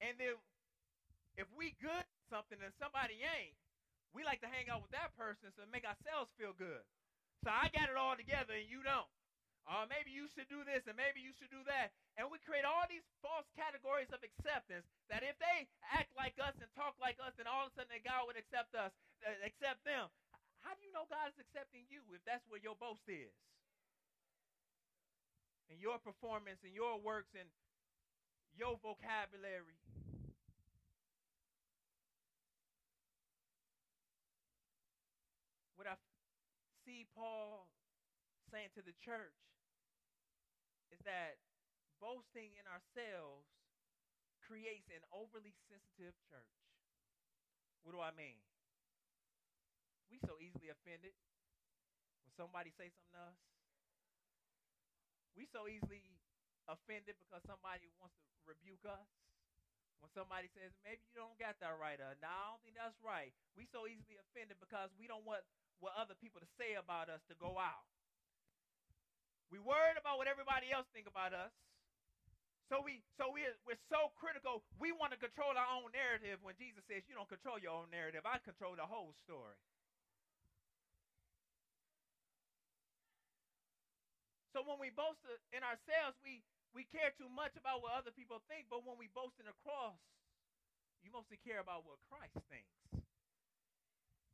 And 0.00 0.16
then 0.16 0.40
if 1.36 1.44
we 1.52 1.76
good 1.76 2.04
something 2.32 2.56
and 2.56 2.72
somebody 2.80 3.20
ain't, 3.20 3.56
we 4.16 4.24
like 4.24 4.40
to 4.40 4.50
hang 4.50 4.72
out 4.72 4.80
with 4.80 4.96
that 4.96 5.12
person 5.12 5.52
to 5.60 5.68
make 5.68 5.84
ourselves 5.84 6.32
feel 6.40 6.56
good. 6.56 6.82
So 7.44 7.52
I 7.52 7.68
got 7.72 7.92
it 7.92 8.00
all 8.00 8.16
together 8.16 8.56
and 8.56 8.64
you 8.64 8.80
don't. 8.80 9.08
Uh, 9.70 9.86
maybe 9.86 10.10
you 10.10 10.26
should 10.34 10.50
do 10.50 10.66
this 10.66 10.82
and 10.90 10.98
maybe 10.98 11.22
you 11.22 11.30
should 11.30 11.54
do 11.54 11.62
that. 11.62 11.94
And 12.18 12.26
we 12.26 12.42
create 12.42 12.66
all 12.66 12.90
these 12.90 13.06
false 13.22 13.46
categories 13.54 14.10
of 14.10 14.18
acceptance 14.18 14.82
that 15.06 15.22
if 15.22 15.38
they 15.38 15.70
act 15.94 16.10
like 16.18 16.34
us 16.42 16.58
and 16.58 16.66
talk 16.74 16.98
like 16.98 17.22
us, 17.22 17.38
then 17.38 17.46
all 17.46 17.70
of 17.70 17.70
a 17.70 17.74
sudden 17.78 18.02
God 18.02 18.26
would 18.26 18.34
accept 18.34 18.74
us, 18.74 18.90
uh, 19.22 19.30
accept 19.46 19.86
them. 19.86 20.10
How 20.66 20.74
do 20.74 20.82
you 20.82 20.90
know 20.90 21.06
God 21.06 21.30
is 21.30 21.38
accepting 21.38 21.86
you 21.86 22.02
if 22.10 22.18
that's 22.26 22.42
where 22.50 22.58
your 22.58 22.74
boast 22.82 23.06
is? 23.06 23.30
And 25.70 25.78
your 25.78 26.02
performance 26.02 26.66
and 26.66 26.74
your 26.74 26.98
works 26.98 27.30
and 27.38 27.46
your 28.58 28.74
vocabulary. 28.82 29.78
What 35.78 35.86
I 35.86 35.94
see 36.82 37.06
Paul 37.14 37.70
saying 38.50 38.74
to 38.74 38.82
the 38.82 38.98
church 38.98 39.49
that 41.04 41.40
boasting 42.00 42.56
in 42.56 42.64
ourselves 42.68 43.48
creates 44.40 44.90
an 44.90 45.04
overly 45.14 45.54
sensitive 45.70 46.16
church. 46.26 46.56
What 47.86 47.94
do 47.94 48.00
I 48.02 48.10
mean? 48.12 48.40
We 50.10 50.18
so 50.26 50.36
easily 50.42 50.74
offended 50.74 51.14
when 52.26 52.32
somebody 52.34 52.74
say 52.74 52.90
something 52.90 53.14
to 53.14 53.22
us. 53.30 53.38
We 55.38 55.46
so 55.46 55.70
easily 55.70 56.02
offended 56.66 57.14
because 57.22 57.46
somebody 57.46 57.86
wants 58.02 58.18
to 58.18 58.42
rebuke 58.44 58.82
us. 58.84 59.06
When 60.02 60.10
somebody 60.16 60.48
says, 60.56 60.72
maybe 60.80 61.04
you 61.12 61.20
don't 61.20 61.36
got 61.36 61.60
that 61.60 61.76
right, 61.76 62.00
uh, 62.00 62.16
no, 62.24 62.32
I 62.32 62.44
don't 62.56 62.62
think 62.64 62.80
that's 62.80 62.96
right. 63.04 63.36
We 63.52 63.68
so 63.68 63.84
easily 63.84 64.16
offended 64.16 64.56
because 64.56 64.88
we 64.96 65.04
don't 65.04 65.28
want 65.28 65.44
what 65.78 65.92
other 65.92 66.16
people 66.16 66.40
to 66.40 66.48
say 66.56 66.74
about 66.80 67.12
us 67.12 67.20
to 67.28 67.36
go 67.36 67.60
out. 67.60 67.84
We 69.50 69.58
worried 69.58 69.98
about 69.98 70.16
what 70.16 70.30
everybody 70.30 70.70
else 70.70 70.86
think 70.94 71.10
about 71.10 71.34
us. 71.34 71.50
So 72.70 72.78
we 72.78 73.02
so 73.18 73.34
we 73.34 73.42
we're 73.66 73.82
so 73.90 74.14
critical. 74.14 74.62
We 74.78 74.94
want 74.94 75.10
to 75.10 75.18
control 75.18 75.50
our 75.58 75.66
own 75.74 75.90
narrative 75.90 76.38
when 76.46 76.54
Jesus 76.54 76.86
says 76.86 77.02
you 77.10 77.18
don't 77.18 77.26
control 77.26 77.58
your 77.58 77.74
own 77.74 77.90
narrative. 77.90 78.22
I 78.22 78.38
control 78.38 78.78
the 78.78 78.86
whole 78.86 79.10
story. 79.26 79.58
So 84.54 84.62
when 84.62 84.78
we 84.78 84.94
boast 84.94 85.18
in 85.50 85.66
ourselves, 85.66 86.14
we 86.22 86.46
we 86.70 86.86
care 86.86 87.10
too 87.18 87.26
much 87.26 87.58
about 87.58 87.82
what 87.82 87.98
other 87.98 88.14
people 88.14 88.38
think, 88.46 88.70
but 88.70 88.86
when 88.86 88.94
we 88.94 89.10
boast 89.10 89.34
in 89.42 89.50
the 89.50 89.56
cross, 89.66 89.98
you 91.02 91.10
mostly 91.10 91.42
care 91.42 91.58
about 91.58 91.82
what 91.82 91.98
Christ 92.06 92.38
thinks. 92.46 92.99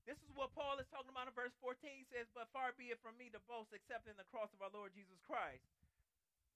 This 0.07 0.23
is 0.23 0.31
what 0.39 0.55
Paul 0.55 0.79
is 0.79 0.87
talking 0.95 1.11
about 1.11 1.27
in 1.27 1.35
verse 1.35 1.53
14. 1.59 1.83
He 1.83 2.07
says, 2.15 2.31
But 2.31 2.47
far 2.55 2.71
be 2.79 2.95
it 2.95 3.03
from 3.03 3.19
me 3.19 3.27
to 3.35 3.43
boast 3.51 3.75
except 3.75 4.07
in 4.07 4.15
the 4.15 4.31
cross 4.31 4.55
of 4.55 4.63
our 4.63 4.71
Lord 4.71 4.95
Jesus 4.95 5.19
Christ. 5.27 5.67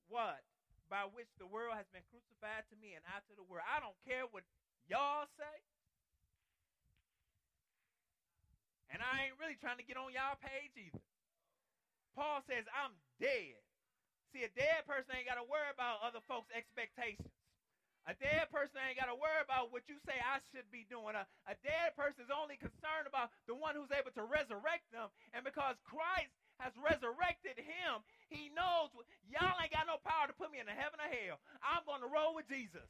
What? 0.06 0.46
By 0.86 1.10
which 1.10 1.30
the 1.42 1.50
world 1.50 1.74
has 1.74 1.90
been 1.90 2.06
crucified 2.14 2.70
to 2.70 2.78
me 2.78 2.94
and 2.94 3.02
after 3.10 3.34
the 3.34 3.42
world. 3.42 3.66
I 3.66 3.82
don't 3.82 3.98
care 4.06 4.30
what 4.30 4.46
y'all 4.86 5.26
say. 5.34 5.56
And 8.94 9.02
I 9.02 9.26
ain't 9.26 9.38
really 9.42 9.58
trying 9.58 9.82
to 9.82 9.86
get 9.86 9.98
on 9.98 10.14
y'all 10.14 10.38
page 10.38 10.74
either. 10.78 11.02
Paul 12.14 12.42
says, 12.46 12.66
I'm 12.70 12.94
dead. 13.18 13.58
See, 14.30 14.46
a 14.46 14.50
dead 14.54 14.86
person 14.86 15.14
ain't 15.14 15.26
got 15.26 15.42
to 15.42 15.46
worry 15.46 15.70
about 15.74 16.06
other 16.06 16.22
folks' 16.26 16.50
expectations. 16.54 17.34
A 18.08 18.16
dead 18.16 18.48
person 18.48 18.80
ain't 18.80 18.96
got 18.96 19.12
to 19.12 19.18
worry 19.18 19.44
about 19.44 19.68
what 19.68 19.84
you 19.84 20.00
say 20.08 20.16
I 20.16 20.40
should 20.50 20.64
be 20.72 20.88
doing. 20.88 21.12
A, 21.12 21.28
a 21.44 21.54
dead 21.60 21.92
person 21.94 22.24
is 22.24 22.32
only 22.32 22.56
concerned 22.56 23.04
about 23.04 23.28
the 23.44 23.52
one 23.52 23.76
who's 23.76 23.92
able 23.92 24.10
to 24.16 24.24
resurrect 24.24 24.88
them. 24.88 25.12
And 25.36 25.44
because 25.44 25.76
Christ 25.84 26.32
has 26.58 26.72
resurrected 26.80 27.60
him, 27.60 28.00
he 28.32 28.48
knows 28.56 28.92
y'all 29.28 29.56
ain't 29.60 29.72
got 29.72 29.84
no 29.84 30.00
power 30.00 30.26
to 30.26 30.36
put 30.36 30.48
me 30.48 30.60
in 30.60 30.68
the 30.68 30.76
heaven 30.76 30.96
or 30.96 31.10
hell. 31.12 31.38
I'm 31.60 31.84
going 31.84 32.00
to 32.00 32.08
roll 32.08 32.32
with 32.32 32.48
Jesus. 32.48 32.88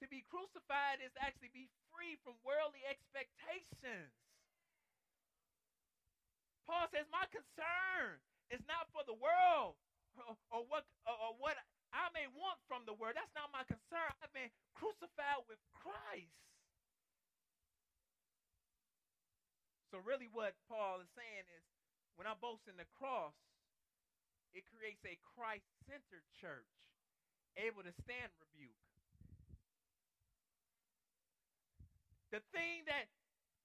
To 0.00 0.08
be 0.08 0.24
crucified 0.32 1.04
is 1.04 1.12
actually 1.20 1.52
be 1.52 1.68
free 1.92 2.16
from 2.24 2.38
worldly 2.40 2.80
expectations. 2.88 4.14
Paul 6.70 6.86
says, 6.94 7.02
My 7.10 7.26
concern 7.34 8.22
is 8.54 8.62
not 8.70 8.86
for 8.94 9.02
the 9.02 9.18
world 9.18 9.74
or, 10.22 10.38
or 10.54 10.62
what 10.70 10.86
or, 11.02 11.18
or 11.18 11.32
what 11.42 11.58
I 11.90 12.06
may 12.14 12.30
want 12.30 12.62
from 12.70 12.86
the 12.86 12.94
world. 12.94 13.18
That's 13.18 13.34
not 13.34 13.50
my 13.50 13.66
concern. 13.66 14.14
I've 14.22 14.30
been 14.30 14.54
crucified 14.78 15.42
with 15.50 15.58
Christ. 15.74 16.30
So 19.90 19.98
really 20.06 20.30
what 20.30 20.54
Paul 20.70 21.02
is 21.02 21.10
saying 21.18 21.50
is 21.58 21.66
when 22.14 22.30
I 22.30 22.38
boast 22.38 22.70
in 22.70 22.78
the 22.78 22.86
cross, 22.94 23.34
it 24.54 24.62
creates 24.70 25.02
a 25.02 25.18
Christ-centered 25.34 26.22
church 26.38 26.70
able 27.58 27.82
to 27.82 27.90
stand 28.06 28.30
rebuke. 28.38 28.78
The 32.30 32.38
thing 32.54 32.86
that 32.86 33.10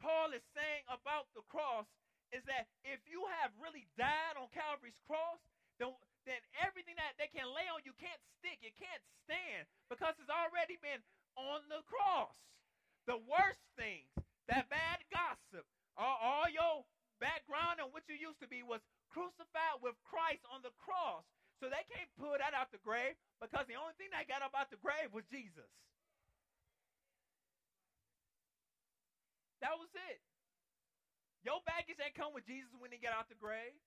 Paul 0.01 0.33
is 0.33 0.41
saying 0.57 0.89
about 0.89 1.29
the 1.37 1.45
cross 1.45 1.85
is 2.33 2.45
that 2.49 2.69
if 2.85 3.01
you 3.05 3.25
have 3.41 3.53
really 3.61 3.85
died 3.97 4.37
on 4.39 4.49
Calvary's 4.53 4.97
cross, 5.05 5.41
then, 5.77 5.93
then 6.23 6.41
everything 6.63 6.95
that 6.97 7.19
they 7.19 7.29
can 7.29 7.45
lay 7.51 7.67
on 7.69 7.83
you 7.83 7.93
can't 7.99 8.21
stick. 8.39 8.61
It 8.63 8.73
can't 8.79 9.03
stand 9.27 9.67
because 9.91 10.15
it's 10.17 10.31
already 10.31 10.79
been 10.79 11.03
on 11.35 11.65
the 11.67 11.83
cross. 11.85 12.33
The 13.05 13.21
worst 13.29 13.61
things, 13.77 14.09
that 14.49 14.65
bad 14.71 15.05
gossip, 15.13 15.67
all, 15.93 16.17
all 16.17 16.47
your 16.49 16.87
background 17.21 17.79
and 17.79 17.93
what 17.93 18.07
you 18.09 18.17
used 18.17 18.41
to 18.41 18.49
be 18.49 18.65
was 18.65 18.81
crucified 19.13 19.79
with 19.85 19.95
Christ 20.03 20.43
on 20.49 20.65
the 20.65 20.73
cross. 20.81 21.23
So 21.61 21.71
they 21.71 21.85
can't 21.87 22.11
pull 22.19 22.35
that 22.35 22.51
out 22.51 22.73
the 22.73 22.81
grave 22.83 23.15
because 23.39 23.63
the 23.69 23.79
only 23.79 23.95
thing 23.95 24.11
that 24.11 24.27
got 24.27 24.43
up 24.43 24.51
out 24.57 24.67
the 24.73 24.81
grave 24.81 25.13
was 25.15 25.23
Jesus. 25.31 25.69
That 29.63 29.79
was 29.79 29.89
it. 30.11 30.19
Your 31.45 31.61
baggage 31.61 32.01
ain't 32.01 32.17
come 32.17 32.33
with 32.33 32.49
Jesus 32.49 32.73
when 32.81 32.89
he 32.89 32.97
got 32.97 33.13
out 33.13 33.29
the 33.29 33.37
grave. 33.37 33.77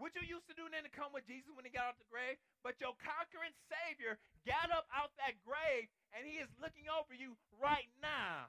What 0.00 0.16
you 0.16 0.24
used 0.24 0.48
to 0.48 0.56
do 0.56 0.64
then 0.72 0.86
to 0.88 0.94
come 0.94 1.12
with 1.12 1.28
Jesus 1.28 1.52
when 1.52 1.68
he 1.68 1.74
got 1.74 1.92
out 1.92 1.98
the 2.00 2.08
grave, 2.08 2.40
but 2.64 2.78
your 2.80 2.94
conquering 3.02 3.52
Savior 3.68 4.16
got 4.48 4.72
up 4.72 4.88
out 4.94 5.12
that 5.20 5.36
grave 5.44 5.90
and 6.16 6.24
he 6.24 6.40
is 6.40 6.48
looking 6.56 6.88
over 6.88 7.12
you 7.12 7.36
right 7.60 7.90
now. 8.00 8.48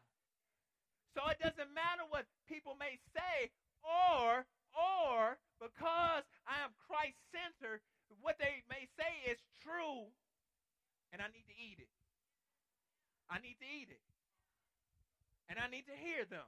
So 1.17 1.25
it 1.27 1.41
doesn't 1.41 1.73
matter 1.73 2.05
what 2.07 2.29
people 2.45 2.77
may 2.77 3.01
say, 3.11 3.49
or 3.81 4.45
or 4.77 5.41
because 5.57 6.23
I 6.45 6.61
am 6.61 6.71
Christ 6.85 7.17
centered, 7.33 7.81
what 8.21 8.37
they 8.37 8.61
may 8.69 8.85
say 8.93 9.11
is 9.25 9.41
true, 9.65 10.13
and 11.09 11.19
I 11.19 11.27
need 11.33 11.49
to 11.49 11.57
eat 11.57 11.81
it. 11.81 11.91
I 13.25 13.41
need 13.41 13.57
to 13.57 13.67
eat 13.67 13.89
it. 13.89 14.05
And 15.49 15.57
I 15.57 15.65
need 15.65 15.89
to 15.89 15.97
hear 15.97 16.29
them. 16.29 16.45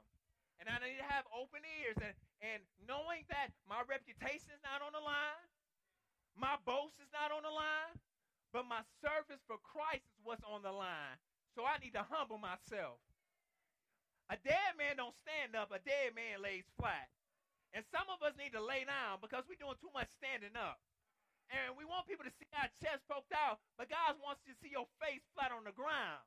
And 0.60 0.70
I 0.70 0.78
need 0.82 1.00
to 1.00 1.08
have 1.08 1.26
open 1.32 1.64
ears 1.82 1.98
and, 1.98 2.14
and 2.42 2.60
knowing 2.86 3.26
that 3.32 3.50
my 3.66 3.82
reputation 3.84 4.52
is 4.52 4.62
not 4.62 4.84
on 4.84 4.94
the 4.94 5.02
line, 5.02 5.46
my 6.38 6.56
boast 6.64 6.96
is 7.02 7.10
not 7.12 7.34
on 7.34 7.42
the 7.44 7.52
line, 7.52 7.96
but 8.54 8.68
my 8.68 8.84
service 9.02 9.42
for 9.48 9.58
Christ 9.60 10.06
is 10.16 10.22
what's 10.22 10.44
on 10.44 10.62
the 10.62 10.72
line. 10.72 11.18
So 11.56 11.64
I 11.64 11.76
need 11.82 11.92
to 11.98 12.04
humble 12.06 12.38
myself. 12.38 13.00
A 14.30 14.38
dead 14.40 14.78
man 14.80 14.96
don't 14.96 15.16
stand 15.26 15.52
up, 15.52 15.68
a 15.74 15.82
dead 15.82 16.16
man 16.16 16.40
lays 16.40 16.64
flat. 16.80 17.10
And 17.72 17.84
some 17.88 18.08
of 18.12 18.20
us 18.20 18.36
need 18.36 18.52
to 18.52 18.62
lay 18.62 18.84
down 18.84 19.20
because 19.20 19.44
we're 19.48 19.60
doing 19.60 19.76
too 19.80 19.92
much 19.92 20.08
standing 20.20 20.56
up. 20.56 20.80
And 21.52 21.76
we 21.76 21.84
want 21.84 22.08
people 22.08 22.24
to 22.24 22.32
see 22.40 22.48
our 22.56 22.68
chest 22.80 23.04
poked 23.08 23.32
out, 23.32 23.60
but 23.76 23.92
God 23.92 24.16
wants 24.24 24.40
you 24.44 24.56
to 24.56 24.60
see 24.60 24.72
your 24.72 24.88
face 25.00 25.24
flat 25.36 25.52
on 25.52 25.68
the 25.68 25.76
ground. 25.76 26.24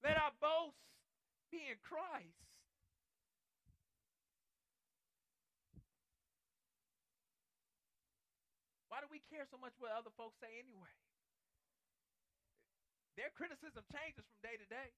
Let 0.00 0.16
our 0.16 0.32
boast 0.40 0.80
be 1.52 1.60
in 1.68 1.76
Christ. 1.84 2.40
Why 8.88 8.98
do 9.04 9.06
we 9.12 9.22
care 9.30 9.46
so 9.46 9.60
much 9.60 9.76
what 9.78 9.92
other 9.94 10.10
folks 10.16 10.40
say 10.40 10.50
anyway? 10.58 10.90
Their 13.14 13.30
criticism 13.36 13.84
changes 13.92 14.24
from 14.24 14.40
day 14.40 14.56
to 14.56 14.66
day. 14.66 14.90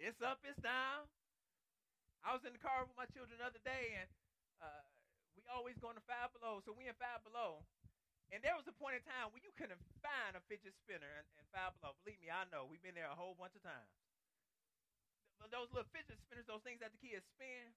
It's 0.00 0.20
up, 0.24 0.40
it's 0.42 0.58
down. 0.60 1.06
I 2.24 2.36
was 2.36 2.44
in 2.44 2.52
the 2.52 2.60
car 2.60 2.84
with 2.84 2.96
my 2.96 3.08
children 3.12 3.40
the 3.40 3.48
other 3.48 3.60
day, 3.64 3.96
and 4.00 4.08
uh, 4.60 4.84
we 5.36 5.44
always 5.48 5.76
go 5.80 5.92
to 5.92 6.02
Five 6.04 6.32
Below. 6.36 6.60
So 6.64 6.72
we 6.76 6.88
in 6.88 6.96
Five 6.96 7.24
Below, 7.24 7.64
and 8.34 8.42
there 8.42 8.54
was 8.58 8.66
a 8.66 8.74
point 8.74 8.98
in 8.98 9.02
time 9.06 9.30
where 9.30 9.42
you 9.42 9.54
couldn't 9.54 9.80
find 10.02 10.34
a 10.34 10.42
fidget 10.50 10.74
spinner 10.78 11.10
in, 11.20 11.24
in 11.38 11.44
Five 11.54 11.74
Below. 11.78 11.94
Believe 12.02 12.18
me, 12.18 12.30
I 12.30 12.46
know. 12.50 12.66
We've 12.66 12.82
been 12.82 12.98
there 12.98 13.10
a 13.10 13.18
whole 13.18 13.38
bunch 13.38 13.54
of 13.54 13.62
times. 13.62 13.90
Those 15.48 15.72
little 15.72 15.88
fidget 15.90 16.20
spinners, 16.20 16.44
those 16.46 16.62
things 16.62 16.84
that 16.84 16.92
the 16.92 17.00
kids 17.00 17.24
spin. 17.32 17.72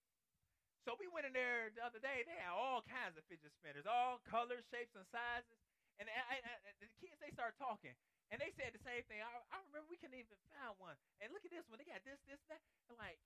So 0.83 0.99
we 0.99 1.07
went 1.07 1.23
in 1.23 1.31
there 1.31 1.71
the 1.71 1.79
other 1.79 1.97
day. 2.03 2.27
They 2.27 2.35
had 2.35 2.51
all 2.51 2.83
kinds 2.83 3.15
of 3.15 3.23
fidget 3.31 3.55
spinners, 3.55 3.87
all 3.87 4.19
colors, 4.27 4.67
shapes, 4.67 4.93
and 4.99 5.07
sizes. 5.07 5.63
And, 5.95 6.11
and, 6.11 6.41
and 6.43 6.75
the 6.83 6.91
kids, 6.99 7.15
they 7.23 7.31
start 7.31 7.43
start 7.43 7.59
talking. 7.59 7.91
And 8.31 8.39
they 8.39 8.55
said 8.55 8.71
the 8.71 8.79
same 8.81 9.03
thing. 9.11 9.19
I, 9.19 9.29
I 9.51 9.59
remember 9.67 9.91
we 9.91 9.99
couldn't 9.99 10.15
even 10.15 10.39
find 10.47 10.73
one. 10.79 10.95
And 11.19 11.29
look 11.35 11.43
at 11.43 11.51
this 11.51 11.67
one. 11.67 11.77
They 11.77 11.85
got 11.85 12.01
this, 12.07 12.17
this, 12.23 12.39
that. 12.47 12.63
And 12.87 12.95
like, 12.95 13.19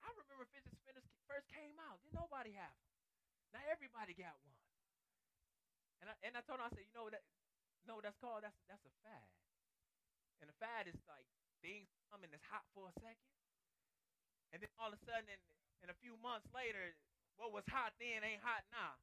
I 0.00 0.08
remember 0.16 0.48
fidget 0.48 0.74
spinners 0.80 1.04
first 1.28 1.46
came 1.52 1.76
out. 1.76 2.00
Didn't 2.00 2.16
nobody 2.16 2.56
have 2.56 2.72
them. 2.72 2.88
Now 3.52 3.62
everybody 3.68 4.16
got 4.16 4.34
one. 4.42 4.63
And 6.04 6.12
I, 6.12 6.16
and 6.20 6.32
I 6.36 6.44
told 6.44 6.60
him, 6.60 6.68
I 6.68 6.72
said, 6.76 6.84
you 6.84 6.92
know 6.92 7.08
that, 7.08 7.24
no, 7.88 8.04
that's 8.04 8.20
called 8.20 8.44
that's 8.44 8.60
that's 8.68 8.84
a 8.84 8.92
fad. 9.00 9.24
And 10.44 10.52
a 10.52 10.56
fad 10.60 10.84
is 10.84 11.00
like 11.08 11.24
things 11.64 11.88
come 12.12 12.20
and 12.20 12.28
it's 12.28 12.44
hot 12.44 12.68
for 12.76 12.84
a 12.84 12.94
second, 13.00 13.32
and 14.52 14.60
then 14.60 14.68
all 14.76 14.92
of 14.92 15.00
a 15.00 15.02
sudden, 15.08 15.24
in, 15.32 15.40
in 15.80 15.88
a 15.88 15.96
few 16.04 16.20
months 16.20 16.44
later, 16.52 16.92
what 17.40 17.56
was 17.56 17.64
hot 17.72 17.96
then 17.96 18.20
ain't 18.20 18.44
hot 18.44 18.68
now. 18.68 19.00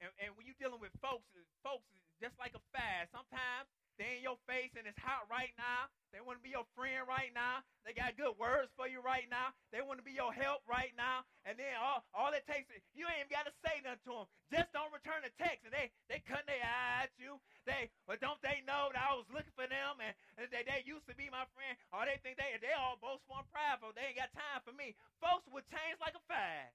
And, 0.00 0.08
and 0.24 0.32
when 0.32 0.48
you're 0.48 0.56
dealing 0.56 0.80
with 0.80 0.96
folks, 1.04 1.28
folks 1.60 1.84
is 1.92 2.00
just 2.16 2.32
like 2.40 2.56
a 2.56 2.64
fad. 2.72 3.12
Sometimes 3.12 3.68
they 4.00 4.20
in 4.20 4.22
your 4.24 4.40
face 4.48 4.72
and 4.76 4.88
it's 4.88 4.98
hot 4.98 5.28
right 5.28 5.52
now. 5.60 5.92
They 6.12 6.20
want 6.20 6.40
to 6.40 6.44
be 6.44 6.52
your 6.52 6.68
friend 6.76 7.08
right 7.08 7.32
now. 7.32 7.64
They 7.88 7.96
got 7.96 8.20
good 8.20 8.36
words 8.36 8.68
for 8.76 8.84
you 8.84 9.00
right 9.00 9.24
now. 9.32 9.56
They 9.72 9.80
want 9.80 9.96
to 9.96 10.04
be 10.04 10.12
your 10.12 10.32
help 10.32 10.60
right 10.68 10.92
now. 10.92 11.24
And 11.48 11.56
then 11.56 11.72
all, 11.80 12.04
all 12.12 12.32
it 12.36 12.44
takes 12.44 12.68
is 12.68 12.84
you 12.92 13.08
ain't 13.08 13.24
even 13.24 13.32
got 13.32 13.48
to 13.48 13.54
say 13.64 13.80
nothing 13.80 14.04
to 14.12 14.14
them. 14.24 14.28
Just 14.52 14.68
don't 14.76 14.92
return 14.92 15.24
a 15.24 15.32
text. 15.40 15.64
And 15.64 15.72
they 15.72 15.88
they 16.12 16.20
cut 16.24 16.44
their 16.44 16.60
eye 16.60 17.08
at 17.08 17.12
you. 17.16 17.40
They 17.64 17.88
but 18.04 18.20
don't 18.20 18.40
they 18.44 18.60
know 18.68 18.92
that 18.92 19.00
I 19.00 19.16
was 19.16 19.28
looking 19.32 19.56
for 19.56 19.64
them 19.64 20.00
and, 20.04 20.12
and 20.36 20.52
they, 20.52 20.64
they 20.68 20.84
used 20.84 21.08
to 21.08 21.16
be 21.16 21.32
my 21.32 21.48
friend. 21.56 21.74
Or 21.96 22.04
they 22.04 22.20
think 22.20 22.36
they 22.36 22.56
they 22.60 22.76
all 22.76 23.00
boastful 23.00 23.40
and 23.40 23.48
prideful. 23.48 23.96
They 23.96 24.12
ain't 24.12 24.20
got 24.20 24.32
time 24.36 24.60
for 24.64 24.76
me. 24.76 24.92
Folks 25.20 25.48
would 25.48 25.64
change 25.72 25.96
like 26.00 26.16
a 26.16 26.24
fad. 26.28 26.72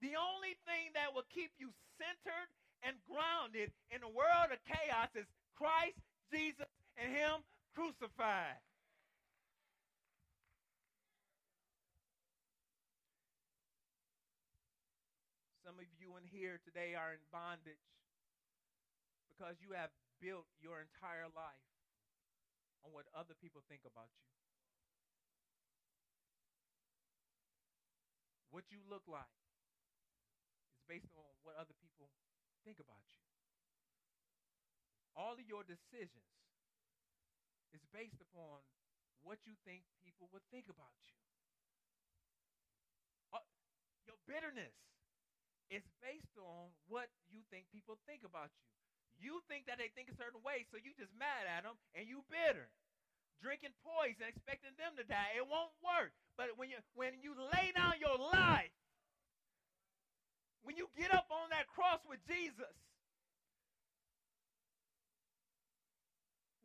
The 0.00 0.14
only 0.14 0.54
thing 0.62 0.94
that 0.94 1.10
will 1.10 1.26
keep 1.26 1.50
you 1.58 1.74
centered 1.98 2.48
and 2.82 2.94
grounded 3.06 3.70
in 3.90 4.02
a 4.02 4.10
world 4.10 4.50
of 4.52 4.60
chaos 4.66 5.10
is 5.14 5.26
Christ, 5.56 5.98
Jesus, 6.30 6.70
and 6.96 7.10
Him 7.10 7.42
crucified. 7.74 8.62
Some 15.66 15.76
of 15.76 15.88
you 16.00 16.16
in 16.16 16.24
here 16.24 16.58
today 16.64 16.96
are 16.96 17.12
in 17.12 17.22
bondage 17.28 17.82
because 19.28 19.60
you 19.60 19.76
have 19.76 19.92
built 20.18 20.48
your 20.58 20.80
entire 20.80 21.28
life 21.36 21.68
on 22.82 22.90
what 22.90 23.06
other 23.14 23.36
people 23.38 23.62
think 23.68 23.82
about 23.84 24.08
you. 24.10 24.26
What 28.50 28.64
you 28.72 28.80
look 28.88 29.04
like 29.06 29.28
is 30.72 30.80
based 30.88 31.12
on 31.14 31.28
what 31.44 31.54
other 31.60 31.76
people 31.78 32.08
think 32.68 32.84
about 32.84 33.00
you. 33.08 33.24
All 35.16 35.32
of 35.32 35.40
your 35.48 35.64
decisions 35.64 36.36
is 37.72 37.80
based 37.96 38.20
upon 38.20 38.60
what 39.24 39.40
you 39.48 39.56
think 39.64 39.88
people 40.04 40.28
would 40.36 40.44
think 40.52 40.68
about 40.68 40.92
you. 41.08 41.16
Uh, 43.32 43.40
your 44.04 44.20
bitterness 44.28 44.76
is 45.72 45.80
based 46.04 46.36
on 46.36 46.68
what 46.92 47.08
you 47.32 47.40
think 47.48 47.72
people 47.72 47.96
think 48.04 48.20
about 48.20 48.52
you. 48.60 48.68
You 49.16 49.40
think 49.48 49.64
that 49.64 49.80
they 49.80 49.88
think 49.96 50.12
a 50.12 50.20
certain 50.20 50.44
way, 50.44 50.68
so 50.68 50.76
you 50.76 50.92
just 50.92 51.16
mad 51.16 51.48
at 51.48 51.64
them 51.64 51.80
and 51.96 52.04
you 52.04 52.20
bitter. 52.28 52.68
Drinking 53.40 53.72
poison, 53.80 54.28
expecting 54.28 54.76
them 54.76 54.92
to 55.00 55.08
die, 55.08 55.40
it 55.40 55.46
won't 55.48 55.72
work. 55.80 56.12
But 56.36 56.52
when 56.60 56.68
you 56.68 56.84
when 56.92 57.16
you 57.24 57.32
lay 57.32 57.72
down 57.72 57.96
your 57.96 58.20
life 58.20 58.70
when 60.62 60.76
you 60.76 60.90
get 60.98 61.14
up 61.14 61.30
on 61.30 61.50
that 61.50 61.68
cross 61.70 62.02
with 62.08 62.20
Jesus, 62.26 62.74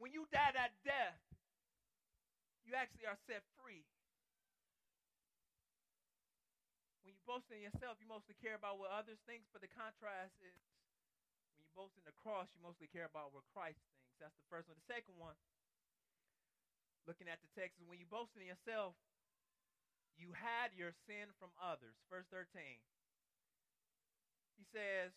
when 0.02 0.12
you 0.12 0.28
die 0.36 0.52
that 0.52 0.76
death, 0.84 1.22
you 2.68 2.76
actually 2.76 3.08
are 3.08 3.20
set 3.30 3.44
free. 3.56 3.88
When 7.04 7.16
you 7.16 7.22
boast 7.24 7.48
in 7.52 7.64
yourself, 7.64 8.00
you 8.00 8.08
mostly 8.08 8.36
care 8.40 8.56
about 8.56 8.80
what 8.80 8.92
others 8.92 9.20
think, 9.24 9.48
but 9.52 9.64
the 9.64 9.72
contrast 9.72 10.36
is 10.44 10.56
when 11.56 11.64
you 11.64 11.72
boast 11.76 11.96
in 12.00 12.04
the 12.08 12.16
cross, 12.20 12.52
you 12.56 12.60
mostly 12.64 12.92
care 12.92 13.08
about 13.08 13.32
what 13.36 13.48
Christ 13.52 13.80
thinks. 13.92 14.16
That's 14.20 14.36
the 14.36 14.48
first 14.52 14.72
one. 14.72 14.80
The 14.80 14.92
second 14.92 15.16
one, 15.20 15.36
looking 17.08 17.28
at 17.28 17.44
the 17.44 17.52
text, 17.56 17.80
is 17.80 17.88
when 17.88 18.00
you 18.00 18.08
boast 18.08 18.36
in 18.40 18.48
yourself, 18.48 18.96
you 20.16 20.32
hide 20.36 20.76
your 20.76 20.92
sin 21.08 21.32
from 21.40 21.52
others. 21.60 21.96
Verse 22.08 22.28
13 22.32 22.84
he 24.58 24.66
says, 24.70 25.14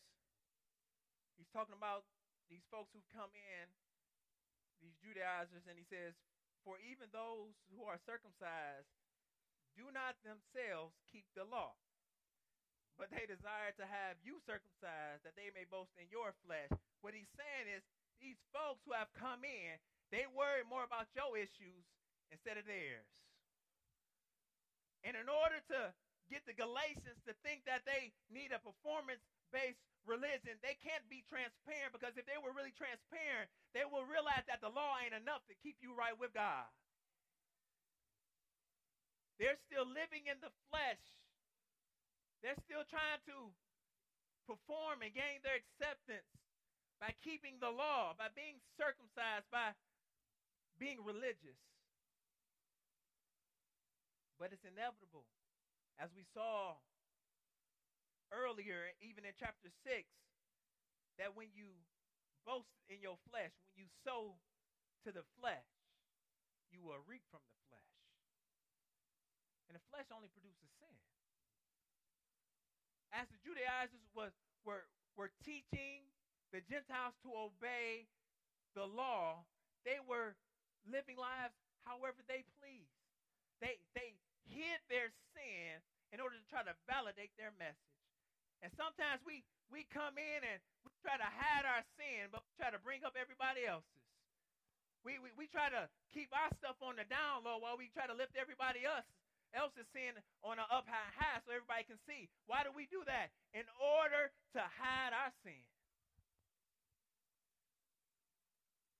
he's 1.36 1.50
talking 1.52 1.76
about 1.76 2.04
these 2.48 2.64
folks 2.70 2.94
who've 2.94 3.14
come 3.14 3.32
in, 3.34 3.64
these 4.80 4.96
Judaizers, 5.02 5.66
and 5.66 5.76
he 5.76 5.86
says, 5.88 6.14
For 6.62 6.78
even 6.84 7.10
those 7.10 7.56
who 7.74 7.84
are 7.86 7.98
circumcised 8.06 8.90
do 9.76 9.88
not 9.92 10.16
themselves 10.24 10.96
keep 11.10 11.28
the 11.36 11.44
law, 11.44 11.76
but 12.96 13.12
they 13.12 13.28
desire 13.28 13.76
to 13.76 13.84
have 13.84 14.16
you 14.24 14.40
circumcised 14.48 15.20
that 15.28 15.36
they 15.36 15.52
may 15.52 15.68
boast 15.68 15.92
in 16.00 16.08
your 16.08 16.32
flesh. 16.48 16.72
What 17.04 17.12
he's 17.12 17.28
saying 17.36 17.68
is, 17.68 17.84
these 18.16 18.40
folks 18.48 18.80
who 18.88 18.96
have 18.96 19.12
come 19.12 19.44
in, 19.44 19.76
they 20.08 20.24
worry 20.32 20.64
more 20.64 20.88
about 20.88 21.12
your 21.12 21.36
issues 21.36 21.84
instead 22.32 22.56
of 22.56 22.64
theirs. 22.64 23.04
And 25.04 25.12
in 25.12 25.28
order 25.28 25.60
to 25.76 25.92
get 26.30 26.42
the 26.46 26.56
Galatians 26.56 27.18
to 27.26 27.32
think 27.46 27.66
that 27.66 27.86
they 27.86 28.10
need 28.30 28.50
a 28.50 28.60
performance 28.62 29.22
based 29.54 29.82
religion, 30.06 30.58
they 30.62 30.78
can't 30.78 31.04
be 31.10 31.26
transparent 31.26 31.94
because 31.94 32.14
if 32.14 32.26
they 32.26 32.38
were 32.38 32.54
really 32.54 32.74
transparent, 32.74 33.50
they 33.74 33.82
will 33.86 34.06
realize 34.06 34.46
that 34.46 34.62
the 34.62 34.70
law 34.70 34.98
ain't 35.02 35.14
enough 35.14 35.42
to 35.50 35.54
keep 35.62 35.78
you 35.82 35.94
right 35.94 36.14
with 36.14 36.34
God. 36.34 36.70
They're 39.36 39.60
still 39.68 39.84
living 39.84 40.30
in 40.30 40.40
the 40.40 40.54
flesh. 40.72 41.02
They're 42.40 42.58
still 42.64 42.86
trying 42.88 43.20
to 43.28 43.52
perform 44.48 45.02
and 45.02 45.12
gain 45.12 45.42
their 45.42 45.60
acceptance 45.60 46.30
by 47.02 47.12
keeping 47.20 47.60
the 47.60 47.68
law, 47.68 48.16
by 48.16 48.32
being 48.32 48.62
circumcised, 48.80 49.50
by 49.52 49.76
being 50.80 51.04
religious. 51.04 51.60
But 54.40 54.52
it's 54.56 54.64
inevitable 54.64 55.28
as 55.96 56.12
we 56.12 56.24
saw 56.36 56.76
earlier, 58.28 58.92
even 59.00 59.24
in 59.24 59.32
chapter 59.38 59.72
6, 59.84 60.04
that 61.16 61.32
when 61.32 61.48
you 61.56 61.72
boast 62.44 62.76
in 62.92 63.00
your 63.00 63.16
flesh, 63.32 63.52
when 63.72 63.88
you 63.88 63.88
sow 64.04 64.36
to 65.04 65.10
the 65.10 65.24
flesh, 65.40 65.70
you 66.68 66.84
will 66.84 67.00
reap 67.08 67.24
from 67.32 67.40
the 67.48 67.58
flesh. 67.72 67.92
And 69.70 69.74
the 69.74 69.84
flesh 69.88 70.06
only 70.12 70.28
produces 70.28 70.68
sin. 70.76 70.96
As 73.14 73.26
the 73.32 73.40
Judaizers 73.40 74.04
was, 74.12 74.34
were, 74.66 74.84
were 75.16 75.32
teaching 75.40 76.04
the 76.52 76.60
Gentiles 76.68 77.16
to 77.24 77.32
obey 77.32 78.06
the 78.76 78.84
law, 78.84 79.48
they 79.88 79.98
were 80.04 80.36
living 80.84 81.16
lives 81.16 81.56
however 81.88 82.20
they 82.28 82.44
please. 82.60 82.90
They, 83.62 83.80
they 83.96 84.18
hid 84.50 84.80
their 84.88 85.10
sin 85.34 85.82
in 86.14 86.22
order 86.22 86.38
to 86.38 86.46
try 86.48 86.62
to 86.62 86.74
validate 86.86 87.34
their 87.36 87.52
message. 87.58 87.96
And 88.64 88.72
sometimes 88.78 89.20
we, 89.26 89.44
we 89.68 89.84
come 89.92 90.16
in 90.16 90.40
and 90.42 90.58
we 90.86 90.90
try 91.04 91.18
to 91.20 91.28
hide 91.28 91.68
our 91.68 91.84
sin, 91.98 92.32
but 92.32 92.40
we 92.46 92.50
try 92.56 92.72
to 92.72 92.80
bring 92.80 93.04
up 93.04 93.18
everybody 93.18 93.66
else's. 93.66 94.02
We, 95.04 95.22
we, 95.22 95.30
we 95.38 95.46
try 95.46 95.70
to 95.70 95.86
keep 96.10 96.34
our 96.34 96.50
stuff 96.58 96.80
on 96.82 96.98
the 96.98 97.06
down 97.06 97.46
low 97.46 97.62
while 97.62 97.78
we 97.78 97.92
try 97.94 98.10
to 98.10 98.16
lift 98.16 98.34
everybody 98.34 98.82
else 98.82 99.06
else's 99.54 99.86
sin 99.94 100.18
on 100.42 100.58
an 100.58 100.66
up 100.68 100.88
high 100.90 101.12
high 101.14 101.38
so 101.46 101.54
everybody 101.54 101.86
can 101.86 102.00
see. 102.04 102.26
Why 102.50 102.66
do 102.66 102.74
we 102.74 102.90
do 102.90 103.06
that? 103.06 103.30
In 103.54 103.64
order 103.78 104.34
to 104.58 104.60
hide 104.60 105.14
our 105.14 105.30
sin. 105.46 105.62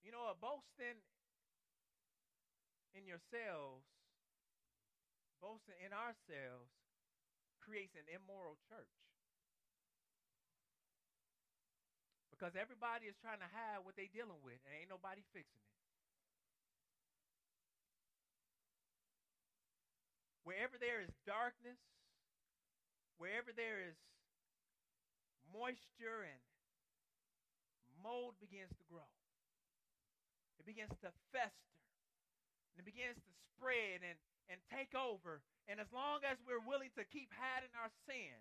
You 0.07 0.15
know, 0.15 0.31
a 0.31 0.39
boasting 0.39 1.03
in 2.95 3.05
yourselves 3.11 3.83
boasting 5.41 5.79
in 5.83 5.93
ourselves 5.93 6.73
creates 7.63 7.95
an 7.99 8.07
immoral 8.09 8.57
church. 8.71 8.95
Because 12.31 12.53
everybody 12.53 13.09
is 13.09 13.17
trying 13.19 13.41
to 13.41 13.49
hide 13.49 13.81
what 13.83 13.97
they're 13.97 14.13
dealing 14.13 14.39
with, 14.45 14.61
and 14.69 14.77
ain't 14.77 14.93
nobody 14.93 15.25
fixing 15.33 15.57
it. 15.57 15.77
Wherever 20.45 20.77
there 20.79 21.01
is 21.01 21.11
darkness, 21.27 21.81
wherever 23.17 23.51
there 23.57 23.83
is 23.83 23.97
moisture 25.49 26.29
and 26.29 26.41
mold 28.05 28.37
begins 28.39 28.71
to 28.77 28.85
grow. 28.87 29.11
It 30.61 30.69
begins 30.69 30.95
to 31.03 31.11
fester. 31.33 31.83
And 32.77 32.85
it 32.85 32.87
begins 32.87 33.17
to 33.17 33.33
spread 33.51 34.05
and 34.05 34.21
and 34.49 34.59
take 34.71 34.95
over. 34.95 35.43
And 35.67 35.83
as 35.83 35.91
long 35.91 36.23
as 36.23 36.39
we're 36.47 36.63
willing 36.63 36.95
to 36.95 37.05
keep 37.09 37.31
hiding 37.35 37.73
our 37.75 37.91
sin, 38.07 38.35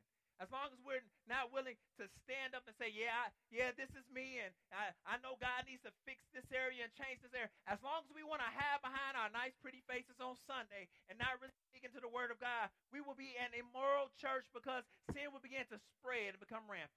as 0.44 0.52
long 0.52 0.68
as 0.68 0.80
we're 0.84 1.04
not 1.32 1.56
willing 1.56 1.80
to 1.96 2.12
stand 2.28 2.52
up 2.52 2.68
and 2.68 2.76
say, 2.76 2.92
yeah, 2.92 3.16
I, 3.16 3.32
yeah, 3.48 3.72
this 3.72 3.88
is 3.96 4.04
me, 4.12 4.44
and 4.44 4.52
I, 4.68 4.92
I 5.08 5.16
know 5.24 5.40
God 5.40 5.64
needs 5.64 5.80
to 5.88 5.96
fix 6.04 6.20
this 6.36 6.48
area 6.52 6.84
and 6.84 6.92
change 7.00 7.24
this 7.24 7.32
area. 7.32 7.48
As 7.72 7.80
long 7.80 8.04
as 8.04 8.12
we 8.12 8.20
want 8.20 8.44
to 8.44 8.52
hide 8.52 8.84
behind 8.84 9.16
our 9.16 9.32
nice, 9.32 9.56
pretty 9.64 9.80
faces 9.88 10.20
on 10.20 10.36
Sunday 10.44 10.92
and 11.08 11.16
not 11.16 11.40
really 11.40 11.56
speak 11.72 11.88
into 11.88 12.04
the 12.04 12.12
Word 12.12 12.36
of 12.36 12.44
God, 12.44 12.68
we 12.92 13.00
will 13.00 13.16
be 13.16 13.32
an 13.40 13.56
immoral 13.56 14.12
church 14.20 14.44
because 14.52 14.84
sin 15.16 15.32
will 15.32 15.44
begin 15.44 15.64
to 15.72 15.80
spread 15.96 16.36
and 16.36 16.44
become 16.44 16.68
rampant. 16.68 16.92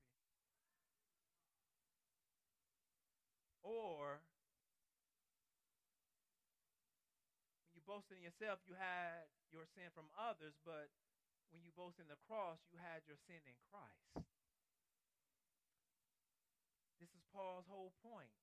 Or 3.62 4.18
you 7.88 8.20
in 8.20 8.20
yourself, 8.20 8.60
you 8.68 8.76
had 8.76 9.32
your 9.48 9.64
sin 9.72 9.88
from 9.96 10.12
others, 10.12 10.52
but 10.60 10.92
when 11.48 11.64
you 11.64 11.72
boast 11.72 11.96
in 11.96 12.04
the 12.12 12.20
cross, 12.28 12.60
you 12.68 12.76
had 12.76 13.00
your 13.08 13.16
sin 13.24 13.40
in 13.48 13.56
Christ. 13.72 14.28
This 17.00 17.08
is 17.16 17.24
Paul's 17.32 17.64
whole 17.64 17.96
point. 18.04 18.36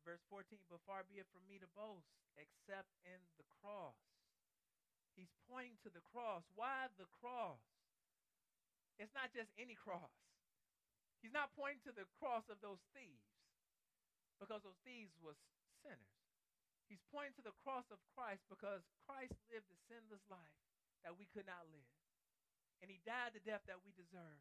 Verse 0.00 0.24
14, 0.32 0.56
but 0.72 0.80
far 0.88 1.04
be 1.04 1.20
it 1.20 1.28
from 1.28 1.44
me 1.44 1.60
to 1.60 1.68
boast 1.76 2.08
except 2.40 2.88
in 3.04 3.20
the 3.36 3.44
cross. 3.60 4.00
He's 5.12 5.32
pointing 5.44 5.76
to 5.84 5.92
the 5.92 6.00
cross. 6.00 6.48
Why 6.56 6.88
the 6.96 7.10
cross? 7.20 7.60
It's 8.96 9.12
not 9.12 9.28
just 9.36 9.52
any 9.60 9.76
cross. 9.76 10.16
He's 11.20 11.36
not 11.36 11.52
pointing 11.52 11.84
to 11.84 11.92
the 11.92 12.08
cross 12.16 12.48
of 12.48 12.64
those 12.64 12.80
thieves 12.96 13.28
because 14.40 14.64
those 14.64 14.80
thieves 14.88 15.12
was 15.20 15.36
sinners. 15.84 16.25
He's 16.86 17.02
pointing 17.10 17.34
to 17.38 17.44
the 17.44 17.56
cross 17.66 17.86
of 17.90 17.98
Christ 18.14 18.46
because 18.46 18.82
Christ 19.06 19.34
lived 19.50 19.66
a 19.70 19.78
sinless 19.90 20.22
life 20.30 20.56
that 21.02 21.14
we 21.18 21.26
could 21.34 21.46
not 21.46 21.66
live. 21.70 21.92
And 22.82 22.90
he 22.90 23.02
died 23.02 23.34
the 23.34 23.42
death 23.42 23.64
that 23.66 23.82
we 23.82 23.90
deserve. 23.96 24.40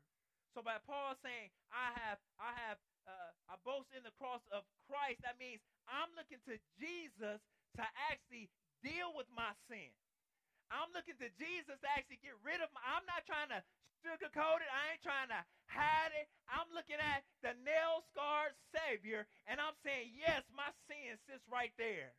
So 0.53 0.63
by 0.63 0.79
Paul 0.87 1.19
saying, 1.19 1.51
I 1.73 1.91
have, 2.05 2.19
I 2.39 2.51
have, 2.67 2.79
uh, 3.03 3.31
I 3.51 3.59
boast 3.67 3.91
in 3.91 4.07
the 4.07 4.15
cross 4.15 4.43
of 4.55 4.63
Christ, 4.87 5.19
that 5.27 5.35
means 5.35 5.59
I'm 5.89 6.07
looking 6.15 6.39
to 6.47 6.55
Jesus 6.79 7.43
to 7.75 7.83
actually 8.07 8.47
deal 8.79 9.11
with 9.11 9.27
my 9.35 9.51
sin. 9.67 9.91
I'm 10.71 10.89
looking 10.95 11.19
to 11.21 11.29
Jesus 11.37 11.77
to 11.77 11.89
actually 11.91 12.23
get 12.23 12.39
rid 12.41 12.63
of 12.63 12.71
my, 12.71 12.81
I'm 12.87 13.05
not 13.05 13.27
trying 13.27 13.51
to 13.51 13.61
sugarcoat 14.01 14.61
it. 14.61 14.69
I 14.71 14.95
ain't 14.95 15.03
trying 15.05 15.29
to 15.33 15.41
hide 15.67 16.13
it. 16.15 16.29
I'm 16.47 16.69
looking 16.71 17.01
at 17.01 17.25
the 17.41 17.57
nail 17.65 18.05
scarred 18.13 18.53
Savior, 18.71 19.25
and 19.49 19.57
I'm 19.57 19.75
saying, 19.81 20.13
yes, 20.13 20.45
my 20.53 20.69
sin 20.87 21.17
sits 21.25 21.43
right 21.49 21.73
there. 21.77 22.13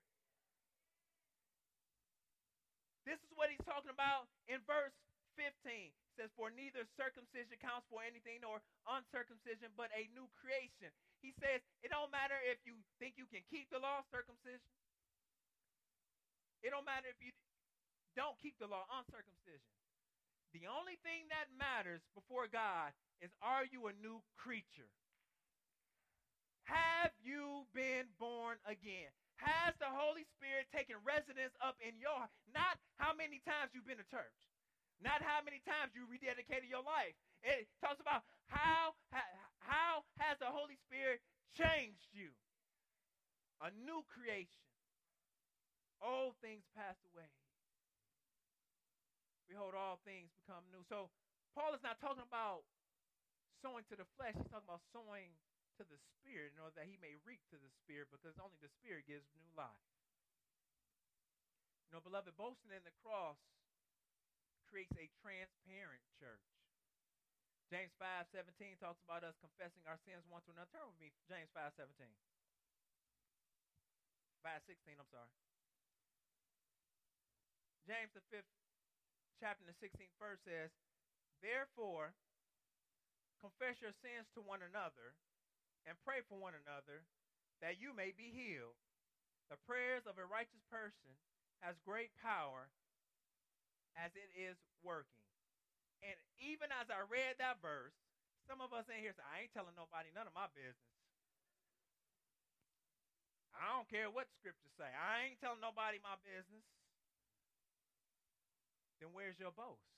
This 3.07 3.22
is 3.22 3.30
what 3.38 3.54
he's 3.54 3.62
talking 3.62 3.94
about 3.94 4.26
in 4.50 4.59
verse 4.66 4.92
15. 5.38 5.46
It 5.94 6.14
says, 6.18 6.30
For 6.34 6.50
neither 6.50 6.82
circumcision 6.98 7.54
counts 7.62 7.86
for 7.86 8.02
anything 8.02 8.42
nor 8.42 8.59
uncircumcision, 8.90 9.70
but 9.78 9.94
a 9.94 10.11
new 10.11 10.26
creation. 10.34 10.90
He 11.22 11.30
says, 11.38 11.62
It 11.86 11.94
don't 11.94 12.11
matter 12.11 12.34
if 12.50 12.59
you 12.66 12.74
think 12.98 13.14
you 13.14 13.30
can 13.30 13.46
keep 13.46 13.70
the 13.70 13.78
law, 13.78 14.02
circumcision. 14.11 14.74
It 16.66 16.74
don't 16.74 16.88
matter 16.88 17.07
if 17.07 17.20
you 17.22 17.30
don't 18.18 18.34
keep 18.42 18.59
the 18.59 18.66
law, 18.66 18.82
uncircumcision. 18.90 19.70
The 20.50 20.66
only 20.66 20.98
thing 21.04 21.30
that 21.30 21.52
matters 21.54 22.02
before 22.16 22.50
God 22.50 22.90
is 23.22 23.30
are 23.38 23.68
you 23.68 23.86
a 23.86 23.94
new 24.02 24.24
creature? 24.34 24.90
Have 26.64 27.14
you 27.22 27.68
been 27.70 28.11
born 28.18 28.57
again? 28.66 29.12
Has 29.37 29.76
the 29.76 29.89
Holy 29.93 30.24
Spirit 30.37 30.66
taken 30.72 30.97
residence 31.05 31.53
up 31.61 31.76
in 31.84 31.97
your 32.01 32.16
heart? 32.16 32.32
Not 32.57 32.80
how 32.97 33.12
many 33.12 33.45
times 33.45 33.76
you've 33.76 33.87
been 33.87 34.01
to 34.01 34.09
church. 34.09 34.41
Not 35.05 35.20
how 35.20 35.45
many 35.45 35.61
times 35.68 35.93
you 35.93 36.09
rededicated 36.09 36.72
your 36.72 36.80
life. 36.80 37.12
It 37.45 37.68
talks 37.84 38.01
about 38.01 38.24
how, 38.49 38.97
how 39.61 40.09
has 40.16 40.41
the 40.41 40.49
Holy 40.49 40.80
Spirit 40.89 41.20
changed 41.53 42.09
you? 42.16 42.32
A 43.61 43.68
new 43.84 44.05
creation. 44.09 44.64
Old 46.01 46.37
things 46.41 46.64
passed 46.72 47.05
away. 47.12 47.28
Behold, 49.49 49.76
all 49.76 50.01
things 50.05 50.32
become 50.45 50.64
new. 50.72 50.84
So 50.89 51.09
Paul 51.57 51.72
is 51.72 51.84
not 51.84 52.01
talking 52.01 52.24
about 52.24 52.64
sowing 53.64 53.84
to 53.89 53.97
the 53.97 54.09
flesh. 54.16 54.37
He's 54.37 54.49
talking 54.53 54.68
about 54.68 54.84
sowing 54.93 55.32
to 55.77 55.85
the 55.85 56.01
Spirit 56.16 56.57
in 56.57 56.61
order 56.61 56.81
that 56.81 56.89
he 56.89 56.97
may 57.01 57.16
reap 57.24 57.45
to 57.53 57.61
the 57.61 57.72
Spirit 57.85 58.09
because 58.09 58.37
only 58.41 58.57
the 58.59 58.72
Spirit 58.72 59.05
gives 59.05 59.29
new 59.37 59.49
life. 59.53 59.89
You 61.87 61.97
know, 61.97 62.03
beloved, 62.03 62.35
boasting 62.35 62.74
in 62.74 62.83
the 62.83 62.97
cross 63.05 63.39
creates 64.66 64.97
a 64.99 65.07
transparent 65.22 66.03
church. 66.18 66.43
James 67.70 67.95
5 67.99 68.31
17 68.31 68.79
talks 68.79 69.03
about 69.03 69.27
us 69.27 69.35
confessing 69.43 69.83
our 69.87 69.99
sins 70.07 70.22
one 70.31 70.43
to 70.47 70.55
another. 70.55 70.70
Turn 70.70 70.87
with 70.87 70.99
me, 71.03 71.11
James 71.27 71.51
5 71.51 71.74
17. 71.74 72.07
5 74.43 74.70
16, 74.70 74.95
I'm 75.03 75.11
sorry. 75.11 75.31
James, 77.87 78.14
the 78.14 78.22
fifth 78.31 78.51
chapter, 79.39 79.62
the 79.66 79.74
16th 79.79 80.14
verse 80.18 80.43
says, 80.43 80.70
Therefore, 81.43 82.14
confess 83.43 83.79
your 83.83 83.95
sins 83.99 84.27
to 84.35 84.43
one 84.43 84.62
another 84.62 85.14
and 85.87 85.95
pray 86.03 86.20
for 86.26 86.37
one 86.37 86.59
another 86.59 87.07
that 87.62 87.80
you 87.80 87.95
may 87.95 88.12
be 88.12 88.34
healed. 88.34 88.76
The 89.49 89.57
prayers 89.64 90.05
of 90.05 90.18
a 90.18 90.26
righteous 90.26 90.62
person 90.68 91.14
has 91.62 91.78
great 91.87 92.12
power 92.18 92.68
as 93.97 94.12
it 94.18 94.28
is 94.34 94.59
working. 94.82 95.24
And 96.05 96.18
even 96.43 96.68
as 96.74 96.91
I 96.93 97.07
read 97.09 97.41
that 97.41 97.62
verse, 97.64 97.97
some 98.45 98.61
of 98.61 98.74
us 98.76 98.87
in 98.93 99.01
here 99.01 99.16
say, 99.16 99.24
I 99.24 99.47
ain't 99.47 99.55
telling 99.57 99.74
nobody 99.78 100.12
none 100.12 100.28
of 100.28 100.37
my 100.37 100.51
business. 100.53 100.93
I 103.57 103.72
don't 103.72 103.89
care 103.89 104.12
what 104.12 104.28
scriptures 104.37 104.76
say. 104.76 104.91
I 104.93 105.32
ain't 105.32 105.41
telling 105.41 105.64
nobody 105.64 105.97
my 106.05 106.20
business. 106.20 106.66
Then 109.01 109.16
where's 109.16 109.41
your 109.41 109.53
boast? 109.53 109.95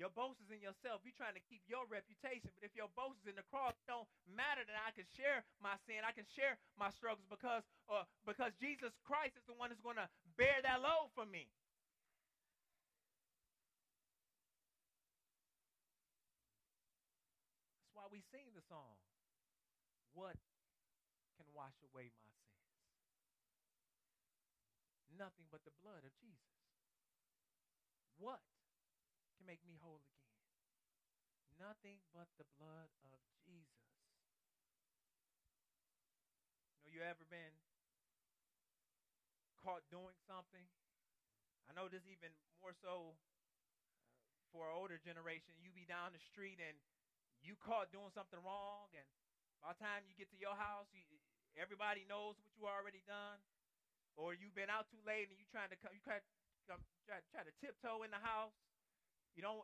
Your 0.00 0.08
boast 0.16 0.40
is 0.40 0.48
in 0.48 0.64
yourself. 0.64 1.04
You're 1.04 1.20
trying 1.20 1.36
to 1.36 1.44
keep 1.44 1.60
your 1.68 1.84
reputation. 1.84 2.48
But 2.56 2.64
if 2.64 2.72
your 2.72 2.88
boast 2.96 3.20
is 3.20 3.28
in 3.28 3.36
the 3.36 3.44
cross, 3.52 3.76
it 3.76 3.84
don't 3.84 4.08
matter 4.24 4.64
that 4.64 4.80
I 4.80 4.96
can 4.96 5.04
share 5.12 5.44
my 5.60 5.76
sin. 5.84 6.00
I 6.08 6.16
can 6.16 6.24
share 6.24 6.56
my 6.80 6.88
struggles 6.88 7.28
because, 7.28 7.68
uh, 7.84 8.08
because 8.24 8.56
Jesus 8.56 8.96
Christ 9.04 9.36
is 9.36 9.44
the 9.44 9.52
one 9.52 9.68
who's 9.68 9.84
going 9.84 10.00
to 10.00 10.08
bear 10.40 10.56
that 10.64 10.80
load 10.80 11.12
for 11.12 11.28
me. 11.28 11.52
That's 17.84 17.92
why 17.92 18.08
we 18.08 18.24
sing 18.32 18.48
the 18.56 18.64
song. 18.72 18.96
What 20.16 20.40
can 21.36 21.44
wash 21.52 21.76
away 21.92 22.08
my 22.08 22.32
sins? 22.40 22.72
Nothing 25.12 25.44
but 25.52 25.60
the 25.68 25.76
blood 25.84 26.08
of 26.08 26.12
Jesus. 26.24 26.56
What 28.16 28.40
can 29.40 29.48
make 29.48 29.64
me 29.64 29.80
whole 29.80 30.04
again. 30.04 30.28
Nothing 31.56 31.96
but 32.12 32.28
the 32.36 32.44
blood 32.60 32.92
of 33.08 33.16
Jesus. 33.48 33.88
You 36.76 36.84
know, 36.84 36.92
you 36.92 37.00
ever 37.00 37.24
been 37.32 37.56
caught 39.64 39.88
doing 39.88 40.12
something? 40.28 40.68
I 41.64 41.72
know 41.72 41.88
this 41.88 42.04
even 42.04 42.36
more 42.60 42.76
so 42.76 43.16
uh, 43.64 44.04
for 44.52 44.68
our 44.68 44.76
older 44.76 45.00
generation. 45.00 45.56
You 45.56 45.72
be 45.72 45.88
down 45.88 46.12
the 46.12 46.20
street 46.20 46.60
and 46.60 46.76
you 47.40 47.56
caught 47.56 47.88
doing 47.88 48.12
something 48.12 48.40
wrong, 48.44 48.92
and 48.92 49.08
by 49.64 49.72
the 49.72 49.80
time 49.80 50.04
you 50.04 50.12
get 50.20 50.28
to 50.36 50.40
your 50.40 50.52
house, 50.52 50.92
you, 50.92 51.00
everybody 51.56 52.04
knows 52.04 52.36
what 52.36 52.52
you 52.52 52.68
already 52.68 53.00
done. 53.08 53.40
Or 54.20 54.36
you've 54.36 54.52
been 54.52 54.68
out 54.68 54.92
too 54.92 55.00
late 55.08 55.32
and 55.32 55.40
you 55.40 55.48
trying 55.48 55.72
to 55.72 55.80
come, 55.80 55.96
you 55.96 56.04
try, 56.04 56.20
come, 56.68 56.84
try, 57.08 57.24
try 57.32 57.40
to 57.40 57.54
tiptoe 57.56 58.04
in 58.04 58.12
the 58.12 58.20
house 58.20 58.52
you 59.34 59.42
don't 59.42 59.62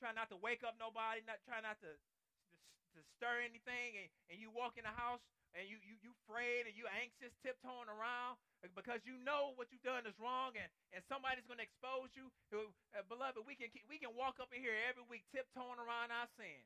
try 0.00 0.10
not 0.14 0.32
to 0.32 0.38
wake 0.38 0.64
up 0.66 0.76
nobody, 0.80 1.22
not 1.24 1.38
try 1.46 1.60
not 1.62 1.78
to 1.84 1.90
to, 1.92 2.54
to 2.96 3.00
stir 3.16 3.44
anything, 3.44 3.96
and, 4.00 4.08
and 4.32 4.36
you 4.40 4.52
walk 4.52 4.76
in 4.76 4.84
the 4.84 4.94
house 4.94 5.22
and 5.52 5.68
you 5.68 5.76
you 5.84 5.94
you 6.00 6.10
afraid 6.24 6.64
and 6.64 6.74
you 6.76 6.88
anxious, 6.88 7.32
tiptoeing 7.44 7.88
around 7.88 8.40
because 8.72 9.02
you 9.04 9.18
know 9.20 9.52
what 9.58 9.68
you've 9.74 9.84
done 9.84 10.06
is 10.06 10.16
wrong, 10.22 10.54
and, 10.54 10.70
and 10.94 11.02
somebody's 11.10 11.44
going 11.50 11.58
to 11.58 11.66
expose 11.66 12.14
you. 12.14 12.30
Uh, 12.54 13.02
beloved, 13.10 13.42
we 13.44 13.58
can 13.58 13.68
we 13.90 13.98
can 14.00 14.14
walk 14.16 14.40
up 14.40 14.48
in 14.54 14.62
here 14.62 14.76
every 14.88 15.04
week 15.10 15.26
tiptoeing 15.34 15.80
around 15.82 16.14
our 16.14 16.28
sin. 16.38 16.62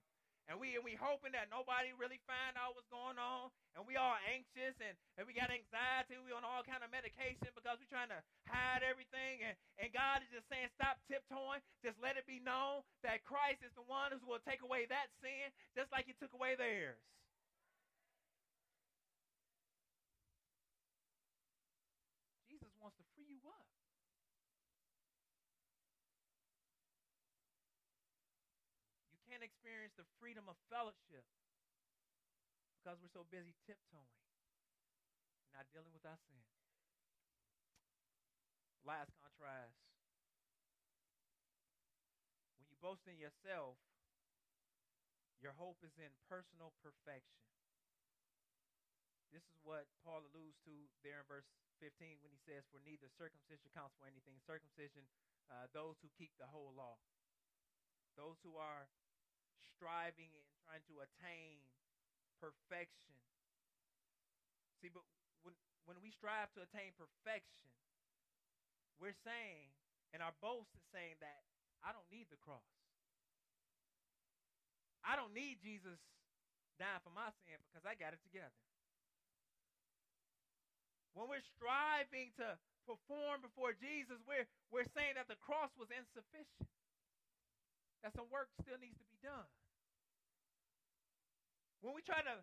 And 0.46 0.62
we 0.62 0.78
and 0.78 0.86
we 0.86 0.94
hoping 0.94 1.34
that 1.34 1.50
nobody 1.50 1.90
really 1.98 2.22
find 2.22 2.54
out 2.54 2.78
what's 2.78 2.86
going 2.86 3.18
on, 3.18 3.50
and 3.74 3.82
we 3.82 3.98
all 3.98 4.14
anxious 4.30 4.78
and, 4.78 4.94
and 5.18 5.26
we 5.26 5.34
got 5.34 5.50
anxiety, 5.50 6.22
we 6.22 6.30
on 6.30 6.46
all 6.46 6.62
kind 6.62 6.86
of 6.86 6.94
medication 6.94 7.50
because 7.50 7.82
we're 7.82 7.90
trying 7.90 8.14
to 8.14 8.22
hide 8.46 8.86
everything. 8.86 9.42
And, 9.42 9.58
and 9.82 9.90
God 9.90 10.22
is 10.22 10.30
just 10.30 10.46
saying, 10.46 10.70
stop 10.78 11.02
tiptoeing. 11.10 11.58
Just 11.82 11.98
let 11.98 12.14
it 12.14 12.30
be 12.30 12.38
known 12.38 12.86
that 13.02 13.26
Christ 13.26 13.66
is 13.66 13.74
the 13.74 13.82
one 13.90 14.14
who 14.14 14.22
will 14.30 14.42
take 14.46 14.62
away 14.62 14.86
that 14.86 15.10
sin, 15.18 15.50
just 15.74 15.90
like 15.90 16.06
He 16.06 16.14
took 16.14 16.30
away 16.30 16.54
theirs. 16.54 17.02
Jesus 22.46 22.70
wants 22.78 22.94
to 23.02 23.04
free 23.18 23.26
you 23.26 23.42
up. 23.50 23.66
Experience 29.46 29.94
the 29.94 30.08
freedom 30.18 30.50
of 30.50 30.58
fellowship 30.66 31.22
because 32.74 32.98
we're 32.98 33.14
so 33.14 33.22
busy 33.30 33.54
tiptoeing, 33.62 34.18
not 35.54 35.70
dealing 35.70 35.94
with 35.94 36.02
our 36.02 36.18
sin. 36.26 36.42
Last 38.82 39.14
contrast. 39.18 39.78
When 42.58 42.66
you 42.70 42.78
boast 42.78 43.06
in 43.06 43.18
yourself, 43.18 43.78
your 45.42 45.54
hope 45.54 45.82
is 45.86 45.94
in 45.98 46.10
personal 46.26 46.74
perfection. 46.82 47.42
This 49.34 49.42
is 49.50 49.58
what 49.66 49.90
Paul 50.06 50.22
alludes 50.22 50.58
to 50.66 50.74
there 51.02 51.22
in 51.22 51.26
verse 51.26 51.50
15 51.82 52.22
when 52.22 52.30
he 52.30 52.40
says, 52.46 52.64
For 52.70 52.80
neither 52.86 53.10
circumcision 53.18 53.68
counts 53.74 53.98
for 53.98 54.06
anything. 54.06 54.38
Circumcision, 54.46 55.04
uh, 55.50 55.66
those 55.74 55.98
who 56.00 56.08
keep 56.14 56.32
the 56.38 56.48
whole 56.48 56.72
law, 56.72 56.96
those 58.16 58.40
who 58.46 58.56
are 58.56 58.88
striving 59.64 60.30
and 60.32 60.46
trying 60.64 60.84
to 60.92 61.04
attain 61.04 61.62
perfection. 62.40 63.16
See, 64.82 64.92
but 64.92 65.04
when, 65.42 65.56
when 65.88 65.98
we 66.04 66.12
strive 66.12 66.52
to 66.58 66.64
attain 66.64 66.92
perfection, 66.96 67.70
we're 69.00 69.16
saying, 69.24 69.72
and 70.12 70.20
our 70.24 70.36
boast 70.40 70.72
is 70.76 70.84
saying 70.92 71.20
that 71.20 71.44
I 71.84 71.92
don't 71.92 72.08
need 72.08 72.28
the 72.32 72.40
cross. 72.40 72.64
I 75.06 75.14
don't 75.14 75.32
need 75.36 75.62
Jesus 75.62 76.00
dying 76.82 77.00
for 77.04 77.14
my 77.14 77.30
sin 77.46 77.56
because 77.68 77.86
I 77.86 77.94
got 77.94 78.12
it 78.12 78.20
together. 78.26 78.52
When 81.14 81.32
we're 81.32 81.46
striving 81.56 82.34
to 82.36 82.60
perform 82.84 83.40
before 83.40 83.72
Jesus, 83.72 84.20
we're, 84.28 84.44
we're 84.68 84.88
saying 84.92 85.16
that 85.16 85.32
the 85.32 85.40
cross 85.40 85.72
was 85.80 85.88
insufficient, 85.88 86.68
that 88.06 88.14
some 88.14 88.30
work 88.30 88.46
still 88.62 88.78
needs 88.78 88.94
to 89.02 89.08
be 89.10 89.18
done. 89.18 89.50
When 91.82 91.90
we 91.90 92.06
try 92.06 92.22
to 92.22 92.38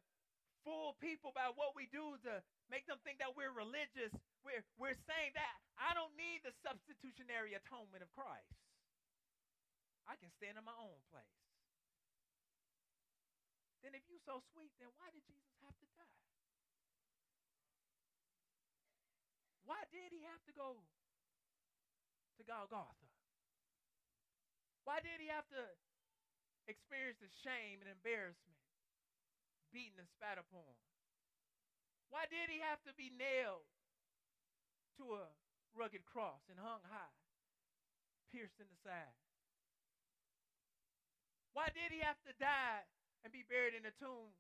fool 0.68 1.00
people 1.00 1.32
by 1.32 1.56
what 1.56 1.72
we 1.72 1.88
do 1.88 2.20
to 2.28 2.44
make 2.68 2.84
them 2.84 3.00
think 3.08 3.24
that 3.24 3.32
we're 3.32 3.56
religious, 3.56 4.12
we're, 4.44 4.60
we're 4.76 5.00
saying 5.08 5.32
that 5.40 5.56
I 5.80 5.96
don't 5.96 6.12
need 6.20 6.44
the 6.44 6.52
substitutionary 6.68 7.56
atonement 7.56 8.04
of 8.04 8.12
Christ. 8.12 8.60
I 10.04 10.20
can 10.20 10.36
stand 10.36 10.60
in 10.60 10.68
my 10.68 10.76
own 10.76 11.00
place. 11.08 11.40
Then 13.88 13.96
if 13.96 14.04
you're 14.12 14.20
so 14.28 14.44
sweet, 14.52 14.76
then 14.84 14.92
why 15.00 15.16
did 15.16 15.24
Jesus 15.32 15.56
have 15.64 15.80
to 15.80 15.88
die? 15.96 16.20
Why 19.64 19.80
did 19.96 20.12
he 20.12 20.28
have 20.28 20.44
to 20.44 20.52
go 20.52 20.84
to 22.36 22.44
Golgotha? 22.44 23.13
Why 24.84 25.00
did 25.00 25.20
he 25.20 25.32
have 25.32 25.48
to 25.56 25.64
experience 26.68 27.20
the 27.24 27.32
shame 27.44 27.80
and 27.80 27.92
embarrassment, 27.92 28.60
beaten 29.72 30.00
and 30.00 30.12
spat 30.12 30.40
upon? 30.40 30.76
Why 32.12 32.28
did 32.28 32.52
he 32.52 32.60
have 32.62 32.84
to 32.86 32.94
be 32.94 33.10
nailed 33.10 33.66
to 35.00 35.18
a 35.18 35.26
rugged 35.74 36.06
cross 36.06 36.46
and 36.52 36.60
hung 36.60 36.84
high, 36.86 37.18
pierced 38.30 38.60
in 38.60 38.68
the 38.70 38.80
side? 38.84 39.18
Why 41.54 41.70
did 41.74 41.94
he 41.94 42.02
have 42.02 42.20
to 42.28 42.34
die 42.38 42.86
and 43.24 43.32
be 43.32 43.46
buried 43.46 43.78
in 43.78 43.86
a 43.86 43.94
tomb? 43.98 44.34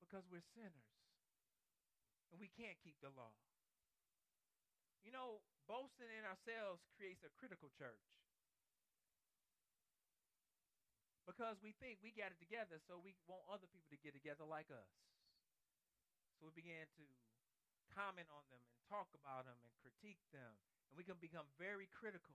Because 0.00 0.24
we're 0.28 0.44
sinners 0.52 0.92
and 2.32 2.40
we 2.40 2.48
can't 2.52 2.76
keep 2.80 2.96
the 3.00 3.12
law. 3.12 3.32
You 5.04 5.12
know, 5.12 5.44
boasting 5.66 6.10
in 6.10 6.24
ourselves 6.26 6.82
creates 6.98 7.22
a 7.26 7.32
critical 7.38 7.70
church. 7.74 8.06
Because 11.22 11.62
we 11.62 11.72
think 11.78 12.02
we 12.02 12.10
got 12.10 12.34
it 12.34 12.40
together, 12.42 12.82
so 12.82 12.98
we 12.98 13.14
want 13.30 13.46
other 13.46 13.70
people 13.70 13.88
to 13.94 14.00
get 14.02 14.12
together 14.12 14.42
like 14.42 14.68
us. 14.74 14.90
So 16.36 16.50
we 16.50 16.52
began 16.52 16.90
to 16.98 17.04
comment 17.94 18.26
on 18.26 18.42
them 18.50 18.58
and 18.58 18.74
talk 18.90 19.06
about 19.14 19.46
them 19.46 19.56
and 19.62 19.72
critique 19.78 20.22
them. 20.34 20.58
And 20.90 20.98
we 20.98 21.06
can 21.06 21.16
become 21.22 21.46
very 21.56 21.86
critical 21.94 22.34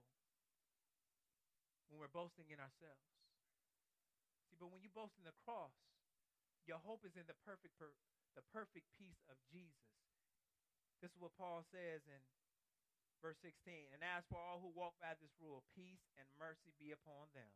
when 1.92 2.00
we're 2.00 2.12
boasting 2.12 2.48
in 2.48 2.56
ourselves. 2.56 3.12
See, 4.48 4.56
but 4.56 4.72
when 4.72 4.80
you 4.80 4.88
boast 4.88 5.20
in 5.20 5.28
the 5.28 5.36
cross, 5.44 5.76
your 6.64 6.80
hope 6.80 7.04
is 7.04 7.16
in 7.16 7.28
the 7.28 7.36
perfect 7.44 7.76
per- 7.76 7.96
the 8.36 8.44
perfect 8.52 8.88
peace 8.96 9.20
of 9.28 9.36
Jesus. 9.52 9.88
This 11.00 11.12
is 11.12 11.20
what 11.20 11.36
Paul 11.36 11.64
says 11.68 12.02
in 12.08 12.20
verse 13.20 13.38
16. 13.42 13.92
And 13.94 14.02
as 14.02 14.26
for 14.26 14.38
all 14.38 14.62
who 14.62 14.70
walk 14.74 14.98
by 15.02 15.18
this 15.18 15.34
rule, 15.42 15.66
peace 15.74 16.02
and 16.18 16.26
mercy 16.38 16.74
be 16.78 16.94
upon 16.94 17.30
them 17.34 17.52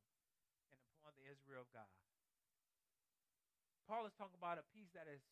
and 0.70 0.78
upon 0.98 1.14
the 1.18 1.26
Israel 1.26 1.66
of 1.66 1.70
God. 1.70 1.90
Paul 3.86 4.06
is 4.06 4.14
talking 4.14 4.38
about 4.38 4.62
a 4.62 4.66
peace 4.70 4.90
that 4.94 5.10
is 5.10 5.22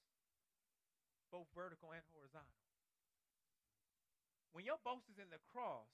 both 1.31 1.47
vertical 1.55 1.95
and 1.95 2.03
horizontal. 2.11 2.59
When 4.51 4.67
your 4.67 4.83
boast 4.83 5.07
is 5.07 5.23
in 5.23 5.31
the 5.31 5.39
cross, 5.55 5.87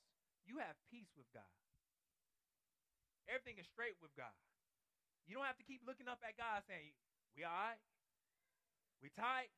you 0.49 0.57
have 0.65 0.81
peace 0.89 1.13
with 1.13 1.29
God. 1.37 1.53
Everything 3.29 3.61
is 3.61 3.69
straight 3.69 4.01
with 4.01 4.15
God. 4.17 4.33
You 5.29 5.37
don't 5.37 5.45
have 5.45 5.61
to 5.61 5.67
keep 5.67 5.85
looking 5.85 6.09
up 6.09 6.23
at 6.25 6.39
God 6.39 6.65
saying, 6.65 6.95
We 7.37 7.45
all 7.45 7.53
right? 7.53 7.83
We 9.03 9.13
tight? 9.13 9.53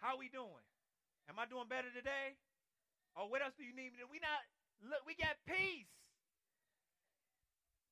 How 0.00 0.16
we 0.16 0.30
doing? 0.32 0.64
Am 1.28 1.36
I 1.36 1.44
doing 1.44 1.68
better 1.68 1.90
today? 1.90 2.38
Or 3.16 3.26
what 3.32 3.40
else 3.40 3.56
do 3.56 3.64
you 3.64 3.72
need 3.72 3.96
me 3.96 4.04
to? 4.04 4.08
We 4.08 4.20
not 4.20 4.44
look, 4.84 5.00
we 5.08 5.16
got 5.16 5.40
peace. 5.48 5.88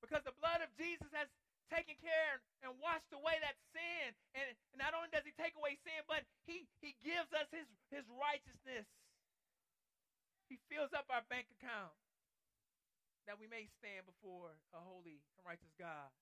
Because 0.05 0.21
the 0.29 0.37
blood 0.37 0.61
of 0.61 0.69
Jesus 0.77 1.09
has 1.17 1.33
taken 1.73 1.97
care 1.97 2.45
and 2.61 2.77
washed 2.77 3.09
away 3.17 3.41
that 3.41 3.57
sin. 3.73 4.13
And, 4.37 4.53
and 4.53 4.79
not 4.79 4.93
only 4.93 5.09
does 5.09 5.25
he 5.25 5.33
take 5.41 5.57
away 5.57 5.81
sin, 5.81 6.05
but 6.05 6.29
he, 6.45 6.69
he 6.85 6.93
gives 7.01 7.33
us 7.33 7.49
his, 7.49 7.65
his 7.89 8.05
righteousness. 8.13 8.85
He 10.53 10.61
fills 10.69 10.93
up 10.93 11.09
our 11.09 11.25
bank 11.33 11.49
account 11.57 11.97
that 13.25 13.41
we 13.41 13.49
may 13.49 13.65
stand 13.81 14.05
before 14.05 14.53
a 14.77 14.81
holy 14.85 15.25
and 15.41 15.43
righteous 15.49 15.73
God. 15.81 16.13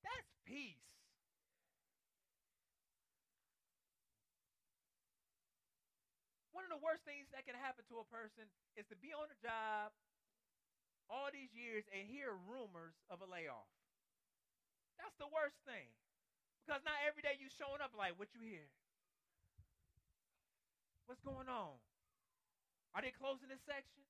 That's 0.00 0.32
peace. 0.48 0.80
One 6.56 6.63
of 6.63 6.63
the 6.74 6.82
worst 6.82 7.06
things 7.06 7.30
that 7.30 7.46
can 7.46 7.54
happen 7.54 7.86
to 7.86 8.02
a 8.02 8.06
person 8.10 8.50
is 8.74 8.82
to 8.90 8.98
be 8.98 9.14
on 9.14 9.30
a 9.30 9.38
job 9.38 9.94
all 11.06 11.30
these 11.30 11.54
years 11.54 11.86
and 11.94 12.02
hear 12.10 12.34
rumors 12.50 12.98
of 13.06 13.22
a 13.22 13.28
layoff. 13.30 13.70
That's 14.98 15.14
the 15.22 15.30
worst 15.30 15.54
thing. 15.62 15.86
Because 16.66 16.82
not 16.82 16.98
every 17.06 17.22
day 17.22 17.38
you 17.38 17.46
showing 17.46 17.78
up 17.78 17.94
like, 17.94 18.18
what 18.18 18.34
you 18.34 18.42
hear? 18.42 18.66
What's 21.06 21.22
going 21.22 21.46
on? 21.46 21.78
Are 22.96 23.02
they 23.04 23.14
closing 23.14 23.52
this 23.52 23.62
section? 23.62 24.02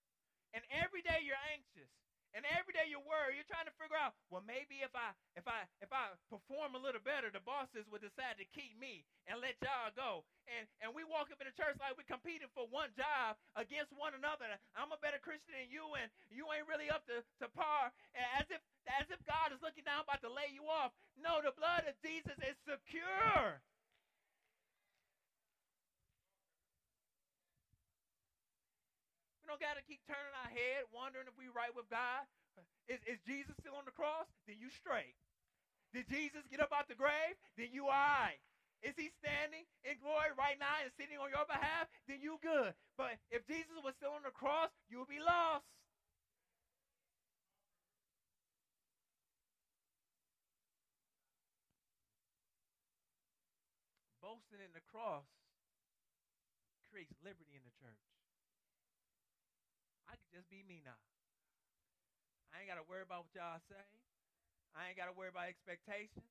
And 0.57 0.65
every 0.73 1.05
day 1.05 1.21
you're 1.21 1.41
anxious. 1.53 1.93
And 2.35 2.43
every 2.51 2.75
day 2.75 2.91
you're 2.91 3.05
worried. 3.07 3.39
You're 3.39 3.49
trying 3.49 3.71
to 3.71 3.77
figure 3.79 3.97
out, 3.97 4.19
well, 4.29 4.43
maybe 4.43 4.83
if 4.83 4.91
I 4.93 5.15
if 5.39 5.47
I 5.47 5.65
if 5.79 5.91
I 5.95 6.13
perform 6.27 6.75
a 6.75 6.83
little 6.83 7.03
better, 7.03 7.31
the 7.31 7.43
bosses 7.43 7.87
would 7.89 8.03
decide 8.03 8.37
to 8.43 8.47
keep 8.51 8.75
me 8.77 9.07
and 9.31 9.39
let 9.39 9.55
y'all 9.63 9.95
go. 9.95 10.27
And 10.51 10.67
and 10.83 10.91
we 10.91 11.07
walk 11.07 11.31
up 11.31 11.39
in 11.39 11.47
the 11.47 11.55
church 11.55 11.79
like 11.79 11.95
we're 11.95 12.11
competing 12.11 12.51
for 12.51 12.67
one 12.69 12.91
job 12.99 13.39
against 13.55 13.95
one 13.95 14.19
another. 14.19 14.51
I'm 14.75 14.91
a 14.91 14.99
better 14.99 15.23
Christian 15.23 15.55
than 15.55 15.71
you, 15.71 15.95
and 15.95 16.11
you 16.29 16.51
ain't 16.51 16.67
really 16.67 16.91
up 16.91 17.07
to, 17.07 17.23
to 17.41 17.47
par. 17.55 17.95
And 18.19 18.27
As 18.43 18.47
if 18.51 18.61
as 18.91 19.07
if 19.09 19.21
God 19.25 19.55
is 19.55 19.63
looking 19.65 19.87
down 19.87 20.05
about 20.05 20.21
to 20.27 20.31
lay 20.33 20.51
you 20.53 20.67
off. 20.69 20.93
No, 21.17 21.41
the 21.41 21.55
blood 21.57 21.87
of 21.89 21.95
Jesus 22.05 22.37
is 22.43 22.57
secure. 22.67 23.63
Don't 29.55 29.63
got 29.71 29.79
to 29.79 29.87
keep 29.87 30.03
turning 30.11 30.35
our 30.43 30.51
head, 30.51 30.83
wondering 30.91 31.31
if 31.31 31.39
we 31.39 31.47
right 31.47 31.71
with 31.71 31.87
God. 31.87 32.27
Is, 32.91 32.99
is 33.07 33.23
Jesus 33.23 33.55
still 33.63 33.79
on 33.79 33.87
the 33.87 33.95
cross? 33.95 34.27
Then 34.51 34.59
you 34.59 34.67
straight. 34.67 35.15
Did 35.95 36.11
Jesus 36.11 36.43
get 36.51 36.59
up 36.59 36.75
out 36.75 36.91
the 36.91 36.99
grave? 36.99 37.39
Then 37.55 37.71
you 37.71 37.87
all 37.87 37.95
right. 37.95 38.43
Is 38.83 38.99
he 38.99 39.15
standing 39.23 39.63
in 39.87 39.95
glory 40.03 40.35
right 40.35 40.59
now 40.59 40.83
and 40.83 40.91
sitting 40.99 41.23
on 41.23 41.31
your 41.31 41.47
behalf? 41.47 41.87
Then 42.11 42.19
you 42.19 42.43
good. 42.43 42.75
But 42.99 43.15
if 43.31 43.47
Jesus 43.47 43.79
was 43.79 43.95
still 43.95 44.19
on 44.19 44.27
the 44.27 44.35
cross, 44.35 44.75
you'll 44.91 45.07
be 45.07 45.23
lost. 45.23 45.71
Boasting 54.19 54.67
in 54.67 54.75
the 54.75 54.83
cross 54.91 55.31
creates 56.91 57.15
liberty 57.23 57.55
in 57.55 57.63
the 57.63 57.75
church. 57.79 58.14
Just 60.35 60.51
be 60.51 60.67
me 60.67 60.83
now. 60.83 60.99
I 62.51 62.59
ain't 62.59 62.67
got 62.67 62.83
to 62.83 62.87
worry 62.91 63.07
about 63.07 63.31
what 63.31 63.39
y'all 63.39 63.63
say. 63.71 63.87
I 64.75 64.91
ain't 64.91 64.99
got 64.99 65.07
to 65.07 65.15
worry 65.15 65.31
about 65.31 65.47
expectations. 65.47 66.27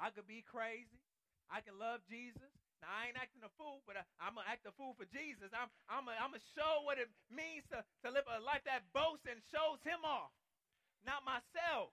I 0.00 0.08
could 0.08 0.24
be 0.24 0.40
crazy. 0.40 1.04
I 1.52 1.60
can 1.60 1.76
love 1.76 2.00
Jesus. 2.08 2.48
Now 2.80 2.88
I 2.88 3.12
ain't 3.12 3.20
acting 3.20 3.44
a 3.44 3.52
fool, 3.60 3.84
but 3.84 4.00
I, 4.00 4.04
am 4.24 4.40
gonna 4.40 4.48
act 4.48 4.64
a 4.64 4.72
fool 4.76 4.96
for 4.96 5.04
Jesus. 5.12 5.52
I'm 5.52 5.68
I'm 5.88 6.08
gonna 6.08 6.40
show 6.56 6.84
what 6.88 6.96
it 6.96 7.08
means 7.28 7.68
to, 7.72 7.80
to 7.80 8.08
live 8.08 8.24
a 8.28 8.40
life 8.40 8.64
that 8.64 8.84
boasts 8.96 9.28
and 9.28 9.40
shows 9.52 9.80
Him 9.84 10.04
off, 10.04 10.32
not 11.04 11.24
myself. 11.24 11.92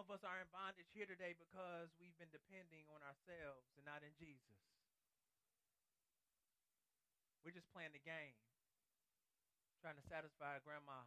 Of 0.00 0.08
us 0.08 0.24
are 0.24 0.40
in 0.40 0.48
bondage 0.48 0.88
here 0.96 1.04
today 1.04 1.36
because 1.36 1.92
we've 2.00 2.16
been 2.16 2.32
depending 2.32 2.88
on 2.88 3.04
ourselves 3.04 3.68
and 3.76 3.84
not 3.84 4.00
in 4.00 4.16
Jesus. 4.16 4.56
We're 7.44 7.52
just 7.52 7.68
playing 7.68 7.92
the 7.92 8.00
game, 8.00 8.32
trying 9.84 10.00
to 10.00 10.06
satisfy 10.08 10.56
grandma. 10.64 11.04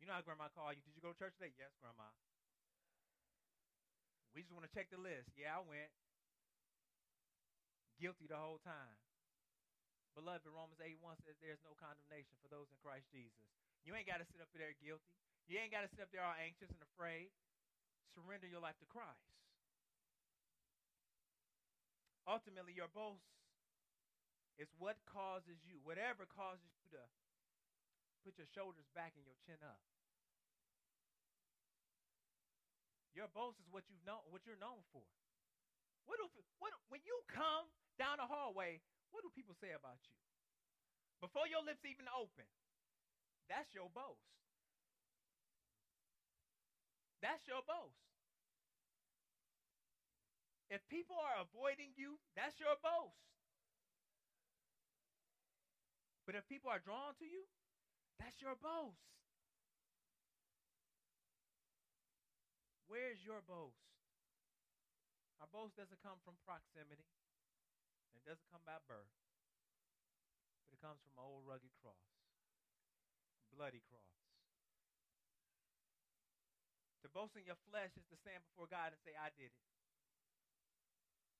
You 0.00 0.08
know 0.08 0.16
how 0.16 0.24
grandma 0.24 0.48
called 0.48 0.80
you. 0.80 0.84
Did 0.88 0.96
you 0.96 1.04
go 1.04 1.12
to 1.12 1.20
church 1.20 1.36
today? 1.36 1.52
Yes, 1.60 1.76
grandma. 1.84 2.08
We 4.32 4.40
just 4.40 4.56
want 4.56 4.64
to 4.64 4.72
check 4.72 4.88
the 4.88 4.96
list. 4.96 5.36
Yeah, 5.36 5.60
I 5.60 5.60
went. 5.60 5.92
Guilty 8.00 8.24
the 8.24 8.40
whole 8.40 8.64
time. 8.64 8.96
Beloved, 10.16 10.48
Romans 10.48 10.80
8 10.80 10.96
1 10.96 11.28
says 11.28 11.36
there's 11.44 11.60
no 11.60 11.76
condemnation 11.76 12.40
for 12.40 12.48
those 12.48 12.72
in 12.72 12.80
Christ 12.80 13.12
Jesus. 13.12 13.44
You 13.84 13.92
ain't 13.92 14.08
got 14.08 14.24
to 14.24 14.28
sit 14.32 14.40
up 14.40 14.48
there 14.56 14.72
guilty. 14.80 15.20
You 15.50 15.58
ain't 15.58 15.74
got 15.74 15.82
to 15.82 15.90
sit 15.90 15.98
up 15.98 16.14
there 16.14 16.22
all 16.22 16.38
anxious 16.38 16.70
and 16.70 16.78
afraid. 16.94 17.26
Surrender 18.14 18.46
your 18.46 18.62
life 18.62 18.78
to 18.78 18.86
Christ. 18.86 19.34
Ultimately, 22.22 22.70
your 22.70 22.86
boast 22.86 23.26
is 24.62 24.70
what 24.78 24.94
causes 25.10 25.58
you, 25.66 25.82
whatever 25.82 26.22
causes 26.30 26.70
you 26.78 26.94
to 26.94 27.02
put 28.22 28.38
your 28.38 28.46
shoulders 28.54 28.86
back 28.94 29.18
and 29.18 29.26
your 29.26 29.34
chin 29.42 29.58
up. 29.66 29.82
Your 33.10 33.26
boast 33.34 33.58
is 33.58 33.66
what 33.74 33.82
you've 33.90 34.06
known, 34.06 34.22
what 34.30 34.46
you're 34.46 34.60
known 34.62 34.86
for. 34.94 35.02
What 36.06 36.22
do 36.22 36.30
what 36.62 36.70
when 36.94 37.02
you 37.02 37.26
come 37.26 37.66
down 37.98 38.22
the 38.22 38.28
hallway, 38.30 38.78
what 39.10 39.26
do 39.26 39.34
people 39.34 39.58
say 39.58 39.74
about 39.74 39.98
you? 40.06 40.14
Before 41.18 41.50
your 41.50 41.66
lips 41.66 41.82
even 41.82 42.06
open, 42.06 42.46
that's 43.50 43.74
your 43.74 43.90
boast. 43.90 44.39
That's 47.20 47.44
your 47.46 47.60
boast. 47.64 48.00
If 50.70 50.86
people 50.88 51.18
are 51.18 51.42
avoiding 51.42 51.92
you, 51.98 52.22
that's 52.38 52.56
your 52.62 52.78
boast. 52.80 53.20
But 56.24 56.38
if 56.38 56.46
people 56.46 56.70
are 56.70 56.78
drawn 56.78 57.18
to 57.18 57.26
you, 57.26 57.42
that's 58.22 58.38
your 58.38 58.54
boast. 58.54 59.02
Where's 62.86 63.18
your 63.26 63.42
boast? 63.42 63.82
Our 65.42 65.50
boast 65.50 65.74
doesn't 65.74 66.02
come 66.06 66.22
from 66.22 66.38
proximity. 66.46 67.10
It 68.14 68.22
doesn't 68.22 68.46
come 68.52 68.62
by 68.62 68.78
birth. 68.86 69.10
But 70.68 70.78
it 70.78 70.82
comes 70.84 71.02
from 71.02 71.18
an 71.18 71.26
old 71.26 71.42
rugged 71.50 71.74
cross. 71.82 72.06
Bloody 73.50 73.82
cross. 73.90 74.19
To 77.10 77.18
boast 77.18 77.34
in 77.34 77.42
your 77.42 77.58
flesh 77.66 77.90
is 77.98 78.06
to 78.14 78.16
stand 78.22 78.46
before 78.46 78.70
God 78.70 78.94
and 78.94 79.00
say, 79.02 79.18
I 79.18 79.34
did 79.34 79.50
it. 79.50 79.66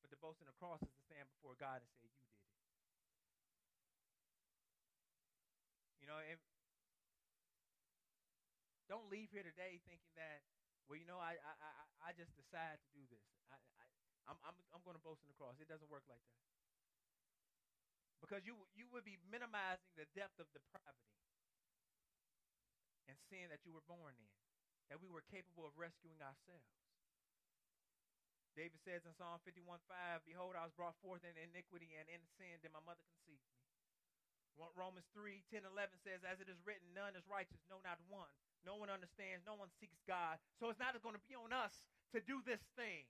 But 0.02 0.10
to 0.10 0.18
boast 0.18 0.42
in 0.42 0.50
the 0.50 0.58
cross 0.58 0.82
is 0.82 0.90
to 0.90 1.02
stand 1.06 1.30
before 1.30 1.54
God 1.54 1.78
and 1.78 1.90
say, 1.94 2.10
You 2.10 2.10
did 2.18 2.26
it. 2.26 2.42
You 6.02 6.06
know, 6.10 6.18
and 6.18 6.42
don't 8.90 9.06
leave 9.14 9.30
here 9.30 9.46
today 9.46 9.78
thinking 9.86 10.10
that, 10.18 10.42
well, 10.90 10.98
you 10.98 11.06
know, 11.06 11.22
I 11.22 11.38
I, 11.38 11.54
I, 11.54 11.70
I 12.02 12.18
just 12.18 12.34
decide 12.34 12.82
to 12.82 12.90
do 12.90 13.06
this. 13.06 13.22
I, 13.46 13.54
I 13.54 13.86
I'm 14.26 14.42
I'm 14.42 14.58
I'm 14.74 14.82
going 14.82 14.98
to 14.98 15.04
boast 15.06 15.22
in 15.22 15.30
the 15.30 15.38
cross. 15.38 15.54
It 15.62 15.70
doesn't 15.70 15.86
work 15.86 16.02
like 16.10 16.18
that. 16.18 16.42
Because 18.18 18.42
you 18.42 18.58
you 18.74 18.90
would 18.90 19.06
be 19.06 19.22
minimizing 19.30 19.94
the 19.94 20.10
depth 20.18 20.42
of 20.42 20.50
depravity 20.50 21.14
and 23.06 23.14
sin 23.30 23.46
that 23.54 23.62
you 23.62 23.70
were 23.70 23.86
born 23.86 24.18
in, 24.18 24.34
that 24.90 24.98
we 24.98 25.08
were 25.08 25.22
capable 25.30 25.64
of 25.64 25.78
rescuing 25.78 26.18
ourselves. 26.18 26.66
David 28.58 28.82
says 28.82 29.06
in 29.06 29.14
Psalm 29.14 29.38
51 29.46 29.78
5, 29.86 30.26
Behold, 30.26 30.58
I 30.58 30.66
was 30.66 30.74
brought 30.74 30.98
forth 30.98 31.22
in 31.22 31.32
iniquity 31.38 31.94
and 31.94 32.10
in 32.10 32.20
sin, 32.36 32.58
did 32.60 32.74
my 32.74 32.82
mother 32.82 33.06
conceive 33.06 33.38
me. 33.38 33.56
Romans 34.76 35.08
3 35.16 35.40
10 35.48 35.64
11 35.64 35.96
says, 36.04 36.20
As 36.26 36.42
it 36.42 36.50
is 36.50 36.60
written, 36.68 36.84
none 36.92 37.16
is 37.16 37.24
righteous, 37.30 37.62
no, 37.72 37.80
not 37.80 37.96
one. 38.12 38.28
No 38.60 38.76
one 38.76 38.92
understands, 38.92 39.46
no 39.48 39.56
one 39.56 39.72
seeks 39.80 39.96
God. 40.04 40.36
So 40.60 40.68
it's 40.68 40.82
not 40.82 40.92
going 41.00 41.16
to 41.16 41.24
be 41.24 41.32
on 41.32 41.54
us 41.54 41.72
to 42.12 42.20
do 42.20 42.44
this 42.44 42.60
thing. 42.76 43.08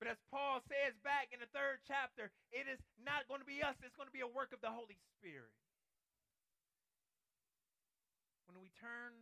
But 0.00 0.08
as 0.08 0.20
Paul 0.32 0.64
says 0.64 0.96
back 1.04 1.28
in 1.32 1.40
the 1.40 1.50
third 1.52 1.84
chapter, 1.84 2.32
it 2.48 2.64
is 2.64 2.80
not 3.04 3.28
going 3.28 3.44
to 3.44 3.48
be 3.48 3.60
us, 3.60 3.76
it's 3.84 3.96
going 3.96 4.08
to 4.08 4.16
be 4.16 4.24
a 4.24 4.28
work 4.28 4.56
of 4.56 4.64
the 4.64 4.72
Holy 4.72 4.96
Spirit. 5.16 5.52
When 8.46 8.60
we 8.60 8.70
turn 8.76 9.16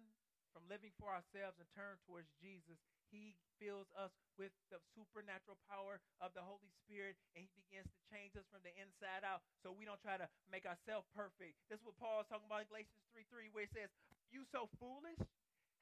from 0.53 0.69
living 0.69 0.93
for 1.01 1.09
ourselves 1.09 1.57
and 1.57 1.69
turn 1.73 1.97
towards 2.05 2.29
Jesus, 2.39 2.77
he 3.09 3.37
fills 3.61 3.89
us 3.93 4.13
with 4.41 4.53
the 4.73 4.81
supernatural 4.97 5.61
power 5.69 6.01
of 6.21 6.33
the 6.33 6.45
Holy 6.45 6.73
Spirit 6.85 7.21
and 7.37 7.45
he 7.45 7.53
begins 7.53 7.89
to 7.93 8.01
change 8.09 8.33
us 8.35 8.49
from 8.49 8.65
the 8.65 8.73
inside 8.81 9.25
out 9.25 9.45
so 9.61 9.73
we 9.73 9.85
don't 9.85 10.01
try 10.01 10.17
to 10.17 10.29
make 10.49 10.65
ourselves 10.65 11.05
perfect. 11.13 11.57
This 11.69 11.81
is 11.81 11.85
what 11.85 12.01
Paul 12.01 12.25
is 12.25 12.29
talking 12.29 12.49
about 12.49 12.65
in 12.65 12.73
Galatians 12.73 13.05
3 13.13 13.53
3, 13.53 13.53
where 13.53 13.69
it 13.69 13.73
says, 13.77 13.93
You 14.33 14.49
so 14.49 14.69
foolish? 14.81 15.21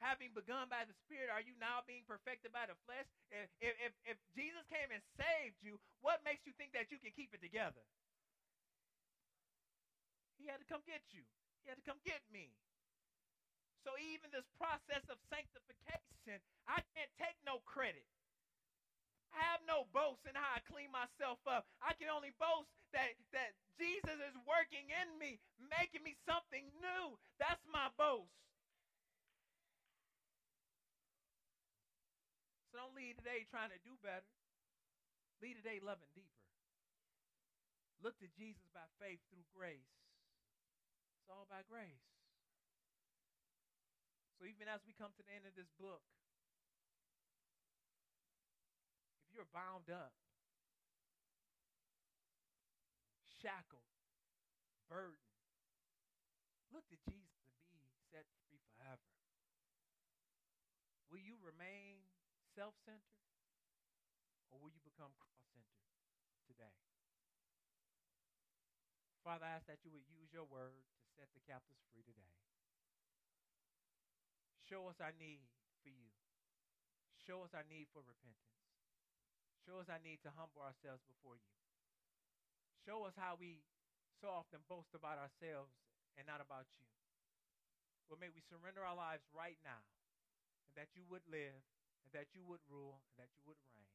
Having 0.00 0.32
begun 0.32 0.72
by 0.72 0.88
the 0.88 0.96
Spirit, 1.04 1.28
are 1.28 1.44
you 1.44 1.52
now 1.60 1.84
being 1.84 2.08
perfected 2.08 2.56
by 2.56 2.64
the 2.64 2.72
flesh? 2.88 3.04
If, 3.28 3.52
if, 3.60 3.92
if 4.08 4.16
Jesus 4.32 4.64
came 4.72 4.88
and 4.88 5.04
saved 5.20 5.60
you, 5.60 5.76
what 6.00 6.24
makes 6.24 6.48
you 6.48 6.56
think 6.56 6.72
that 6.72 6.88
you 6.88 6.96
can 6.96 7.12
keep 7.12 7.36
it 7.36 7.44
together? 7.44 7.84
He 10.40 10.48
had 10.48 10.56
to 10.56 10.64
come 10.64 10.80
get 10.88 11.04
you. 11.12 11.20
He 11.60 11.68
had 11.68 11.76
to 11.76 11.84
come 11.84 12.00
get 12.00 12.24
me. 12.32 12.56
So 13.90 13.98
even 13.98 14.30
this 14.30 14.46
process 14.54 15.02
of 15.10 15.18
sanctification, 15.26 16.38
I 16.70 16.78
can't 16.94 17.10
take 17.18 17.34
no 17.42 17.58
credit. 17.66 18.06
I 19.34 19.42
have 19.50 19.66
no 19.66 19.90
boast 19.90 20.22
in 20.30 20.38
how 20.38 20.46
I 20.46 20.62
clean 20.62 20.94
myself 20.94 21.42
up. 21.42 21.66
I 21.82 21.98
can 21.98 22.06
only 22.06 22.30
boast 22.38 22.70
that, 22.94 23.18
that 23.34 23.58
Jesus 23.82 24.14
is 24.14 24.38
working 24.46 24.94
in 24.94 25.18
me, 25.18 25.42
making 25.58 26.06
me 26.06 26.14
something 26.22 26.70
new. 26.78 27.18
That's 27.42 27.66
my 27.66 27.90
boast. 27.98 28.30
So 32.70 32.78
don't 32.78 32.94
leave 32.94 33.18
today 33.18 33.42
trying 33.50 33.74
to 33.74 33.82
do 33.82 33.98
better. 34.06 34.30
Leave 35.42 35.58
today 35.58 35.82
loving 35.82 36.14
deeper. 36.14 36.46
Look 38.06 38.14
to 38.22 38.30
Jesus 38.38 38.70
by 38.70 38.86
faith 39.02 39.18
through 39.34 39.50
grace. 39.50 39.90
It's 41.18 41.26
all 41.26 41.50
by 41.50 41.66
grace. 41.66 42.19
So 44.40 44.48
even 44.48 44.72
as 44.72 44.80
we 44.88 44.96
come 44.96 45.12
to 45.12 45.20
the 45.20 45.36
end 45.36 45.44
of 45.44 45.52
this 45.52 45.68
book, 45.76 46.00
if 49.28 49.36
you're 49.36 49.52
bound 49.52 49.92
up, 49.92 50.16
shackled, 53.44 53.84
burdened, 54.88 55.20
look 56.72 56.88
to 56.88 56.96
Jesus 57.04 57.52
and 57.68 57.84
be 57.84 57.92
set 58.08 58.24
free 58.48 58.64
forever. 58.72 59.12
Will 61.12 61.20
you 61.20 61.36
remain 61.44 62.00
self 62.56 62.72
centered 62.80 63.28
or 64.48 64.56
will 64.56 64.72
you 64.72 64.80
become 64.80 65.12
cross 65.20 65.52
centered 65.52 65.84
today? 66.48 66.80
Father, 69.20 69.44
I 69.44 69.60
ask 69.60 69.68
that 69.68 69.84
you 69.84 69.92
would 69.92 70.08
use 70.08 70.32
your 70.32 70.48
word 70.48 70.80
to 70.80 71.06
set 71.12 71.28
the 71.36 71.44
captives 71.44 71.84
free 71.92 72.08
today. 72.08 72.49
Show 74.70 74.86
us 74.86 75.02
our 75.02 75.10
need 75.18 75.42
for 75.82 75.90
you. 75.90 76.14
Show 77.26 77.42
us 77.42 77.50
our 77.58 77.66
need 77.66 77.90
for 77.90 78.06
repentance. 78.06 78.62
Show 79.66 79.82
us 79.82 79.90
our 79.90 79.98
need 79.98 80.22
to 80.22 80.30
humble 80.30 80.62
ourselves 80.62 81.02
before 81.10 81.34
you. 81.34 81.50
Show 82.86 83.02
us 83.02 83.18
how 83.18 83.34
we 83.34 83.66
so 84.22 84.30
often 84.30 84.62
boast 84.70 84.94
about 84.94 85.18
ourselves 85.18 85.74
and 86.14 86.22
not 86.30 86.38
about 86.38 86.70
you. 86.78 86.86
Well, 88.06 88.22
may 88.22 88.30
we 88.30 88.46
surrender 88.46 88.86
our 88.86 88.94
lives 88.94 89.26
right 89.34 89.58
now, 89.66 89.82
and 90.70 90.74
that 90.78 90.94
you 90.94 91.02
would 91.10 91.26
live, 91.26 91.66
and 92.06 92.10
that 92.14 92.30
you 92.30 92.46
would 92.46 92.62
rule, 92.70 93.02
and 93.10 93.18
that 93.18 93.30
you 93.34 93.42
would 93.46 93.58
reign. 93.74 93.90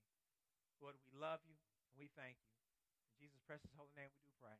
Lord, 0.83 0.99
we 1.07 1.15
love 1.15 1.39
you, 1.47 1.55
and 1.87 1.95
we 1.95 2.11
thank 2.19 2.35
you. 2.43 2.51
In 3.15 3.27
Jesus' 3.27 3.43
precious 3.47 3.71
holy 3.79 3.95
name 3.95 4.11
we 4.11 4.27
do 4.27 4.31
pray. 4.43 4.59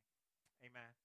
Amen. 0.63 1.04